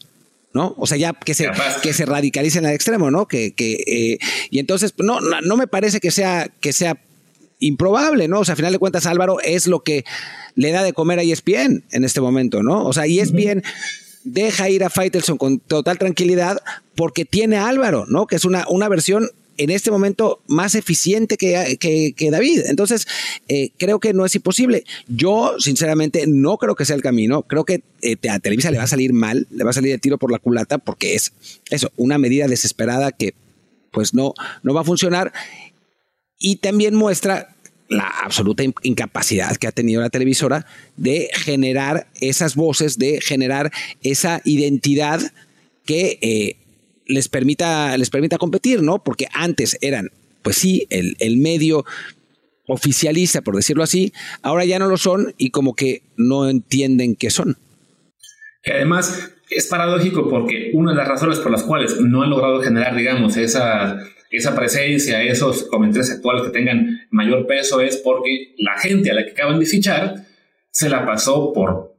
¿no? 0.52 0.74
O 0.78 0.86
sea, 0.86 0.96
ya 0.96 1.12
que 1.12 1.34
se, 1.34 1.48
que 1.82 1.92
se 1.92 2.06
radicalicen 2.06 2.66
al 2.66 2.74
extremo, 2.74 3.10
¿no? 3.10 3.26
Que, 3.26 3.52
que 3.52 3.74
eh, 3.86 4.18
y 4.50 4.58
entonces, 4.58 4.94
no, 4.98 5.20
no, 5.20 5.40
no, 5.40 5.56
me 5.56 5.66
parece 5.66 6.00
que 6.00 6.10
sea, 6.10 6.50
que 6.60 6.72
sea 6.72 6.98
improbable, 7.60 8.26
¿no? 8.26 8.40
O 8.40 8.44
sea, 8.44 8.54
a 8.54 8.56
final 8.56 8.72
de 8.72 8.78
cuentas, 8.78 9.06
Álvaro 9.06 9.38
es 9.40 9.66
lo 9.66 9.84
que 9.84 10.04
le 10.56 10.72
da 10.72 10.82
de 10.82 10.92
comer 10.92 11.18
a 11.18 11.22
ESPN 11.22 11.84
en 11.90 12.04
este 12.04 12.20
momento, 12.20 12.62
¿no? 12.62 12.84
O 12.84 12.92
sea, 12.92 13.06
ESPN 13.06 13.62
deja 14.24 14.68
ir 14.68 14.84
a 14.84 14.90
Faitelson 14.90 15.38
con 15.38 15.60
total 15.60 15.98
tranquilidad 15.98 16.58
porque 16.94 17.24
tiene 17.24 17.56
a 17.56 17.68
Álvaro, 17.68 18.06
¿no? 18.08 18.26
Que 18.26 18.36
es 18.36 18.44
una, 18.44 18.66
una 18.68 18.88
versión 18.88 19.30
en 19.60 19.68
este 19.68 19.90
momento 19.90 20.40
más 20.46 20.74
eficiente 20.74 21.36
que, 21.36 21.76
que, 21.78 22.30
David. 22.30 22.62
Entonces, 22.66 23.06
eh, 23.46 23.72
creo 23.76 24.00
que 24.00 24.14
no 24.14 24.24
es 24.24 24.34
imposible. 24.34 24.84
Yo, 25.06 25.56
sinceramente, 25.58 26.24
no 26.26 26.56
creo 26.56 26.74
que 26.74 26.86
sea 26.86 26.96
el 26.96 27.02
camino. 27.02 27.42
Creo 27.42 27.66
que 27.66 27.82
eh, 28.00 28.16
a 28.30 28.38
Televisa 28.38 28.70
le 28.70 28.78
va 28.78 28.84
a 28.84 28.86
salir 28.86 29.12
mal, 29.12 29.46
le 29.50 29.62
va 29.62 29.70
a 29.70 29.74
salir 29.74 29.92
el 29.92 30.00
tiro 30.00 30.16
por 30.16 30.32
la 30.32 30.38
culata, 30.38 30.78
porque 30.78 31.14
es 31.14 31.32
eso, 31.68 31.92
una 31.96 32.16
medida 32.16 32.48
desesperada 32.48 33.12
que 33.12 33.34
pues 33.90 34.14
no, 34.14 34.32
no 34.62 34.72
va 34.72 34.80
a 34.80 34.84
funcionar. 34.84 35.30
Y 36.38 36.56
también 36.56 36.94
muestra 36.94 37.54
la 37.90 38.08
absoluta 38.22 38.62
incapacidad 38.82 39.56
que 39.58 39.66
ha 39.66 39.72
tenido 39.72 40.00
la 40.00 40.08
televisora 40.08 40.64
de 40.96 41.28
generar 41.34 42.06
esas 42.14 42.54
voces, 42.54 42.96
de 42.96 43.20
generar 43.20 43.72
esa 44.02 44.40
identidad 44.46 45.20
que 45.84 46.18
eh, 46.22 46.56
les 47.10 47.28
permita, 47.28 47.96
les 47.96 48.10
permita 48.10 48.38
competir, 48.38 48.82
¿no? 48.82 49.02
Porque 49.02 49.26
antes 49.32 49.76
eran, 49.80 50.10
pues 50.42 50.56
sí, 50.56 50.86
el, 50.90 51.16
el 51.18 51.36
medio 51.36 51.84
oficialista, 52.66 53.42
por 53.42 53.56
decirlo 53.56 53.82
así, 53.82 54.12
ahora 54.42 54.64
ya 54.64 54.78
no 54.78 54.86
lo 54.86 54.96
son 54.96 55.34
y 55.36 55.50
como 55.50 55.74
que 55.74 56.02
no 56.16 56.48
entienden 56.48 57.16
qué 57.16 57.30
son. 57.30 57.58
Que 58.62 58.72
además 58.72 59.32
es 59.50 59.66
paradójico 59.66 60.28
porque 60.28 60.70
una 60.74 60.92
de 60.92 60.98
las 60.98 61.08
razones 61.08 61.38
por 61.40 61.50
las 61.50 61.64
cuales 61.64 62.00
no 62.00 62.22
han 62.22 62.30
logrado 62.30 62.60
generar, 62.62 62.94
digamos, 62.94 63.36
esa, 63.36 63.98
esa 64.30 64.54
presencia, 64.54 65.22
esos 65.22 65.64
comentarios 65.64 66.10
actuales 66.10 66.44
que 66.44 66.50
tengan 66.50 67.00
mayor 67.10 67.46
peso 67.46 67.80
es 67.80 67.96
porque 67.96 68.54
la 68.58 68.78
gente 68.78 69.10
a 69.10 69.14
la 69.14 69.24
que 69.24 69.32
acaban 69.32 69.58
de 69.58 69.66
fichar 69.66 70.26
se 70.70 70.88
la 70.88 71.04
pasó 71.04 71.52
por 71.52 71.90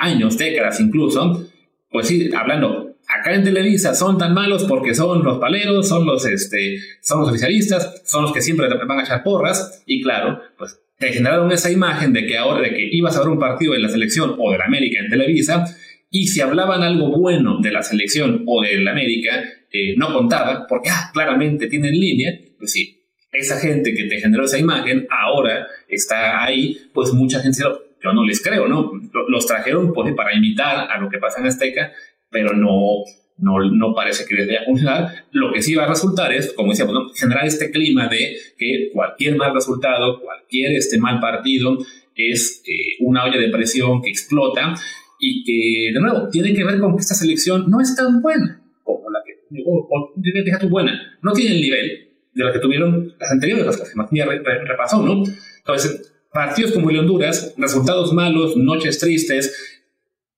años, 0.00 0.36
décadas 0.36 0.80
incluso, 0.80 1.46
pues 1.90 2.08
sí, 2.08 2.30
hablando 2.34 2.89
acá 3.18 3.34
en 3.34 3.44
Televisa 3.44 3.94
son 3.94 4.18
tan 4.18 4.34
malos 4.34 4.64
porque 4.64 4.94
son 4.94 5.22
los 5.24 5.38
paleros, 5.38 5.88
son 5.88 6.06
los, 6.06 6.24
este, 6.26 6.78
son 7.00 7.20
los 7.20 7.30
oficialistas, 7.30 8.02
son 8.04 8.22
los 8.22 8.32
que 8.32 8.40
siempre 8.40 8.68
van 8.68 8.98
a 8.98 9.02
echar 9.02 9.22
porras, 9.22 9.82
y 9.86 10.02
claro, 10.02 10.40
pues 10.58 10.80
te 10.98 11.12
generaron 11.12 11.50
esa 11.50 11.70
imagen 11.70 12.12
de 12.12 12.26
que 12.26 12.36
ahora, 12.36 12.62
de 12.62 12.70
que 12.70 12.88
ibas 12.92 13.16
a 13.16 13.20
ver 13.20 13.28
un 13.28 13.38
partido 13.38 13.72
de 13.72 13.80
la 13.80 13.88
selección 13.88 14.36
o 14.38 14.52
de 14.52 14.58
la 14.58 14.66
América 14.66 15.00
en 15.00 15.10
Televisa, 15.10 15.64
y 16.10 16.26
si 16.26 16.40
hablaban 16.40 16.82
algo 16.82 17.16
bueno 17.16 17.58
de 17.60 17.70
la 17.70 17.82
selección 17.82 18.44
o 18.46 18.62
del 18.62 18.86
América, 18.86 19.44
eh, 19.72 19.94
no 19.96 20.12
contaba, 20.12 20.66
porque 20.68 20.90
ah, 20.90 21.10
claramente 21.12 21.68
tienen 21.68 21.92
línea, 21.92 22.38
pues 22.58 22.72
sí, 22.72 23.00
esa 23.32 23.58
gente 23.58 23.94
que 23.94 24.04
te 24.04 24.20
generó 24.20 24.44
esa 24.44 24.58
imagen 24.58 25.06
ahora 25.08 25.68
está 25.88 26.42
ahí, 26.44 26.76
pues 26.92 27.12
mucha 27.12 27.40
gente 27.40 27.60
yo 28.02 28.12
no 28.12 28.24
les 28.24 28.42
creo, 28.42 28.66
¿no? 28.66 28.92
Los 29.28 29.46
trajeron 29.46 29.92
pues, 29.92 30.14
para 30.14 30.34
imitar 30.34 30.90
a 30.90 30.98
lo 30.98 31.08
que 31.08 31.18
pasa 31.18 31.40
en 31.40 31.46
Azteca, 31.46 31.92
pero 32.30 32.54
no, 32.54 33.04
no, 33.38 33.58
no 33.70 33.94
parece 33.94 34.24
que 34.26 34.34
les 34.34 34.46
vaya 34.46 34.60
a 34.60 34.64
funcionar. 34.64 35.24
Lo 35.32 35.52
que 35.52 35.62
sí 35.62 35.74
va 35.74 35.84
a 35.84 35.88
resultar 35.88 36.32
es, 36.32 36.52
como 36.52 36.70
decíamos, 36.70 36.94
¿no? 36.94 37.08
generar 37.14 37.46
este 37.46 37.70
clima 37.70 38.08
de 38.08 38.36
que 38.56 38.90
cualquier 38.92 39.36
mal 39.36 39.54
resultado, 39.54 40.20
cualquier 40.20 40.72
este 40.72 40.98
mal 40.98 41.20
partido 41.20 41.78
es 42.14 42.62
eh, 42.66 42.96
una 43.00 43.24
olla 43.24 43.38
de 43.38 43.48
presión 43.48 44.02
que 44.02 44.10
explota 44.10 44.74
y 45.18 45.44
que, 45.44 45.92
de 45.92 46.00
nuevo, 46.00 46.28
tiene 46.28 46.54
que 46.54 46.64
ver 46.64 46.78
con 46.80 46.94
que 46.94 47.00
esta 47.00 47.14
selección 47.14 47.70
no 47.70 47.80
es 47.80 47.94
tan 47.94 48.20
buena 48.20 48.62
como 48.82 49.10
la 49.10 49.20
que, 49.24 49.62
o, 49.64 49.88
o 49.90 50.12
deja 50.16 50.58
tu 50.58 50.68
buena, 50.68 51.18
no 51.22 51.32
tiene 51.32 51.56
el 51.56 51.60
nivel 51.60 52.08
de 52.34 52.44
la 52.44 52.52
que 52.52 52.58
tuvieron 52.58 53.14
las 53.18 53.30
anteriores, 53.30 53.66
las 53.66 53.76
que 53.76 53.96
Martín 53.96 54.22
repasó, 54.66 55.02
¿no? 55.02 55.24
Entonces, 55.58 56.12
partidos 56.32 56.72
como 56.72 56.90
el 56.90 56.98
Honduras, 56.98 57.54
resultados 57.56 58.12
malos, 58.12 58.56
noches 58.56 58.98
tristes, 58.98 59.79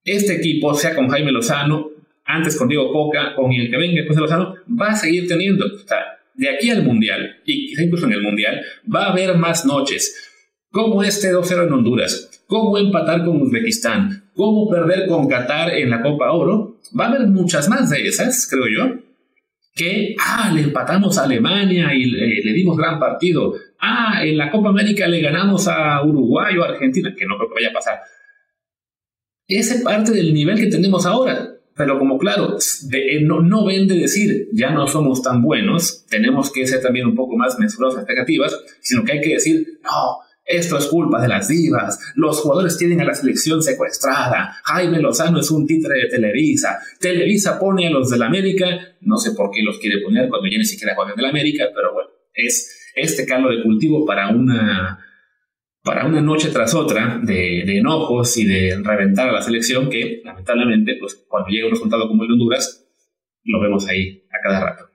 este 0.05 0.36
equipo, 0.36 0.74
sea 0.74 0.94
con 0.94 1.09
Jaime 1.09 1.32
Lozano, 1.32 1.90
antes 2.24 2.57
con 2.57 2.68
Diego 2.68 2.92
Coca, 2.92 3.34
con 3.34 3.53
el 3.53 3.70
que 3.70 3.76
venga 3.76 3.96
después 3.96 4.16
de 4.16 4.22
Lozano, 4.22 4.55
va 4.68 4.88
a 4.88 4.96
seguir 4.96 5.26
teniendo, 5.26 5.66
o 5.66 5.78
sea, 5.78 6.18
de 6.34 6.48
aquí 6.48 6.70
al 6.70 6.82
Mundial, 6.82 7.40
y 7.44 7.68
quizá 7.68 7.82
incluso 7.82 8.07
en 8.07 8.12
el 8.12 8.22
Mundial, 8.22 8.62
va 8.92 9.07
a 9.07 9.12
haber 9.12 9.36
más 9.36 9.64
noches, 9.64 10.30
como 10.70 11.03
este 11.03 11.32
2-0 11.32 11.66
en 11.66 11.72
Honduras, 11.72 12.42
como 12.46 12.78
empatar 12.78 13.24
con 13.24 13.42
Uzbekistán, 13.42 14.30
como 14.34 14.70
perder 14.70 15.07
con 15.07 15.28
Qatar 15.28 15.74
en 15.74 15.90
la 15.90 16.03
Copa 16.03 16.32
Oro, 16.32 16.78
va 16.98 17.07
a 17.07 17.09
haber 17.09 17.26
muchas 17.28 17.68
más 17.68 17.90
de 17.90 18.07
esas, 18.07 18.48
creo 18.50 18.66
yo, 18.68 19.03
que, 19.74 20.14
ah, 20.18 20.50
le 20.55 20.62
empatamos 20.62 21.16
a 21.18 21.24
Alemania 21.24 21.94
y 21.94 22.05
le, 22.05 22.53
dimos 22.53 22.76
gran 22.76 22.98
partido. 22.98 23.55
Ah, 23.80 24.20
en 24.22 24.36
la 24.36 24.50
Copa 24.50 24.68
América 24.68 25.09
le 25.09 25.20
ganamos 25.20 25.66
a 25.66 26.03
Uruguay 26.05 26.57
o 26.59 26.64
Argentina, 26.64 27.14
que 27.16 27.24
no 27.26 27.36
creo 27.36 27.48
que 27.48 27.55
vaya 27.55 27.70
a 27.70 27.72
pasar. 27.72 28.00
Ese 29.49 29.80
parte 29.80 30.12
del 30.12 30.32
nivel 30.32 30.59
que 30.59 30.66
tenemos 30.66 31.07
ahora. 31.07 31.49
Pero 31.74 31.99
como 31.99 32.18
claro, 32.18 32.59
eh, 32.93 33.20
no, 33.22 33.40
no 33.40 33.64
vende 33.64 33.95
decir 33.95 34.49
ya 34.53 34.70
no 34.70 34.86
somos 34.86 35.22
tan 35.22 35.40
buenos, 35.40 36.05
tenemos 36.07 36.53
que 36.53 36.66
ser 36.66 36.82
también 36.82 37.07
un 37.07 37.14
poco 37.14 37.34
más 37.36 37.59
mesurados 37.59 37.97
expectativas, 37.97 38.55
sino 38.82 39.05
que 39.05 39.12
hay 39.12 39.20
que 39.22 39.34
decir, 39.34 39.66
no, 39.82 40.18
esto 40.45 40.76
es 40.76 40.86
culpa 40.86 41.22
de 41.22 41.28
las 41.28 41.49
divas. 41.49 41.99
Los 42.14 42.40
jugadores 42.40 42.76
tienen 42.76 43.01
a 43.01 43.05
la 43.05 43.14
selección 43.14 43.62
secuestrada. 43.62 44.57
Jaime 44.64 45.01
Lozano 45.01 45.40
es 45.40 45.51
un 45.51 45.66
títere 45.66 46.03
de 46.03 46.09
Televisa. 46.09 46.78
Televisa 47.01 47.59
pone 47.59 47.86
a 47.86 47.90
los 47.90 48.11
del 48.11 48.22
América. 48.22 48.66
No 49.01 49.16
sé 49.16 49.32
por 49.32 49.51
qué 49.51 49.62
los 49.62 49.78
quiere 49.78 50.03
poner 50.03 50.28
cuando 50.28 50.49
ya 50.51 50.59
ni 50.59 50.64
siquiera 50.64 50.95
juegan 50.95 51.16
del 51.16 51.26
América, 51.26 51.66
pero 51.74 51.95
bueno, 51.95 52.11
es 52.34 52.90
este 52.95 53.24
caldo 53.24 53.49
de 53.51 53.62
cultivo 53.62 54.05
para 54.05 54.28
una, 54.28 54.99
para 55.82 56.06
una 56.06 56.20
noche 56.20 56.50
tras 56.50 56.74
otra 56.74 57.20
de, 57.22 57.78
enojos 57.78 58.36
y 58.36 58.44
de 58.44 58.80
reventar 58.82 59.28
a 59.28 59.32
la 59.32 59.42
selección 59.42 59.90
que, 59.90 60.22
lamentablemente, 60.24 60.96
pues 60.98 61.24
cuando 61.28 61.48
llega 61.48 61.66
un 61.66 61.72
resultado 61.72 62.06
como 62.08 62.22
el 62.22 62.28
de 62.28 62.34
Honduras, 62.34 62.84
lo 63.44 63.60
vemos 63.60 63.86
ahí 63.88 64.24
a 64.30 64.40
cada 64.42 64.60
rato. 64.60 64.88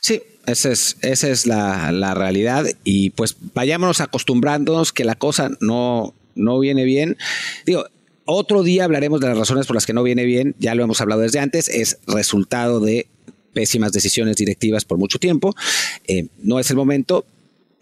Sí, 0.00 0.20
esa 0.46 0.70
es, 0.70 0.98
esa 1.02 1.28
es 1.28 1.46
la, 1.46 2.14
realidad 2.14 2.66
y 2.84 3.10
pues 3.10 3.36
vayámonos 3.54 4.00
acostumbrándonos 4.00 4.92
que 4.92 5.04
la 5.04 5.14
cosa 5.14 5.50
no, 5.60 6.14
no 6.34 6.58
viene 6.58 6.84
bien. 6.84 7.16
Digo, 7.64 7.86
otro 8.24 8.62
día 8.62 8.84
hablaremos 8.84 9.20
de 9.20 9.28
las 9.28 9.38
razones 9.38 9.66
por 9.66 9.74
las 9.74 9.86
que 9.86 9.94
no 9.94 10.02
viene 10.02 10.24
bien, 10.24 10.54
ya 10.58 10.74
lo 10.74 10.84
hemos 10.84 11.00
hablado 11.00 11.22
desde 11.22 11.38
antes, 11.38 11.68
es 11.68 11.98
resultado 12.06 12.80
de 12.80 13.06
pésimas 13.54 13.92
decisiones 13.92 14.36
directivas 14.36 14.84
por 14.84 14.98
mucho 14.98 15.18
tiempo. 15.18 15.54
Eh, 16.06 16.26
no 16.42 16.58
es 16.58 16.70
el 16.70 16.76
momento, 16.76 17.24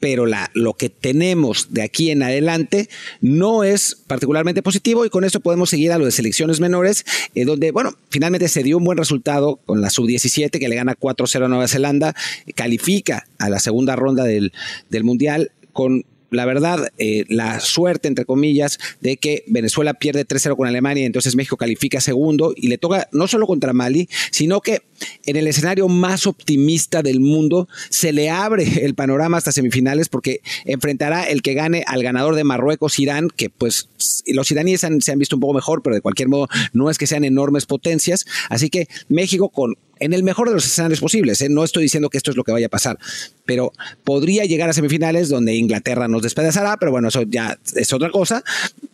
pero 0.00 0.26
la, 0.26 0.50
lo 0.54 0.74
que 0.74 0.88
tenemos 0.88 1.68
de 1.70 1.82
aquí 1.82 2.10
en 2.10 2.22
adelante 2.22 2.88
no 3.20 3.62
es 3.62 4.02
particularmente 4.06 4.62
positivo 4.62 5.04
y 5.04 5.10
con 5.10 5.24
esto 5.24 5.40
podemos 5.40 5.70
seguir 5.70 5.92
a 5.92 5.98
lo 5.98 6.06
de 6.06 6.10
selecciones 6.10 6.58
menores, 6.58 7.04
eh, 7.34 7.44
donde, 7.44 7.70
bueno, 7.70 7.92
finalmente 8.08 8.48
se 8.48 8.62
dio 8.62 8.78
un 8.78 8.84
buen 8.84 8.98
resultado 8.98 9.60
con 9.66 9.80
la 9.80 9.90
sub-17 9.90 10.58
que 10.58 10.68
le 10.68 10.74
gana 10.74 10.96
4-0 10.98 11.44
a 11.44 11.48
Nueva 11.48 11.68
Zelanda, 11.68 12.14
califica 12.54 13.26
a 13.38 13.50
la 13.50 13.60
segunda 13.60 13.94
ronda 13.94 14.24
del, 14.24 14.52
del 14.88 15.04
Mundial 15.04 15.52
con 15.72 16.04
la 16.30 16.44
verdad, 16.44 16.92
eh, 16.98 17.24
la 17.28 17.60
suerte, 17.60 18.08
entre 18.08 18.24
comillas, 18.24 18.78
de 19.00 19.16
que 19.16 19.44
Venezuela 19.46 19.94
pierde 19.94 20.26
3-0 20.26 20.56
con 20.56 20.66
Alemania 20.66 21.02
y 21.02 21.06
entonces 21.06 21.36
México 21.36 21.56
califica 21.56 22.00
segundo 22.00 22.52
y 22.56 22.68
le 22.68 22.78
toca 22.78 23.08
no 23.12 23.26
solo 23.28 23.46
contra 23.46 23.72
Mali, 23.72 24.08
sino 24.30 24.60
que 24.60 24.82
en 25.26 25.36
el 25.36 25.46
escenario 25.46 25.88
más 25.88 26.26
optimista 26.26 27.02
del 27.02 27.20
mundo 27.20 27.68
se 27.88 28.12
le 28.12 28.30
abre 28.30 28.84
el 28.84 28.94
panorama 28.94 29.38
hasta 29.38 29.52
semifinales 29.52 30.08
porque 30.08 30.40
enfrentará 30.64 31.24
el 31.24 31.42
que 31.42 31.54
gane 31.54 31.84
al 31.86 32.02
ganador 32.02 32.34
de 32.34 32.44
Marruecos, 32.44 32.98
Irán, 32.98 33.28
que 33.34 33.50
pues 33.50 33.88
los 34.26 34.50
iraníes 34.50 34.80
se 34.80 35.12
han 35.12 35.18
visto 35.18 35.36
un 35.36 35.40
poco 35.40 35.54
mejor, 35.54 35.82
pero 35.82 35.94
de 35.94 36.00
cualquier 36.00 36.28
modo 36.28 36.48
no 36.72 36.90
es 36.90 36.98
que 36.98 37.06
sean 37.06 37.24
enormes 37.24 37.66
potencias. 37.66 38.26
Así 38.48 38.70
que 38.70 38.88
México 39.08 39.48
con 39.48 39.76
en 40.00 40.12
el 40.12 40.22
mejor 40.22 40.48
de 40.48 40.54
los 40.54 40.66
escenarios 40.66 41.00
posibles. 41.00 41.40
¿eh? 41.42 41.48
No 41.48 41.62
estoy 41.62 41.84
diciendo 41.84 42.10
que 42.10 42.18
esto 42.18 42.30
es 42.30 42.36
lo 42.36 42.44
que 42.44 42.52
vaya 42.52 42.66
a 42.66 42.70
pasar, 42.70 42.98
pero 43.44 43.72
podría 44.02 44.44
llegar 44.46 44.68
a 44.68 44.72
semifinales 44.72 45.28
donde 45.28 45.54
Inglaterra 45.54 46.08
nos 46.08 46.22
despedazará, 46.22 46.76
pero 46.78 46.90
bueno, 46.90 47.08
eso 47.08 47.22
ya 47.22 47.58
es 47.76 47.92
otra 47.92 48.10
cosa. 48.10 48.42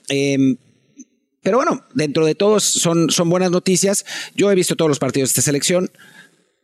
Em, 0.09 0.57
pero 1.42 1.59
bueno, 1.59 1.84
dentro 1.94 2.26
de 2.26 2.34
todos 2.34 2.64
son, 2.64 3.11
son 3.11 3.30
buenas 3.30 3.52
noticias. 3.52 4.04
Yo 4.34 4.50
he 4.50 4.54
visto 4.57 4.74
todos 4.74 4.88
los 4.88 4.98
partidos 4.98 5.28
de 5.28 5.32
esta 5.32 5.42
selección. 5.42 5.90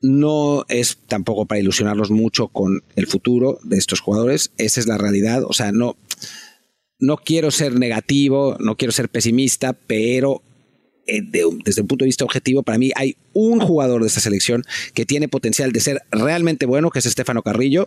No 0.01 0.65
es 0.69 0.99
tampoco 1.07 1.47
para 1.47 1.61
ilusionarlos 1.61 2.11
mucho 2.11 2.49
con 2.49 2.83
el 2.97 3.07
futuro 3.07 3.61
de 3.63 3.79
estos 3.79 4.01
jugadores. 4.01 4.51
Esa 4.59 4.81
es 4.81 4.89
la 4.89 4.99
realidad. 4.99 5.45
O 5.45 5.53
sea, 5.53 5.71
no, 5.71 5.97
no 6.99 7.17
quiero 7.17 7.53
ser 7.53 7.79
negativo, 7.79 8.57
no 8.59 8.77
quiero 8.77 8.91
ser 8.91 9.09
pesimista, 9.09 9.73
pero 9.73 10.43
eh, 11.07 11.23
desde 11.65 11.83
un 11.83 11.89
punto 11.89 12.05
de 12.05 12.09
vista 12.09 12.25
objetivo, 12.25 12.63
para 12.63 12.79
mí 12.79 12.93
hay 12.95 13.17
un 13.33 13.61
jugador 13.61 14.03
de 14.03 14.09
esta 14.09 14.21
selección 14.21 14.65
que 14.95 15.05
tiene 15.05 15.29
potencial 15.29 15.73
de 15.73 15.81
ser 15.81 16.03
realmente 16.11 16.67
bueno, 16.67 16.91
que 16.91 17.01
es 17.01 17.07
Estefano 17.07 17.43
Carrillo. 17.43 17.87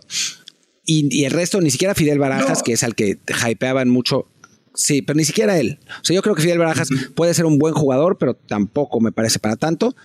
Y, 0.88 1.24
el 1.24 1.32
resto, 1.32 1.60
ni 1.60 1.70
siquiera 1.70 1.96
Fidel 1.96 2.20
Barajas, 2.20 2.62
que 2.62 2.72
es 2.72 2.84
al 2.84 2.94
que 2.94 3.18
hypeaban 3.48 3.88
mucho. 3.88 4.28
Sí, 4.72 5.02
pero 5.02 5.16
ni 5.16 5.24
siquiera 5.24 5.58
él. 5.58 5.80
O 6.00 6.04
sea, 6.04 6.14
yo 6.14 6.22
creo 6.22 6.36
que 6.36 6.42
Fidel 6.42 6.58
Barajas 6.58 6.88
puede 7.16 7.34
ser 7.34 7.44
un 7.44 7.58
buen 7.58 7.74
jugador, 7.74 8.18
pero 8.18 8.34
tampoco 8.34 9.00
me 9.00 9.10
parece 9.10 9.40
para 9.40 9.56
tanto. 9.56 9.96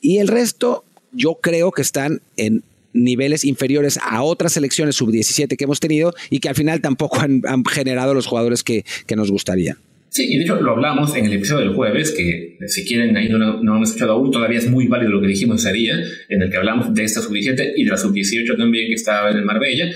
Y 0.00 0.18
el 0.18 0.26
resto, 0.26 0.84
yo 1.12 1.38
creo 1.40 1.70
que 1.70 1.82
están 1.82 2.22
en 2.36 2.64
niveles 2.92 3.44
inferiores 3.44 4.00
a 4.02 4.22
otras 4.22 4.54
selecciones 4.54 4.96
sub-17 4.96 5.56
que 5.56 5.64
hemos 5.64 5.80
tenido 5.80 6.14
y 6.30 6.40
que 6.40 6.48
al 6.48 6.54
final 6.54 6.80
tampoco 6.80 7.20
han, 7.20 7.42
generado 7.66 8.14
los 8.14 8.26
jugadores 8.26 8.64
que, 8.64 8.84
que 9.06 9.14
nos 9.14 9.30
gustaría. 9.30 9.78
Sí, 10.16 10.32
y 10.32 10.38
de 10.38 10.44
hecho 10.44 10.58
lo 10.62 10.70
hablamos 10.70 11.14
en 11.14 11.26
el 11.26 11.34
episodio 11.34 11.66
del 11.66 11.74
jueves, 11.74 12.10
que 12.10 12.56
si 12.68 12.86
quieren 12.86 13.14
ahí 13.18 13.28
no, 13.28 13.38
no 13.38 13.74
han 13.74 13.82
escuchado 13.82 14.12
aún, 14.12 14.30
todavía 14.30 14.56
es 14.56 14.66
muy 14.66 14.86
válido 14.86 15.10
lo 15.10 15.20
que 15.20 15.26
dijimos 15.26 15.62
ese 15.62 15.74
día, 15.74 15.94
en 16.30 16.40
el 16.40 16.50
que 16.50 16.56
hablamos 16.56 16.94
de 16.94 17.04
esta 17.04 17.20
sub-17 17.20 17.74
y 17.76 17.84
de 17.84 17.90
la 17.90 17.98
sub-18 17.98 18.56
también 18.56 18.88
que 18.88 18.94
estaba 18.94 19.30
en 19.30 19.36
el 19.36 19.44
Marbella. 19.44 19.90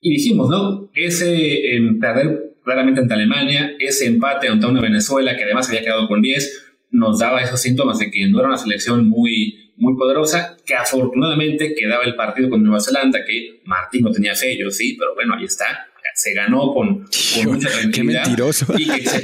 Y 0.00 0.10
dijimos, 0.12 0.48
¿no? 0.48 0.92
Ese 0.94 1.74
em, 1.74 1.98
perder 1.98 2.54
claramente 2.62 3.00
ante 3.00 3.14
Alemania, 3.14 3.74
ese 3.80 4.06
empate 4.06 4.46
ante 4.46 4.64
una 4.64 4.80
Venezuela 4.80 5.36
que 5.36 5.42
además 5.42 5.68
había 5.68 5.82
quedado 5.82 6.06
con 6.06 6.22
10, 6.22 6.76
nos 6.92 7.18
daba 7.18 7.42
esos 7.42 7.60
síntomas 7.60 7.98
de 7.98 8.12
que 8.12 8.28
no 8.28 8.38
era 8.38 8.50
una 8.50 8.58
selección 8.58 9.08
muy, 9.08 9.72
muy 9.76 9.96
poderosa, 9.96 10.56
que 10.64 10.74
afortunadamente 10.74 11.74
quedaba 11.74 12.04
el 12.04 12.14
partido 12.14 12.48
con 12.48 12.62
Nueva 12.62 12.78
Zelanda, 12.78 13.24
que 13.24 13.60
Martín 13.64 14.02
no 14.02 14.12
tenía 14.12 14.34
yo 14.34 14.70
sí, 14.70 14.94
pero 14.96 15.16
bueno, 15.16 15.34
ahí 15.34 15.46
está 15.46 15.88
se 16.18 16.34
ganó 16.34 16.74
con, 16.74 17.06
mucha 17.44 17.68
tranquilidad. 17.68 17.92
Qué 17.92 18.02
mentiroso. 18.02 18.66
Y 18.76 18.86
que 18.86 19.08
se 19.08 19.22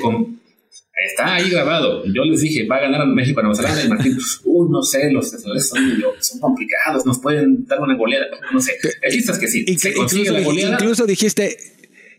está 1.11 1.34
ahí 1.34 1.51
grabado. 1.51 2.05
Yo 2.07 2.24
les 2.24 2.40
dije, 2.40 2.66
va 2.66 2.76
a 2.76 2.82
ganar 2.82 3.07
México 3.09 3.40
a 3.40 3.42
Nueva 3.42 3.57
Zelanda. 3.57 3.84
Y 3.84 3.88
Martín, 3.88 4.16
uy, 4.45 4.68
no 4.70 4.80
sé, 4.80 5.11
los 5.11 5.24
defensores 5.24 5.68
son, 5.68 5.80
son, 6.20 6.38
complicados, 6.38 7.05
nos 7.05 7.18
pueden 7.18 7.66
dar 7.66 7.80
una 7.80 7.97
goleada. 7.97 8.26
No 8.53 8.61
sé. 8.61 8.74
El 9.03 9.12
chiste 9.12 9.32
es 9.32 9.38
que 9.38 9.49
sí, 9.49 9.64
se 9.76 9.92
consigue 9.92 10.22
incluso, 10.22 10.38
la 10.38 10.45
goleada. 10.45 10.72
Incluso 10.74 11.07
dijiste, 11.07 11.57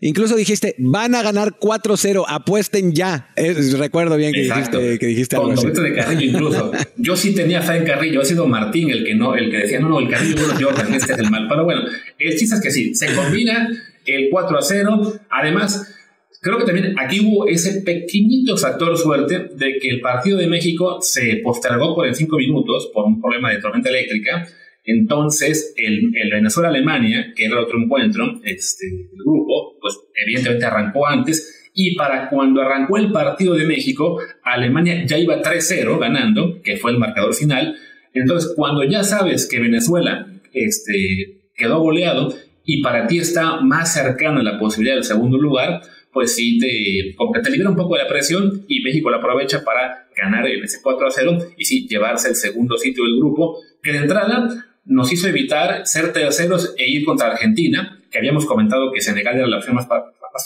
Incluso 0.02 0.36
dijiste, 0.36 0.74
van 0.76 1.14
a 1.14 1.22
ganar 1.22 1.58
4-0, 1.58 2.26
apuesten 2.28 2.92
ya. 2.92 3.30
recuerdo 3.78 4.18
bien 4.18 4.30
que 4.30 4.42
dijiste, 4.42 4.98
que 4.98 5.06
dijiste 5.06 5.36
Con 5.36 5.52
algo 5.52 5.70
de 5.70 5.94
Carrillo 5.94 6.32
incluso. 6.32 6.70
Yo 6.98 7.16
sí 7.16 7.34
tenía 7.34 7.62
fe 7.62 7.78
en 7.78 7.86
Carrillo, 7.86 8.20
ha 8.20 8.24
sido 8.26 8.46
Martín 8.46 8.90
el 8.90 9.04
que 9.04 9.14
no, 9.14 9.34
el 9.34 9.50
que 9.50 9.56
decía, 9.56 9.80
no, 9.80 9.88
no, 9.88 10.00
el 10.00 10.10
Carrillo 10.10 10.36
bueno 10.36 10.54
Jordan, 10.60 10.92
este 10.92 11.14
es 11.14 11.18
el 11.18 11.30
mal. 11.30 11.46
Pero 11.48 11.64
bueno, 11.64 11.80
el 12.18 12.36
chiste 12.36 12.56
es 12.56 12.60
que 12.60 12.70
sí, 12.70 12.94
se 12.94 13.14
combina 13.14 13.70
el 14.14 14.28
4 14.30 14.58
a 14.58 14.62
0. 14.62 15.12
Además, 15.30 15.94
creo 16.40 16.58
que 16.58 16.64
también 16.64 16.94
aquí 16.98 17.20
hubo 17.20 17.48
ese 17.48 17.80
pequeñito 17.82 18.56
factor 18.56 18.96
suerte 18.96 19.48
de 19.54 19.78
que 19.78 19.88
el 19.88 20.00
partido 20.00 20.38
de 20.38 20.46
México 20.46 20.98
se 21.00 21.40
postergó 21.42 21.94
por 21.94 22.06
en 22.06 22.14
5 22.14 22.36
minutos 22.36 22.90
por 22.92 23.04
un 23.04 23.20
problema 23.20 23.50
de 23.50 23.60
tormenta 23.60 23.88
eléctrica. 23.88 24.46
Entonces, 24.84 25.74
el, 25.76 26.12
el 26.14 26.30
Venezuela-Alemania, 26.30 27.32
que 27.34 27.46
era 27.46 27.60
otro 27.60 27.78
encuentro, 27.78 28.40
este, 28.44 28.86
el 28.86 29.18
grupo, 29.24 29.76
pues 29.80 29.98
evidentemente 30.14 30.64
arrancó 30.64 31.06
antes 31.06 31.56
y 31.78 31.94
para 31.94 32.30
cuando 32.30 32.62
arrancó 32.62 32.96
el 32.96 33.12
partido 33.12 33.54
de 33.54 33.66
México, 33.66 34.18
Alemania 34.42 35.04
ya 35.04 35.18
iba 35.18 35.42
3-0 35.42 35.98
ganando, 35.98 36.62
que 36.62 36.78
fue 36.78 36.92
el 36.92 36.98
marcador 36.98 37.34
final. 37.34 37.76
Entonces, 38.14 38.54
cuando 38.56 38.82
ya 38.82 39.04
sabes 39.04 39.46
que 39.46 39.60
Venezuela 39.60 40.26
este, 40.54 41.42
quedó 41.54 41.80
goleado 41.80 42.34
y 42.66 42.82
para 42.82 43.06
ti 43.06 43.18
está 43.18 43.60
más 43.60 43.94
cercana 43.94 44.42
la 44.42 44.58
posibilidad 44.58 44.96
del 44.96 45.04
segundo 45.04 45.38
lugar, 45.38 45.80
pues 46.12 46.34
sí 46.34 46.58
te, 46.58 47.14
te 47.42 47.50
libera 47.50 47.70
un 47.70 47.76
poco 47.76 47.96
de 47.96 48.02
la 48.02 48.08
presión 48.08 48.64
y 48.68 48.82
México 48.82 49.08
la 49.08 49.18
aprovecha 49.18 49.62
para 49.64 50.08
ganar 50.16 50.46
en 50.46 50.64
ese 50.64 50.78
4 50.82 51.08
0 51.10 51.38
y 51.56 51.64
sí 51.64 51.86
llevarse 51.88 52.28
el 52.28 52.34
segundo 52.34 52.76
sitio 52.76 53.04
del 53.04 53.18
grupo, 53.18 53.60
que 53.82 53.92
de 53.92 53.98
entrada 53.98 54.48
nos 54.84 55.12
hizo 55.12 55.28
evitar 55.28 55.86
ser 55.86 56.12
terceros 56.12 56.74
e 56.76 56.90
ir 56.90 57.04
contra 57.04 57.28
Argentina, 57.28 58.00
que 58.10 58.18
habíamos 58.18 58.46
comentado 58.46 58.90
que 58.92 59.00
Senegal 59.00 59.36
era 59.36 59.46
la 59.46 59.58
opción 59.58 59.76
más, 59.76 59.86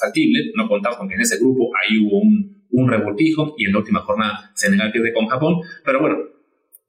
factible, 0.01 0.53
no 0.55 0.69
contamos 0.69 0.99
con 0.99 1.09
que 1.09 1.15
en 1.15 1.23
ese 1.23 1.39
grupo 1.39 1.71
ahí 1.77 1.99
hubo 1.99 2.21
un, 2.21 2.65
un 2.71 2.89
revoltijo 2.89 3.55
y 3.59 3.67
en 3.67 3.73
la 3.73 3.79
última 3.79 4.01
jornada 4.01 4.53
Senegal 4.55 4.93
pierde 4.93 5.13
con 5.13 5.27
Japón, 5.27 5.57
pero 5.85 6.01
bueno, 6.01 6.19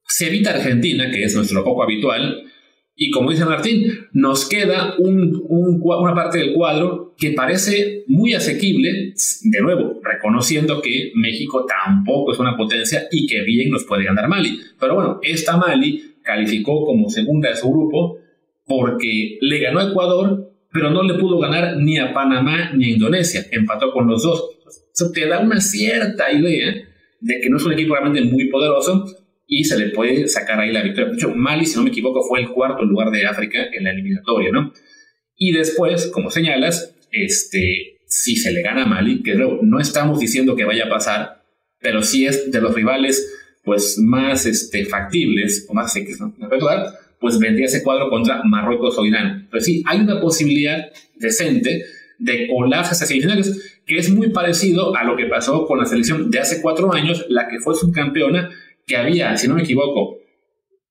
se 0.08 0.28
evita 0.28 0.52
Argentina, 0.52 1.10
que 1.10 1.24
es 1.24 1.36
nuestro 1.36 1.64
poco 1.64 1.84
habitual, 1.84 2.51
y 2.96 3.10
como 3.10 3.32
dice 3.32 3.46
Martín, 3.46 3.88
nos 4.14 4.48
queda 4.48 4.96
un, 5.00 5.42
una 5.50 6.14
parte 6.14 6.38
del 6.38 6.54
cuadro 6.54 7.16
que 7.18 7.32
parece 7.32 8.04
muy 8.08 8.34
asequible, 8.34 9.14
de 9.44 9.62
nuevo, 9.62 10.00
reconociendo 10.04 10.82
que 10.82 11.12
México 11.16 11.66
tampoco 11.66 12.32
es 12.32 12.39
una 12.39 12.58
potencia 12.58 13.08
y 13.12 13.28
que 13.28 13.42
bien 13.44 13.72
nos 13.72 13.86
puede 13.86 14.04
ganar 14.04 14.28
Mali. 14.28 14.60
Pero 14.80 14.96
bueno, 14.96 15.20
esta 15.24 15.58
Mali 15.58 16.16
calificó 16.24 16.86
como 16.86 17.10
segunda 17.10 17.50
de 17.50 17.56
su 17.56 17.72
grupo 17.72 18.18
porque 18.66 19.38
le 19.42 19.60
ganó 19.60 19.80
a 19.80 19.89
Ecuador, 19.89 20.52
pero 20.72 20.92
no 20.92 21.04
le 21.04 21.16
pudo 21.16 21.39
ganar 21.39 21.78
ni 21.78 21.98
a 21.98 22.14
Panamá 22.14 22.72
ni 22.74 22.86
a 22.86 22.89
Indonesia. 22.89 23.46
Empató 23.52 23.92
con 23.92 24.08
los 24.08 24.24
dos. 24.24 24.58
Eso 24.94 25.12
te 25.12 25.28
da 25.28 25.39
una 25.39 25.60
cierta 25.60 26.32
idea 26.32 26.74
de 27.20 27.39
que 27.39 27.50
no 27.50 27.58
es 27.58 27.64
un 27.64 27.74
equipo 27.74 27.96
realmente 27.96 28.30
muy 28.30 28.50
poderoso, 28.50 29.06
y 29.54 29.66
se 29.66 29.78
le 29.78 29.89
puede 29.89 30.30
sacar 30.30 30.62
ahí 30.62 30.72
la 30.72 30.82
victoria. 30.82 31.10
De 31.10 31.18
hecho, 31.18 31.36
Mali, 31.36 31.66
si 31.66 31.76
no 31.76 31.84
me 31.84 31.89
equivoco, 31.89 32.24
fue 32.24 32.39
el 32.39 32.47
cuarto 32.47 32.86
lugar 32.86 33.12
de 33.12 33.28
África 33.28 33.60
en 33.74 33.84
la 33.84 33.91
eliminatoria, 33.91 34.49
¿no? 34.49 34.72
Y 35.36 35.52
después, 35.52 36.08
como 36.08 36.32
señalas, 36.32 36.95
este, 37.12 37.97
si 38.08 38.38
se 38.38 38.54
le 38.54 38.62
gana 38.62 38.84
a 38.84 38.86
Mali, 38.86 39.22
que 39.22 39.36
luego 39.36 39.60
no 39.62 39.82
estamos 39.82 40.22
diciendo 40.22 40.56
que 40.56 40.64
vaya 40.64 40.86
a 40.86 40.89
pasar, 40.89 41.43
pero 41.82 42.02
sí 42.02 42.26
es 42.26 42.49
de 42.49 42.62
los 42.62 42.74
rivales 42.74 43.30
pues 43.66 43.97
más 43.97 44.45
este, 44.45 44.86
factibles 44.86 45.66
o 45.68 45.74
más 45.74 45.93
X, 45.97 46.22
¿no? 46.22 46.34
pues 47.20 47.38
vendría 47.38 47.66
ese 47.66 47.84
cuadro 47.84 48.10
contra 48.10 48.41
Marruecos 48.45 48.97
o 48.97 49.06
Irán. 49.06 49.49
Pero 49.52 49.62
sí, 49.62 49.84
hay 49.86 49.99
una 49.99 50.22
posibilidad 50.22 50.88
decente 51.16 51.84
de 52.20 52.47
colarse 52.47 52.93
a 52.93 52.95
semifinales, 52.95 53.82
que 53.86 53.97
es 53.97 54.10
muy 54.10 54.30
parecido 54.30 54.95
a 54.95 55.04
lo 55.04 55.18
que 55.18 55.26
pasó 55.26 55.68
con 55.68 55.78
la 55.78 55.86
selección 55.86 56.32
de 56.32 56.39
hace 56.39 56.62
cuatro 56.62 56.93
años, 56.93 57.26
la 57.28 57.49
que 57.49 57.60
fue 57.60 57.76
subcampeona 57.76 58.49
que 58.86 58.98
había, 58.98 59.38
si 59.38 59.48
no 59.48 59.56
me 59.56 59.64
equivoco, 59.64 60.18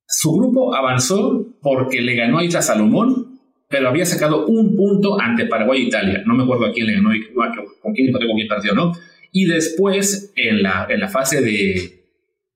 su 0.07 0.33
grupo 0.33 0.75
avanzó 0.75 1.47
porque 1.63 2.01
le 2.01 2.15
ganó 2.15 2.39
a 2.39 2.45
Isla 2.45 2.63
Salomón, 2.63 3.39
pero 3.69 3.89
había 3.89 4.05
sacado 4.05 4.47
un 4.47 4.75
punto 4.75 5.21
ante 5.21 5.47
Paraguay 5.47 5.83
e 5.83 5.85
Italia. 5.85 6.23
No 6.27 6.35
me 6.35 6.43
acuerdo 6.43 6.67
a 6.67 6.73
quién 6.73 6.89
le 6.89 6.95
ganó, 6.95 7.11
con 7.81 7.93
quién 7.95 8.13
con 8.13 8.21
quién 8.37 8.49
partió, 8.49 8.75
¿no? 8.75 8.93
Y 9.33 9.45
después, 9.45 10.33
en 10.35 10.63
la, 10.63 10.87
en 10.91 10.99
la 10.99 11.09
fase 11.09 11.41
de, 11.41 12.05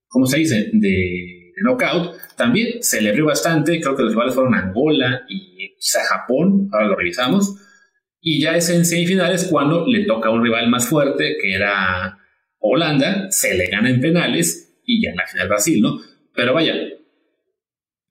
¿cómo 0.09 0.27
se 0.27 0.39
dice? 0.39 0.71
De, 0.73 1.53
knockout, 1.63 2.17
también 2.37 2.83
celebró 2.83 3.27
bastante. 3.27 3.81
Creo 3.81 3.95
que 3.97 4.03
los 4.03 4.13
rivales 4.13 4.35
fueron 4.35 4.55
Angola 4.55 5.23
y 5.29 5.77
quizá 5.77 6.01
Japón, 6.05 6.69
ahora 6.73 6.89
lo 6.89 6.97
revisamos. 6.97 7.55
Y 8.21 8.41
ya 8.41 8.57
es 8.57 8.71
en 8.71 8.85
semifinales 8.85 9.49
cuando 9.51 9.87
le 9.87 10.05
toca 10.05 10.31
a 10.31 10.33
un 10.33 10.43
rival 10.43 10.69
más 10.69 10.89
fuerte, 10.89 11.37
que 11.41 11.55
era 11.55 12.19
Holanda, 12.59 13.27
se 13.31 13.55
le 13.55 13.67
gana 13.67 13.91
en 13.91 14.01
penales 14.01 14.64
y 14.87 15.03
ya 15.03 15.11
en 15.11 15.17
la 15.17 15.27
final 15.27 15.49
Brasil, 15.49 15.81
¿no? 15.81 16.01
Pero 16.35 16.55
vaya, 16.55 16.75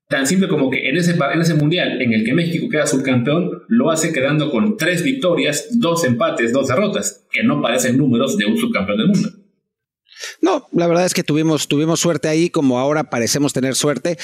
tan 0.08 0.26
simple 0.26 0.48
como 0.48 0.70
que 0.70 0.88
en 0.88 0.96
ese, 0.96 1.12
en 1.12 1.40
ese 1.40 1.54
mundial 1.54 2.00
en 2.00 2.12
el 2.12 2.24
que 2.24 2.34
México 2.34 2.68
queda 2.70 2.86
subcampeón, 2.86 3.62
lo 3.68 3.90
hace 3.90 4.12
quedando 4.12 4.50
con 4.50 4.76
tres 4.76 5.02
victorias, 5.02 5.68
dos 5.78 6.04
empates, 6.04 6.52
dos 6.52 6.68
derrotas, 6.68 7.26
que 7.30 7.42
no 7.42 7.60
parecen 7.60 7.96
números 7.96 8.36
de 8.36 8.46
un 8.46 8.56
subcampeón 8.56 8.98
del 8.98 9.08
mundo. 9.08 9.30
No, 10.40 10.68
la 10.72 10.86
verdad 10.86 11.06
es 11.06 11.14
que 11.14 11.24
tuvimos, 11.24 11.68
tuvimos 11.68 12.00
suerte 12.00 12.28
ahí, 12.28 12.48
como 12.48 12.78
ahora 12.78 13.04
parecemos 13.04 13.52
tener 13.52 13.74
suerte 13.74 14.16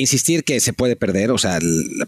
insistir 0.00 0.44
que 0.44 0.60
se 0.60 0.72
puede 0.72 0.96
perder, 0.96 1.30
o 1.30 1.38
sea, 1.38 1.58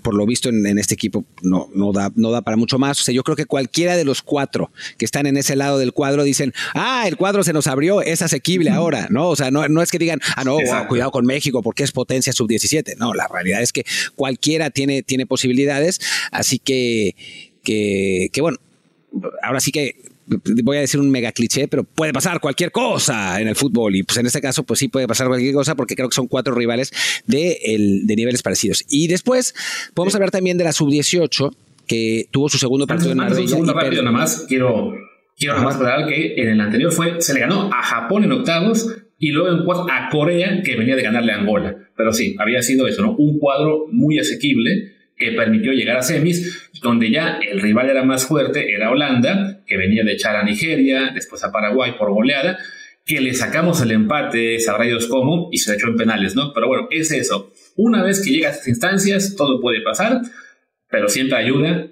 por 0.03 0.15
lo 0.15 0.27
visto 0.27 0.49
en, 0.49 0.79
este 0.79 0.95
equipo 0.95 1.25
no, 1.43 1.69
no, 1.75 1.93
da, 1.93 2.11
no 2.15 2.31
da 2.31 2.43
para 2.43 2.57
mucho 2.57 2.79
más. 2.79 3.01
O 3.01 3.05
sea, 3.05 3.15
yo 3.15 3.23
creo 3.23 3.37
que 3.37 3.45
cualquiera 3.45 3.97
de 3.97 4.05
los 4.05 4.23
cuatro 4.23 4.71
que 4.99 5.05
están 5.05 5.27
en 5.27 5.37
ese 5.37 5.57
lado 5.57 5.79
del 5.79 5.93
cuadro 5.93 6.25
dicen, 6.25 6.53
ah, 6.75 7.05
el 7.07 7.17
cuadro 7.17 7.45
se 7.45 7.53
nos 7.53 7.67
abrió, 7.67 8.03
es 8.03 8.23
asequible 8.23 8.71
ahora, 8.71 9.09
¿no? 9.11 9.29
O 9.29 9.37
sea, 9.37 9.51
no, 9.51 9.69
no 9.69 9.83
es 9.83 9.91
que 9.91 9.99
digan, 9.99 10.21
ah, 10.37 10.45
no, 10.45 10.59
cuidado 10.89 11.11
con 11.11 11.27
México 11.27 11.63
porque 11.63 11.83
es 11.83 11.93
potencia 11.93 12.33
sub-17. 12.33 12.97
No, 12.97 13.15
la 13.15 13.29
realidad 13.29 13.63
es 13.63 13.73
que 13.73 13.85
cualquiera 14.17 14.71
tiene, 14.71 15.03
tiene 15.03 15.27
posibilidades, 15.27 16.01
así 16.31 16.59
que, 16.59 17.15
que, 17.63 18.29
que 18.33 18.41
bueno, 18.41 18.59
ahora 19.43 19.61
sí 19.61 19.73
que 19.73 20.12
voy 20.27 20.77
a 20.77 20.81
decir 20.81 21.01
un 21.01 21.11
mega 21.11 21.33
cliché, 21.33 21.69
pero 21.69 21.85
puede 21.85 22.13
pasar 22.13 22.41
cualquier 22.41 22.71
cosa 22.71 23.41
en 23.41 23.49
el 23.49 23.57
fútbol. 23.57 23.97
Y 23.97 24.03
pues 24.03 24.19
en 24.19 24.27
este 24.27 24.41
caso, 24.41 24.65
pues 24.65 24.79
sí 24.79 24.89
puede 24.89 25.07
pasar 25.07 25.29
cualquier 25.29 25.55
cosa 25.55 25.75
porque 25.75 25.95
creo 25.95 26.09
que 26.09 26.15
son 26.15 26.29
cuatro 26.29 26.55
rivales 26.55 26.93
de, 27.27 27.59
el, 27.65 28.07
de 28.07 28.17
niveles 28.17 28.43
parecidos. 28.43 28.85
Y 28.89 29.09
después 29.09 29.55
podemos 29.95 30.15
hablar 30.15 30.31
también 30.31 30.59
de 30.59 30.65
la 30.65 30.73
sub-18, 30.73 31.55
que 31.87 32.27
tuvo 32.31 32.49
su 32.49 32.59
segundo 32.59 32.87
partido 32.87 33.13
en 33.13 33.19
Marbella. 33.19 33.43
Un 33.43 33.49
segundo 33.49 33.75
rápido, 33.75 34.03
nada 34.03 34.17
más 34.17 34.45
quiero, 34.49 34.93
quiero 35.37 35.55
nada 35.55 35.67
más 35.67 35.77
aclarar 35.77 36.09
que 36.09 36.35
en 36.37 36.49
el 36.49 36.61
anterior 36.61 36.93
fue, 36.93 37.21
se 37.21 37.35
le 37.35 37.41
ganó 37.41 37.71
a 37.73 37.83
Japón 37.83 38.25
en 38.25 38.33
octavos 38.33 38.89
y 39.19 39.31
luego 39.31 39.57
en 39.57 39.65
cuartos 39.65 39.87
a 39.91 40.09
Corea, 40.11 40.63
que 40.65 40.77
venía 40.77 40.97
de 40.97 41.03
ganarle 41.03 41.33
a 41.33 41.37
Angola. 41.39 41.77
Pero 41.97 42.13
sí, 42.13 42.35
había 42.39 42.63
sido 42.63 42.89
eso, 42.89 43.03
¿no? 43.03 43.15
Un 43.17 43.39
cuadro 43.39 43.87
muy 43.91 44.19
asequible 44.19 44.95
que 45.23 45.33
permitió 45.33 45.73
llegar 45.73 45.99
a 45.99 46.03
semis, 46.03 46.69
donde 46.83 47.11
ya 47.11 47.39
el 47.39 47.61
rival 47.61 47.89
era 47.89 48.03
más 48.03 48.27
fuerte, 48.27 48.75
era 48.75 48.91
Holanda, 48.91 49.63
que 49.67 49.77
venía 49.77 50.03
de 50.03 50.15
echar 50.15 50.35
a 50.35 50.43
Nigeria, 50.43 51.13
después 51.15 51.45
a 51.45 51.53
Paraguay 51.53 51.93
por 51.97 52.13
goleada, 52.13 52.59
que 53.05 53.21
le 53.21 53.33
sacamos 53.35 53.81
el 53.83 53.93
empate 53.93 54.59
a 54.69 54.77
Rayos 54.77 55.07
Como 55.07 55.49
y 55.53 55.59
se 55.59 55.75
echó 55.75 55.89
en 55.89 55.97
penales, 55.97 56.35
¿no? 56.35 56.53
Pero 56.53 56.67
bueno, 56.67 56.89
es 56.91 57.13
eso. 57.13 57.53
Una 57.77 58.03
vez 58.03 58.21
que 58.23 58.31
llega 58.31 58.49
a 58.49 58.53
estas 58.53 58.69
instancias, 58.69 59.37
todo 59.37 59.61
puede 59.61 59.81
pasar, 59.81 60.23
pero 60.89 61.09
siempre 61.09 61.39
ayuda. 61.39 61.87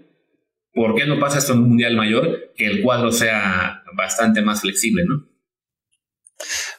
¿Por 0.73 0.95
qué 0.95 1.07
no 1.07 1.19
pasa 1.19 1.39
esto 1.39 1.53
en 1.53 1.61
un 1.61 1.69
mundial 1.69 1.97
mayor? 1.97 2.53
Que 2.57 2.67
el 2.67 2.83
cuadro 2.83 3.13
sea 3.13 3.83
bastante 3.95 4.43
más 4.43 4.61
flexible, 4.61 5.05
¿no? 5.07 5.27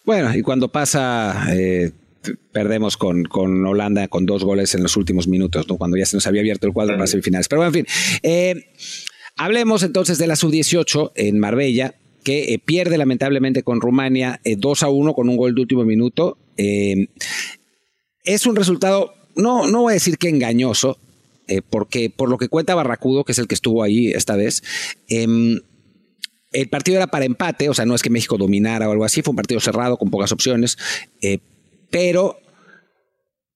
Bueno, 0.03 0.35
y 0.35 0.41
cuando 0.41 0.71
pasa 0.71 1.47
eh, 1.53 1.91
perdemos 2.51 2.97
con, 2.97 3.23
con, 3.23 3.65
Holanda 3.65 4.07
con 4.07 4.25
dos 4.25 4.43
goles 4.43 4.75
en 4.75 4.83
los 4.83 4.97
últimos 4.97 5.27
minutos, 5.27 5.67
¿no? 5.67 5.77
cuando 5.77 5.97
ya 5.97 6.05
se 6.05 6.15
nos 6.15 6.27
había 6.27 6.41
abierto 6.41 6.67
el 6.67 6.73
cuadro 6.73 6.95
para 6.95 7.07
semifinales. 7.07 7.47
Pero 7.47 7.61
bueno, 7.61 7.77
en 7.77 7.85
fin, 7.85 8.19
eh, 8.23 8.73
hablemos 9.37 9.83
entonces 9.83 10.17
de 10.17 10.27
la 10.27 10.35
sub-18 10.35 11.11
en 11.15 11.39
Marbella, 11.39 11.95
que 12.23 12.53
eh, 12.53 12.59
pierde 12.59 12.97
lamentablemente 12.97 13.63
con 13.63 13.81
Rumania 13.81 14.39
2 14.45 14.81
eh, 14.81 14.85
a 14.85 14.89
1 14.89 15.13
con 15.13 15.29
un 15.29 15.37
gol 15.37 15.55
de 15.55 15.61
último 15.61 15.83
minuto. 15.83 16.37
es 16.57 18.45
un 18.45 18.55
resultado, 18.55 19.13
no, 19.35 19.67
no 19.67 19.81
voy 19.81 19.91
a 19.91 19.93
decir 19.95 20.17
que 20.17 20.29
engañoso, 20.29 20.99
porque 21.69 22.09
por 22.09 22.29
lo 22.29 22.37
que 22.37 22.47
cuenta 22.47 22.75
Barracudo, 22.75 23.25
que 23.25 23.33
es 23.33 23.39
el 23.39 23.47
que 23.47 23.55
estuvo 23.55 23.83
ahí 23.83 24.11
esta 24.11 24.35
vez, 24.35 24.63
em, 25.09 25.59
el 26.53 26.69
partido 26.69 26.97
era 26.97 27.07
para 27.07 27.25
empate, 27.25 27.69
o 27.69 27.73
sea, 27.73 27.85
no 27.85 27.95
es 27.95 28.01
que 28.01 28.09
México 28.09 28.37
dominara 28.37 28.87
o 28.87 28.91
algo 28.91 29.05
así, 29.05 29.21
fue 29.21 29.31
un 29.31 29.37
partido 29.37 29.59
cerrado 29.59 29.97
con 29.97 30.09
pocas 30.09 30.31
opciones, 30.31 30.77
pero 31.91 32.39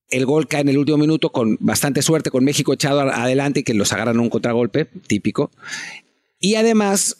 el 0.09 0.25
gol 0.25 0.47
cae 0.47 0.61
en 0.61 0.69
el 0.69 0.77
último 0.77 0.97
minuto 0.97 1.31
con 1.31 1.57
bastante 1.59 2.01
suerte, 2.01 2.29
con 2.29 2.43
México 2.43 2.73
echado 2.73 3.01
adelante 3.01 3.61
y 3.61 3.63
que 3.63 3.73
los 3.73 3.91
agarran 3.91 4.19
un 4.19 4.29
contragolpe, 4.29 4.85
típico. 5.07 5.51
Y 6.39 6.55
además, 6.55 7.17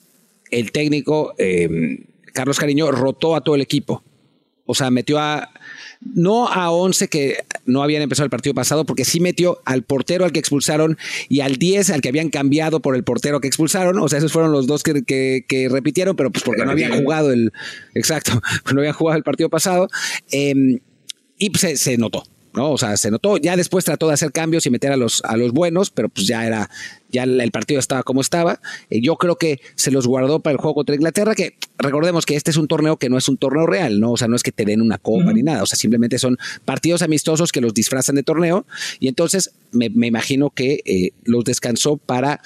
el 0.51 0.71
técnico 0.71 1.33
eh, 1.37 2.05
Carlos 2.33 2.59
Cariño 2.59 2.91
rotó 2.91 3.35
a 3.35 3.41
todo 3.41 3.55
el 3.55 3.61
equipo. 3.61 4.03
O 4.67 4.75
sea, 4.75 4.91
metió 4.91 5.19
a. 5.19 5.49
No 6.01 6.47
a 6.47 6.69
11 6.71 7.07
que 7.07 7.37
no 7.65 7.81
habían 7.81 8.01
empezado 8.01 8.25
el 8.25 8.29
partido 8.29 8.53
pasado, 8.53 8.85
porque 8.85 9.05
sí 9.05 9.19
metió 9.19 9.59
al 9.63 9.83
portero 9.83 10.25
al 10.25 10.31
que 10.31 10.39
expulsaron 10.39 10.97
y 11.29 11.39
al 11.39 11.55
10 11.55 11.91
al 11.91 12.01
que 12.01 12.09
habían 12.09 12.29
cambiado 12.29 12.79
por 12.79 12.95
el 12.95 13.03
portero 13.03 13.39
que 13.39 13.47
expulsaron. 13.47 13.99
O 13.99 14.09
sea, 14.09 14.19
esos 14.19 14.31
fueron 14.31 14.51
los 14.51 14.67
dos 14.67 14.83
que, 14.83 15.67
repitieron, 15.69 16.15
pero 16.15 16.31
pues 16.31 16.43
porque 16.43 16.65
no 16.65 16.71
habían 16.71 16.93
jugado 17.01 17.31
el. 17.31 17.53
Exacto, 17.93 18.41
no 18.73 18.79
habían 18.79 18.93
jugado 18.93 19.17
el 19.17 19.23
partido 19.23 19.49
pasado. 19.49 19.87
Em, 20.31 20.79
y 21.37 21.49
pues, 21.49 21.79
se, 21.79 21.97
notó. 21.97 22.23
¿no? 22.53 22.71
O 22.71 22.77
sea, 22.77 22.95
se 22.97 23.11
notó. 23.11 23.37
Ya 23.37 23.57
después 23.57 23.85
trató 23.85 24.07
de 24.07 24.13
hacer 24.13 24.31
cambios 24.31 24.65
y 24.65 24.69
meter 24.69 24.91
a 24.91 24.97
los, 24.97 25.21
a 25.25 25.35
los 25.37 25.51
buenos, 25.51 25.89
pero 25.89 26.09
pues 26.09 26.27
ya 26.27 26.45
era, 26.45 26.69
ya 27.09 27.23
el 27.23 27.51
partido 27.51 27.79
estaba 27.79 28.03
como 28.03 28.21
estaba. 28.21 28.61
Eh, 28.89 29.01
yo 29.01 29.17
creo 29.17 29.37
que 29.37 29.59
se 29.75 29.91
los 29.91 30.07
guardó 30.07 30.39
para 30.39 30.53
el 30.53 30.57
juego 30.57 30.75
contra 30.75 30.95
Inglaterra, 30.95 31.35
que 31.35 31.57
recordemos 31.77 32.25
que 32.25 32.35
este 32.35 32.51
es 32.51 32.57
un 32.57 32.67
torneo 32.67 32.97
que 32.97 33.09
no 33.09 33.17
es 33.17 33.27
un 33.27 33.37
torneo 33.37 33.67
real, 33.67 33.99
¿no? 33.99 34.13
O 34.13 34.17
sea, 34.17 34.27
no 34.27 34.35
es 34.35 34.43
que 34.43 34.51
te 34.51 34.65
den 34.65 34.81
una 34.81 34.97
copa 34.97 35.33
ni 35.33 35.43
nada. 35.43 35.63
O 35.63 35.65
sea, 35.65 35.77
simplemente 35.77 36.17
son 36.19 36.37
partidos 36.63 37.01
amistosos 37.01 37.51
que 37.51 37.61
los 37.61 37.73
disfrazan 37.73 38.15
de 38.15 38.23
torneo. 38.23 38.65
Y 38.99 39.07
entonces 39.07 39.51
me, 39.71 39.87
imagino 39.87 40.49
que 40.49 40.81
eh, 40.85 41.11
los 41.23 41.43
descansó 41.43 41.97
para 41.97 42.41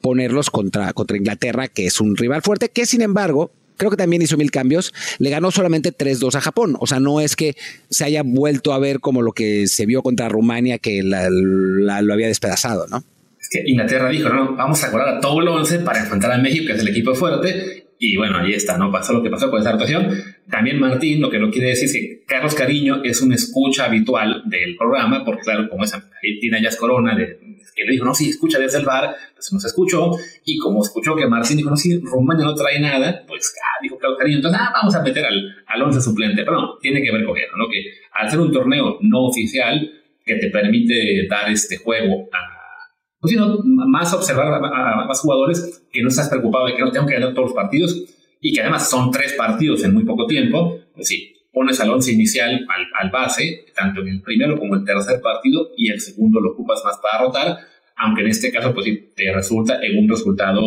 ponerlos 0.00 0.50
contra, 0.50 0.92
contra 0.92 1.16
Inglaterra, 1.16 1.68
que 1.68 1.86
es 1.86 2.00
un 2.00 2.16
rival 2.16 2.42
fuerte, 2.42 2.68
que 2.68 2.84
sin 2.84 3.00
embargo 3.00 3.52
creo 3.82 3.90
que 3.90 3.96
también 3.96 4.22
hizo 4.22 4.36
mil 4.36 4.52
cambios, 4.52 4.94
le 5.18 5.28
ganó 5.28 5.50
solamente 5.50 5.92
3-2 5.92 6.36
a 6.36 6.40
Japón. 6.40 6.76
O 6.78 6.86
sea, 6.86 7.00
no 7.00 7.20
es 7.20 7.34
que 7.34 7.56
se 7.90 8.04
haya 8.04 8.22
vuelto 8.24 8.72
a 8.72 8.78
ver 8.78 9.00
como 9.00 9.22
lo 9.22 9.32
que 9.32 9.66
se 9.66 9.86
vio 9.86 10.02
contra 10.02 10.28
Rumania, 10.28 10.78
que 10.78 11.02
lo 11.02 12.12
había 12.12 12.28
despedazado, 12.28 12.86
¿no? 12.86 13.02
Es 13.40 13.48
que 13.50 13.64
Inglaterra 13.66 14.08
dijo, 14.08 14.28
no, 14.28 14.54
vamos 14.54 14.84
a 14.84 14.86
acordar 14.86 15.16
a 15.16 15.20
todo 15.20 15.40
el 15.40 15.48
11 15.48 15.80
para 15.80 15.98
enfrentar 15.98 16.30
a 16.30 16.38
México, 16.38 16.66
que 16.66 16.74
es 16.74 16.78
el 16.78 16.88
equipo 16.88 17.12
fuerte, 17.16 17.88
y 17.98 18.16
bueno, 18.16 18.38
ahí 18.38 18.52
está, 18.52 18.78
¿no? 18.78 18.92
Pasó 18.92 19.12
lo 19.12 19.22
que 19.22 19.30
pasó 19.30 19.50
con 19.50 19.60
esa 19.60 19.72
rotación. 19.72 20.08
También 20.48 20.78
Martín, 20.78 21.20
lo 21.20 21.28
que 21.28 21.40
no 21.40 21.50
quiere 21.50 21.70
decir 21.70 21.86
es 21.86 21.92
que 21.92 22.21
Carlos 22.32 22.54
Cariño 22.54 23.02
es 23.04 23.20
un 23.20 23.34
escucha 23.34 23.84
habitual 23.84 24.42
del 24.46 24.74
programa, 24.76 25.22
porque 25.22 25.42
claro, 25.42 25.68
como 25.68 25.84
es 25.84 25.92
ya 25.92 26.68
es 26.68 26.76
Corona, 26.76 27.14
de, 27.14 27.38
que 27.74 27.84
le 27.84 27.92
dijo, 27.92 28.06
no, 28.06 28.14
sí, 28.14 28.30
escucha 28.30 28.58
desde 28.58 28.78
el 28.78 28.86
bar, 28.86 29.14
pues 29.34 29.52
nos 29.52 29.62
escuchó, 29.66 30.12
y 30.46 30.56
como 30.56 30.82
escuchó 30.82 31.14
que 31.14 31.26
Martín 31.26 31.58
dijo, 31.58 31.68
no, 31.68 31.76
sí, 31.76 32.00
Rumania 32.02 32.46
no 32.46 32.54
trae 32.54 32.80
nada, 32.80 33.22
pues 33.28 33.54
ah, 33.62 33.78
dijo 33.82 33.98
Carlos 33.98 34.18
Cariño, 34.18 34.36
entonces, 34.38 34.58
ah, 34.62 34.70
vamos 34.72 34.94
a 34.94 35.02
meter 35.02 35.26
al, 35.26 35.56
al 35.66 35.82
once 35.82 36.00
suplente, 36.00 36.42
pero 36.42 36.58
no, 36.58 36.78
tiene 36.80 37.02
que 37.02 37.12
ver 37.12 37.22
con 37.26 37.36
eso, 37.36 37.54
¿no? 37.54 37.66
Que 37.70 37.84
al 38.12 38.30
ser 38.30 38.40
un 38.40 38.50
torneo 38.50 38.96
no 39.02 39.26
oficial, 39.26 39.92
que 40.24 40.36
te 40.36 40.48
permite 40.48 41.26
dar 41.28 41.50
este 41.50 41.76
juego 41.76 42.28
a 42.32 42.62
pues 43.20 43.32
sino 43.32 43.58
más 43.62 44.12
observar 44.14 44.46
a, 44.46 45.04
más 45.06 45.20
jugadores 45.20 45.84
que 45.92 46.02
no 46.02 46.08
estás 46.08 46.28
preocupado 46.28 46.66
de 46.66 46.74
que 46.74 46.82
no 46.82 46.90
tengan 46.90 47.06
que 47.06 47.14
ganar 47.14 47.34
todos 47.34 47.50
los 47.50 47.54
partidos 47.54 48.04
y 48.40 48.52
que 48.52 48.62
además 48.62 48.90
son 48.90 49.10
tres 49.10 49.34
partidos 49.34 49.84
en 49.84 49.92
muy 49.92 50.04
poco 50.04 50.26
tiempo, 50.26 50.80
pues 50.94 51.06
sí, 51.06 51.31
pones 51.52 51.80
al 51.80 51.90
once 51.90 52.12
inicial 52.12 52.66
al, 52.98 53.10
base, 53.10 53.66
tanto 53.74 54.00
en 54.00 54.08
el 54.08 54.22
primero 54.22 54.58
como 54.58 54.74
en 54.74 54.80
el 54.80 54.86
tercer 54.86 55.20
partido, 55.20 55.70
y 55.76 55.90
el 55.90 56.00
segundo 56.00 56.40
lo 56.40 56.52
ocupas 56.52 56.82
más 56.84 56.98
para 56.98 57.24
rotar, 57.24 57.58
aunque 57.96 58.22
en 58.22 58.28
este 58.28 58.50
caso 58.50 58.72
pues 58.72 58.86
sí, 58.86 59.10
te 59.14 59.32
resulta 59.32 59.78
en 59.82 59.98
un 59.98 60.08
resultado 60.08 60.60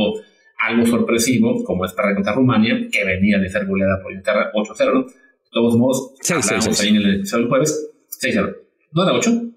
algo 0.59 0.85
sorpresivo, 0.85 1.63
como 1.63 1.85
es 1.85 1.93
para 1.93 2.13
contra 2.13 2.33
Rumania, 2.33 2.87
que 2.91 3.03
venía 3.03 3.39
de 3.39 3.49
ser 3.49 3.65
goleada 3.65 4.01
por 4.01 4.11
Inglaterra 4.11 4.51
8-0, 4.53 4.93
¿no? 4.93 5.03
De 5.03 5.11
todos 5.51 5.75
modos, 5.75 6.13
hablamos 6.29 6.81
ahí 6.81 6.89
en 6.89 6.95
el 6.97 7.15
episodio 7.15 7.43
del 7.43 7.49
jueves, 7.49 7.91
6-0. 8.21 8.55
¿No 8.91 9.03
era 9.03 9.13
8? 9.13 9.54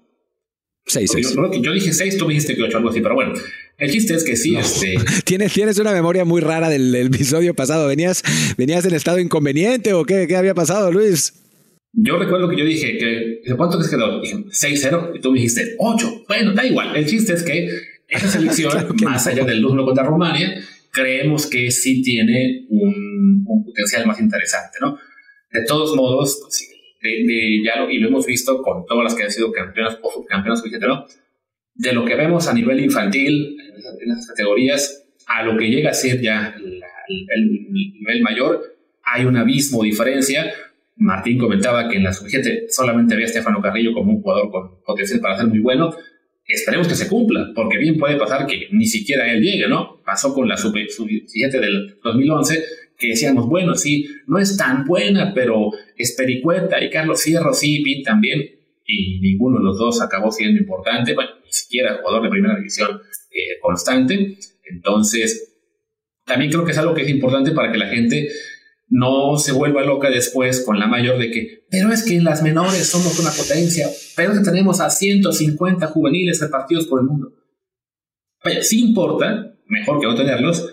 6, 0.89 1.11
6. 1.13 1.35
Yo, 1.35 1.61
yo, 1.61 1.71
dije 1.71 1.93
6, 1.93 2.17
tú 2.17 2.25
me 2.25 2.33
dijiste 2.33 2.55
que 2.55 2.63
8, 2.63 2.77
algo 2.77 2.89
así, 2.89 3.01
pero 3.01 3.15
bueno. 3.15 3.33
El 3.77 3.91
chiste 3.91 4.15
es 4.15 4.23
que 4.23 4.35
sí, 4.35 4.55
este. 4.55 4.95
¿Tienes, 5.23 5.53
tienes 5.53 5.77
una 5.77 5.93
memoria 5.93 6.25
muy 6.25 6.41
rara 6.41 6.67
del, 6.67 6.93
episodio 6.95 7.53
pasado. 7.53 7.87
¿Venías, 7.87 8.23
¿Venías 8.57 8.85
en 8.85 8.95
estado 8.95 9.19
inconveniente 9.19 9.93
o 9.93 10.03
qué, 10.03 10.25
qué 10.27 10.35
había 10.35 10.55
pasado, 10.55 10.91
Luis? 10.91 11.33
Yo 11.93 12.17
recuerdo 12.17 12.49
que 12.49 12.57
yo 12.57 12.65
dije 12.65 12.97
que. 12.97 13.55
¿Cuánto 13.55 13.79
que 13.79 13.89
quedó? 13.89 14.19
Dije 14.19 14.35
6-0 14.35 15.11
y 15.15 15.21
tú 15.21 15.31
me 15.31 15.39
dijiste 15.39 15.75
8. 15.77 16.25
Bueno, 16.27 16.53
da 16.53 16.65
igual. 16.65 16.95
El 16.95 17.05
chiste 17.05 17.33
es 17.33 17.43
que 17.43 17.69
esa 18.07 18.27
selección, 18.31 18.95
más 19.03 19.27
allá 19.27 19.45
del 19.45 19.63
1 19.63 19.85
contra 19.85 20.03
Rumania, 20.03 20.59
creemos 20.91 21.45
que 21.47 21.71
sí 21.71 22.01
tiene 22.01 22.65
un, 22.69 23.45
un, 23.45 23.63
potencial 23.63 24.07
más 24.07 24.19
interesante, 24.19 24.77
¿no? 24.81 24.97
De 25.51 25.63
todos 25.65 25.95
modos, 25.95 26.39
sí, 26.49 26.65
de, 27.01 27.63
ya 27.63 27.79
lo, 27.79 27.89
y 27.89 27.99
lo 27.99 28.09
hemos 28.09 28.25
visto 28.25 28.61
con 28.61 28.85
todas 28.85 29.03
las 29.03 29.15
que 29.15 29.23
han 29.23 29.31
sido 29.31 29.51
campeonas 29.51 29.97
o 30.01 30.11
subcampeonas, 30.11 30.63
¿no? 30.81 31.05
De 31.75 31.93
lo 31.93 32.03
que 32.03 32.15
vemos 32.15 32.47
a 32.47 32.53
nivel 32.53 32.79
infantil, 32.81 33.57
en 34.01 34.11
esas, 34.11 34.27
categorías, 34.27 35.07
a 35.27 35.43
lo 35.43 35.57
que 35.57 35.69
llega 35.69 35.91
a 35.91 35.93
ser 35.93 36.21
ya 36.21 36.55
el, 36.57 37.61
nivel 37.71 38.21
mayor, 38.21 38.77
hay 39.03 39.25
un 39.25 39.37
abismo, 39.37 39.83
diferencia. 39.83 40.51
Martín 40.97 41.37
comentaba 41.37 41.87
que 41.87 41.97
en 41.97 42.03
la 42.03 42.13
sub 42.13 42.27
solamente 42.69 43.15
ve 43.15 43.23
a 43.23 43.25
Estefano 43.25 43.61
Carrillo 43.61 43.93
como 43.93 44.11
un 44.11 44.21
jugador 44.21 44.51
con 44.51 44.81
potencial 44.83 45.21
para 45.21 45.37
ser 45.37 45.47
muy 45.47 45.59
bueno. 45.59 45.95
Esperemos 46.45 46.87
que 46.87 46.95
se 46.95 47.07
cumpla, 47.07 47.51
porque 47.55 47.77
bien 47.77 47.97
puede 47.97 48.17
pasar 48.17 48.47
que 48.47 48.67
ni 48.71 48.85
siquiera 48.85 49.31
él 49.31 49.41
llegue, 49.41 49.67
¿no? 49.67 50.01
Pasó 50.03 50.33
con 50.33 50.49
la 50.49 50.57
sub-7 50.57 51.59
del 51.59 51.99
2011, 52.03 52.63
que 52.99 53.07
decíamos, 53.07 53.47
bueno, 53.47 53.75
sí, 53.75 54.05
no 54.27 54.37
es 54.37 54.57
tan 54.57 54.85
buena, 54.85 55.33
pero 55.33 55.71
es 55.95 56.13
Pericueta 56.15 56.83
y 56.83 56.89
Carlos 56.89 57.23
Fierro 57.23 57.53
sí 57.53 57.81
pintan 57.81 58.19
bien, 58.19 58.41
y 58.85 59.19
ninguno 59.21 59.59
de 59.59 59.63
los 59.63 59.77
dos 59.77 60.01
acabó 60.01 60.31
siendo 60.31 60.59
importante, 60.59 61.13
bueno, 61.13 61.31
ni 61.43 61.51
siquiera 61.51 61.99
jugador 62.01 62.23
de 62.23 62.29
primera 62.29 62.57
división 62.57 63.01
eh, 63.31 63.59
constante. 63.61 64.37
Entonces, 64.63 65.55
también 66.25 66.51
creo 66.51 66.65
que 66.65 66.71
es 66.71 66.77
algo 66.77 66.93
que 66.93 67.03
es 67.03 67.09
importante 67.09 67.51
para 67.51 67.71
que 67.71 67.77
la 67.77 67.87
gente 67.87 68.29
no 68.89 69.37
se 69.37 69.51
vuelva 69.51 69.83
loca 69.83 70.09
después 70.09 70.63
con 70.65 70.79
la 70.79 70.87
mayor 70.87 71.19
de 71.19 71.29
que, 71.29 71.65
pero 71.69 71.91
es 71.91 72.03
que 72.03 72.15
en 72.15 72.23
las 72.23 72.41
menores 72.41 72.87
somos 72.87 73.19
una 73.19 73.29
potencia, 73.29 73.87
pero 74.15 74.33
tenemos 74.41 74.81
a 74.81 74.89
150 74.89 75.87
juveniles 75.87 76.41
repartidos 76.41 76.87
por 76.87 76.99
el 76.99 77.05
mundo. 77.05 77.31
Vaya, 78.43 78.63
sí 78.63 78.81
importa, 78.81 79.55
mejor 79.67 79.99
que 79.99 80.07
no 80.07 80.15
tenerlos, 80.15 80.65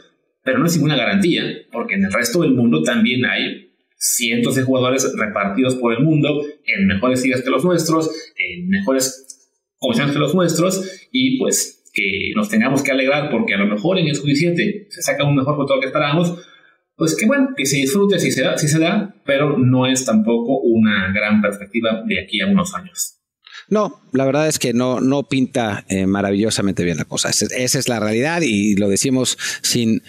pero 0.46 0.60
no 0.60 0.66
es 0.66 0.76
ninguna 0.76 0.96
garantía, 0.96 1.42
porque 1.72 1.96
en 1.96 2.04
el 2.04 2.12
resto 2.12 2.40
del 2.40 2.52
mundo 2.52 2.80
también 2.82 3.26
hay 3.26 3.72
cientos 3.98 4.54
de 4.54 4.62
jugadores 4.62 5.12
repartidos 5.18 5.74
por 5.74 5.92
el 5.92 6.04
mundo 6.04 6.40
en 6.64 6.86
mejores 6.86 7.24
ligas 7.24 7.42
que 7.42 7.50
los 7.50 7.64
nuestros, 7.64 8.08
en 8.38 8.68
mejores 8.68 9.50
condiciones 9.76 10.14
que 10.14 10.20
los 10.20 10.34
nuestros, 10.34 11.08
y 11.10 11.36
pues 11.38 11.90
que 11.92 12.30
nos 12.36 12.48
tengamos 12.48 12.82
que 12.82 12.92
alegrar 12.92 13.28
porque 13.30 13.54
a 13.54 13.58
lo 13.58 13.66
mejor 13.66 13.98
en 13.98 14.06
el 14.06 14.14
sub-17 14.14 14.86
se 14.88 15.02
saca 15.02 15.24
un 15.24 15.34
mejor 15.34 15.58
lo 15.58 15.80
que 15.80 15.86
esperábamos, 15.86 16.38
pues 16.94 17.16
que 17.16 17.26
bueno, 17.26 17.48
que 17.56 17.66
se 17.66 17.78
disfrute 17.78 18.20
si 18.20 18.30
se 18.30 18.42
da, 18.42 18.56
si 18.56 18.68
se 18.68 18.78
da, 18.78 19.16
pero 19.24 19.58
no 19.58 19.88
es 19.88 20.04
tampoco 20.04 20.60
una 20.60 21.12
gran 21.12 21.42
perspectiva 21.42 22.04
de 22.06 22.22
aquí 22.22 22.40
a 22.40 22.46
unos 22.46 22.72
años. 22.72 23.14
No, 23.68 24.00
la 24.12 24.24
verdad 24.24 24.46
es 24.46 24.60
que 24.60 24.72
no, 24.72 25.00
no 25.00 25.24
pinta 25.24 25.84
eh, 25.88 26.06
maravillosamente 26.06 26.84
bien 26.84 26.98
la 26.98 27.04
cosa. 27.04 27.30
esa 27.30 27.78
es 27.78 27.88
la 27.88 27.98
realidad 27.98 28.42
y 28.42 28.76
lo 28.76 28.88
decimos 28.88 29.36
sin, 29.62 30.02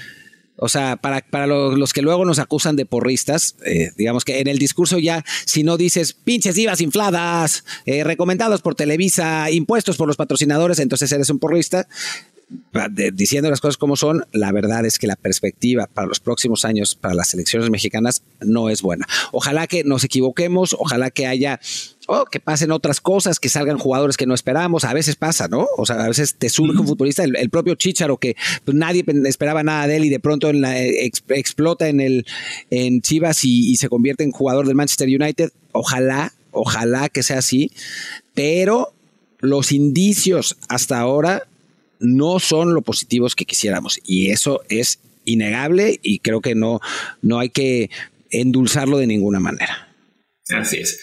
o 0.57 0.69
sea, 0.69 0.95
para, 0.97 1.21
para 1.21 1.47
los, 1.47 1.93
que 1.93 2.01
luego 2.01 2.25
nos 2.25 2.39
acusan 2.39 2.75
de 2.75 2.85
porristas, 2.85 3.55
eh, 3.65 3.91
digamos 3.95 4.25
que 4.25 4.39
en 4.39 4.47
el 4.47 4.57
discurso 4.57 4.97
ya, 4.97 5.23
si 5.45 5.63
no 5.63 5.77
dices 5.77 6.13
pinches 6.13 6.55
divas 6.55 6.81
infladas, 6.81 7.63
eh, 7.85 8.03
recomendados 8.03 8.61
por 8.61 8.75
Televisa, 8.75 9.49
impuestos 9.51 9.97
por 9.97 10.07
los 10.07 10.17
patrocinadores, 10.17 10.79
entonces 10.79 11.11
eres 11.11 11.29
un 11.29 11.39
porrista. 11.39 11.87
Diciendo 13.13 13.49
las 13.49 13.59
cosas 13.59 13.77
como 13.77 13.97
son, 13.97 14.25
la 14.31 14.51
verdad 14.51 14.85
es 14.85 14.99
que 14.99 15.07
la 15.07 15.17
perspectiva 15.17 15.87
para 15.87 16.07
los 16.07 16.21
próximos 16.21 16.63
años 16.63 16.95
para 16.95 17.13
las 17.13 17.33
elecciones 17.33 17.69
mexicanas 17.69 18.23
no 18.39 18.69
es 18.69 18.81
buena. 18.81 19.05
Ojalá 19.31 19.67
que 19.67 19.83
nos 19.83 20.03
equivoquemos, 20.03 20.75
ojalá 20.79 21.11
que 21.11 21.27
haya 21.27 21.59
oh, 22.07 22.25
que 22.25 22.39
pasen 22.39 22.71
otras 22.71 22.99
cosas, 23.01 23.39
que 23.39 23.49
salgan 23.49 23.77
jugadores 23.77 24.17
que 24.17 24.25
no 24.25 24.33
esperamos. 24.33 24.85
A 24.85 24.93
veces 24.93 25.15
pasa, 25.15 25.47
¿no? 25.47 25.67
O 25.77 25.85
sea, 25.85 26.03
a 26.03 26.07
veces 26.07 26.35
te 26.35 26.49
surge 26.49 26.79
un 26.79 26.87
futbolista, 26.87 27.23
el, 27.23 27.49
propio 27.49 27.75
Chicharo, 27.75 28.17
que 28.17 28.35
pues, 28.65 28.75
nadie 28.75 29.05
esperaba 29.25 29.63
nada 29.63 29.87
de 29.87 29.97
él 29.97 30.05
y 30.05 30.09
de 30.09 30.19
pronto 30.19 30.49
en 30.49 30.61
la, 30.61 30.81
explota 30.81 31.87
en, 31.87 31.99
el, 31.99 32.25
en 32.69 33.01
Chivas 33.01 33.43
y, 33.43 33.75
se 33.77 33.89
convierte 33.89 34.23
en 34.23 34.31
jugador 34.31 34.65
del 34.65 34.75
Manchester 34.75 35.07
United. 35.07 35.51
Ojalá, 35.71 36.33
ojalá 36.51 37.09
que 37.09 37.21
sea 37.21 37.39
así, 37.39 37.71
pero 38.33 38.93
los 39.39 39.71
indicios 39.71 40.57
hasta 40.67 40.99
ahora 40.99 41.43
no 41.99 42.39
son 42.39 42.73
lo 42.73 42.81
positivos 42.81 43.35
que 43.35 43.45
quisiéramos 43.45 43.99
y 44.03 44.31
eso 44.31 44.61
es 44.69 44.99
innegable 45.25 45.99
y 46.01 46.19
creo 46.19 46.41
que 46.41 46.55
no, 46.55 46.79
no 47.21 47.39
hay 47.39 47.49
que 47.49 47.89
endulzarlo 48.31 48.97
de 48.97 49.07
ninguna 49.07 49.39
manera. 49.39 49.95
Así 50.49 50.77
es. 50.77 50.99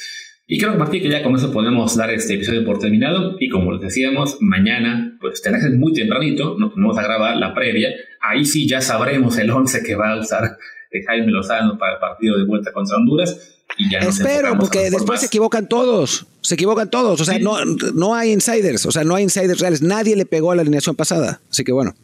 Y 0.47 0.59
creo, 0.59 0.75
Martín, 0.77 1.03
que 1.03 1.09
ya 1.09 1.23
con 1.23 1.35
eso 1.35 1.53
podemos 1.53 1.97
dar 1.97 2.11
este 2.11 2.35
episodio 2.35 2.65
por 2.67 2.79
terminado. 2.79 3.37
Y 3.41 3.49
como 3.49 3.73
les 3.73 3.81
decíamos, 3.81 4.37
mañana, 4.41 5.17
pues 5.21 5.41
tenés 5.41 5.71
muy 5.73 5.95
tempranito, 5.95 6.57
nos 6.59 6.75
vamos 6.75 6.99
a 6.99 7.03
grabar 7.03 7.37
la 7.37 7.55
previa. 7.55 7.89
Ahí 8.21 8.45
sí 8.45 8.69
ya 8.69 8.83
sabremos 8.83 9.39
el 9.39 9.51
11 9.51 9.83
que 9.83 9.95
va 9.95 10.13
a 10.13 10.21
usar 10.21 10.59
Jaime 11.07 11.33
Lozano 11.33 11.79
para 11.79 11.95
el 11.95 11.99
partido 11.99 12.37
de 12.37 12.45
vuelta 12.45 12.73
contra 12.73 12.97
Honduras. 12.97 13.54
Y 13.77 13.91
ya 13.91 13.99
Espero, 13.99 14.57
porque 14.59 14.91
después 14.91 15.21
se 15.21 15.27
equivocan 15.27 15.69
todos. 15.69 16.27
Se 16.41 16.55
equivocan 16.55 16.91
todos. 16.91 17.21
O 17.21 17.25
sea, 17.25 17.39
no, 17.39 17.57
no 17.65 18.15
hay 18.15 18.33
insiders. 18.33 18.87
O 18.87 18.93
sea, 18.93 19.05
no 19.05 19.15
hay 19.15 19.25
insiders 19.25 19.61
reales. 19.61 19.83
Nadie 19.83 20.17
le 20.17 20.27
pegó 20.27 20.53
a 20.53 20.57
la 20.57 20.63
alineación 20.63 20.95
pasada. 20.97 21.41
Así 21.51 21.65
que 21.65 21.73
bueno. 21.73 21.95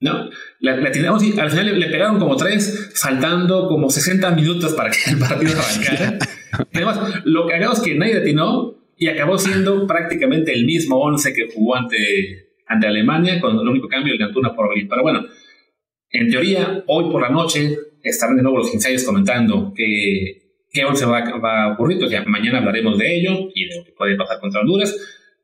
No, 0.00 0.28
la, 0.58 0.76
la 0.76 0.90
y 0.90 1.38
al 1.38 1.50
final 1.50 1.78
le, 1.78 1.86
pegaron 1.86 2.18
como 2.18 2.36
tres, 2.36 2.90
saltando 2.92 3.68
como 3.68 3.88
60 3.88 4.32
minutos 4.32 4.72
para 4.74 4.90
que 4.90 4.98
el 5.10 5.18
partido 5.18 5.52
arrancara. 5.52 6.18
Además, 6.74 7.22
lo 7.24 7.46
que 7.46 7.54
hagamos 7.54 7.78
es 7.78 7.84
que 7.84 7.94
nadie 7.94 8.18
atinó 8.18 8.74
y 8.96 9.06
acabó 9.06 9.38
siendo 9.38 9.86
prácticamente 9.86 10.52
el 10.52 10.66
mismo 10.66 11.00
11 11.00 11.32
que 11.32 11.52
jugó 11.54 11.76
ante, 11.76 12.56
ante 12.66 12.88
Alemania, 12.88 13.40
con 13.40 13.56
el 13.56 13.68
único 13.68 13.86
cambio 13.86 14.18
de 14.18 14.24
Antuna 14.24 14.56
por 14.56 14.68
Berlín. 14.68 14.88
Pero 14.88 15.02
bueno, 15.02 15.24
en 16.10 16.30
teoría, 16.30 16.82
hoy 16.88 17.10
por 17.12 17.22
la 17.22 17.28
noche 17.28 17.78
estarán 18.02 18.36
de 18.36 18.42
nuevo 18.42 18.58
los 18.58 18.74
ensayos 18.74 19.04
comentando 19.04 19.72
que, 19.72 20.41
qué 20.72 20.84
11 20.84 21.04
va, 21.06 21.38
va 21.38 21.64
a 21.64 21.72
ocurrir. 21.72 21.96
Entonces, 21.98 22.18
ya 22.18 22.28
mañana 22.28 22.58
hablaremos 22.58 22.98
de 22.98 23.16
ello 23.16 23.50
y 23.54 23.68
de 23.68 23.76
lo 23.76 23.84
que 23.84 23.92
puede 23.92 24.16
pasar 24.16 24.40
contra 24.40 24.60
Honduras. 24.60 24.96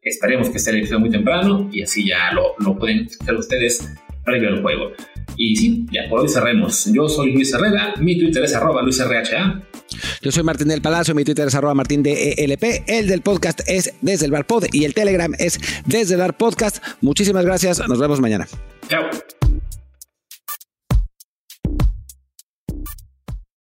Esperemos 0.02 0.48
que 0.48 0.56
esté 0.56 0.70
el 0.70 0.78
episodio 0.78 1.00
muy 1.00 1.10
temprano 1.10 1.68
y 1.72 1.82
así 1.82 2.06
ya 2.06 2.32
lo, 2.32 2.54
lo 2.58 2.78
pueden 2.78 3.06
hacer 3.20 3.34
ustedes 3.34 3.94
previo 4.24 4.48
al 4.48 4.62
juego. 4.62 4.92
Y 5.36 5.56
sí, 5.56 5.86
ya 5.92 6.08
por 6.08 6.20
hoy 6.20 6.28
cerremos. 6.28 6.86
Yo 6.92 7.08
soy 7.08 7.32
Luis 7.32 7.52
Herrera, 7.52 7.94
mi 7.98 8.18
Twitter 8.18 8.42
es 8.42 8.54
arroba 8.54 8.82
luisrha. 8.82 9.62
Yo 10.20 10.32
soy 10.32 10.42
Martín 10.42 10.68
del 10.68 10.82
Palacio, 10.82 11.14
mi 11.14 11.24
Twitter 11.24 11.46
es 11.46 11.54
arroba 11.54 11.74
martín 11.74 12.02
de 12.02 12.32
ELP, 12.32 12.84
el 12.86 13.06
del 13.06 13.22
podcast 13.22 13.60
es 13.66 13.94
desde 14.02 14.26
el 14.26 14.32
bar 14.32 14.46
pod 14.46 14.66
y 14.72 14.84
el 14.84 14.94
Telegram 14.94 15.32
es 15.38 15.58
desde 15.86 16.14
el 16.14 16.20
bar 16.20 16.36
podcast. 16.36 16.82
Muchísimas 17.00 17.44
gracias, 17.44 17.86
nos 17.88 17.98
vemos 17.98 18.20
mañana. 18.20 18.46
Chao. 18.88 19.08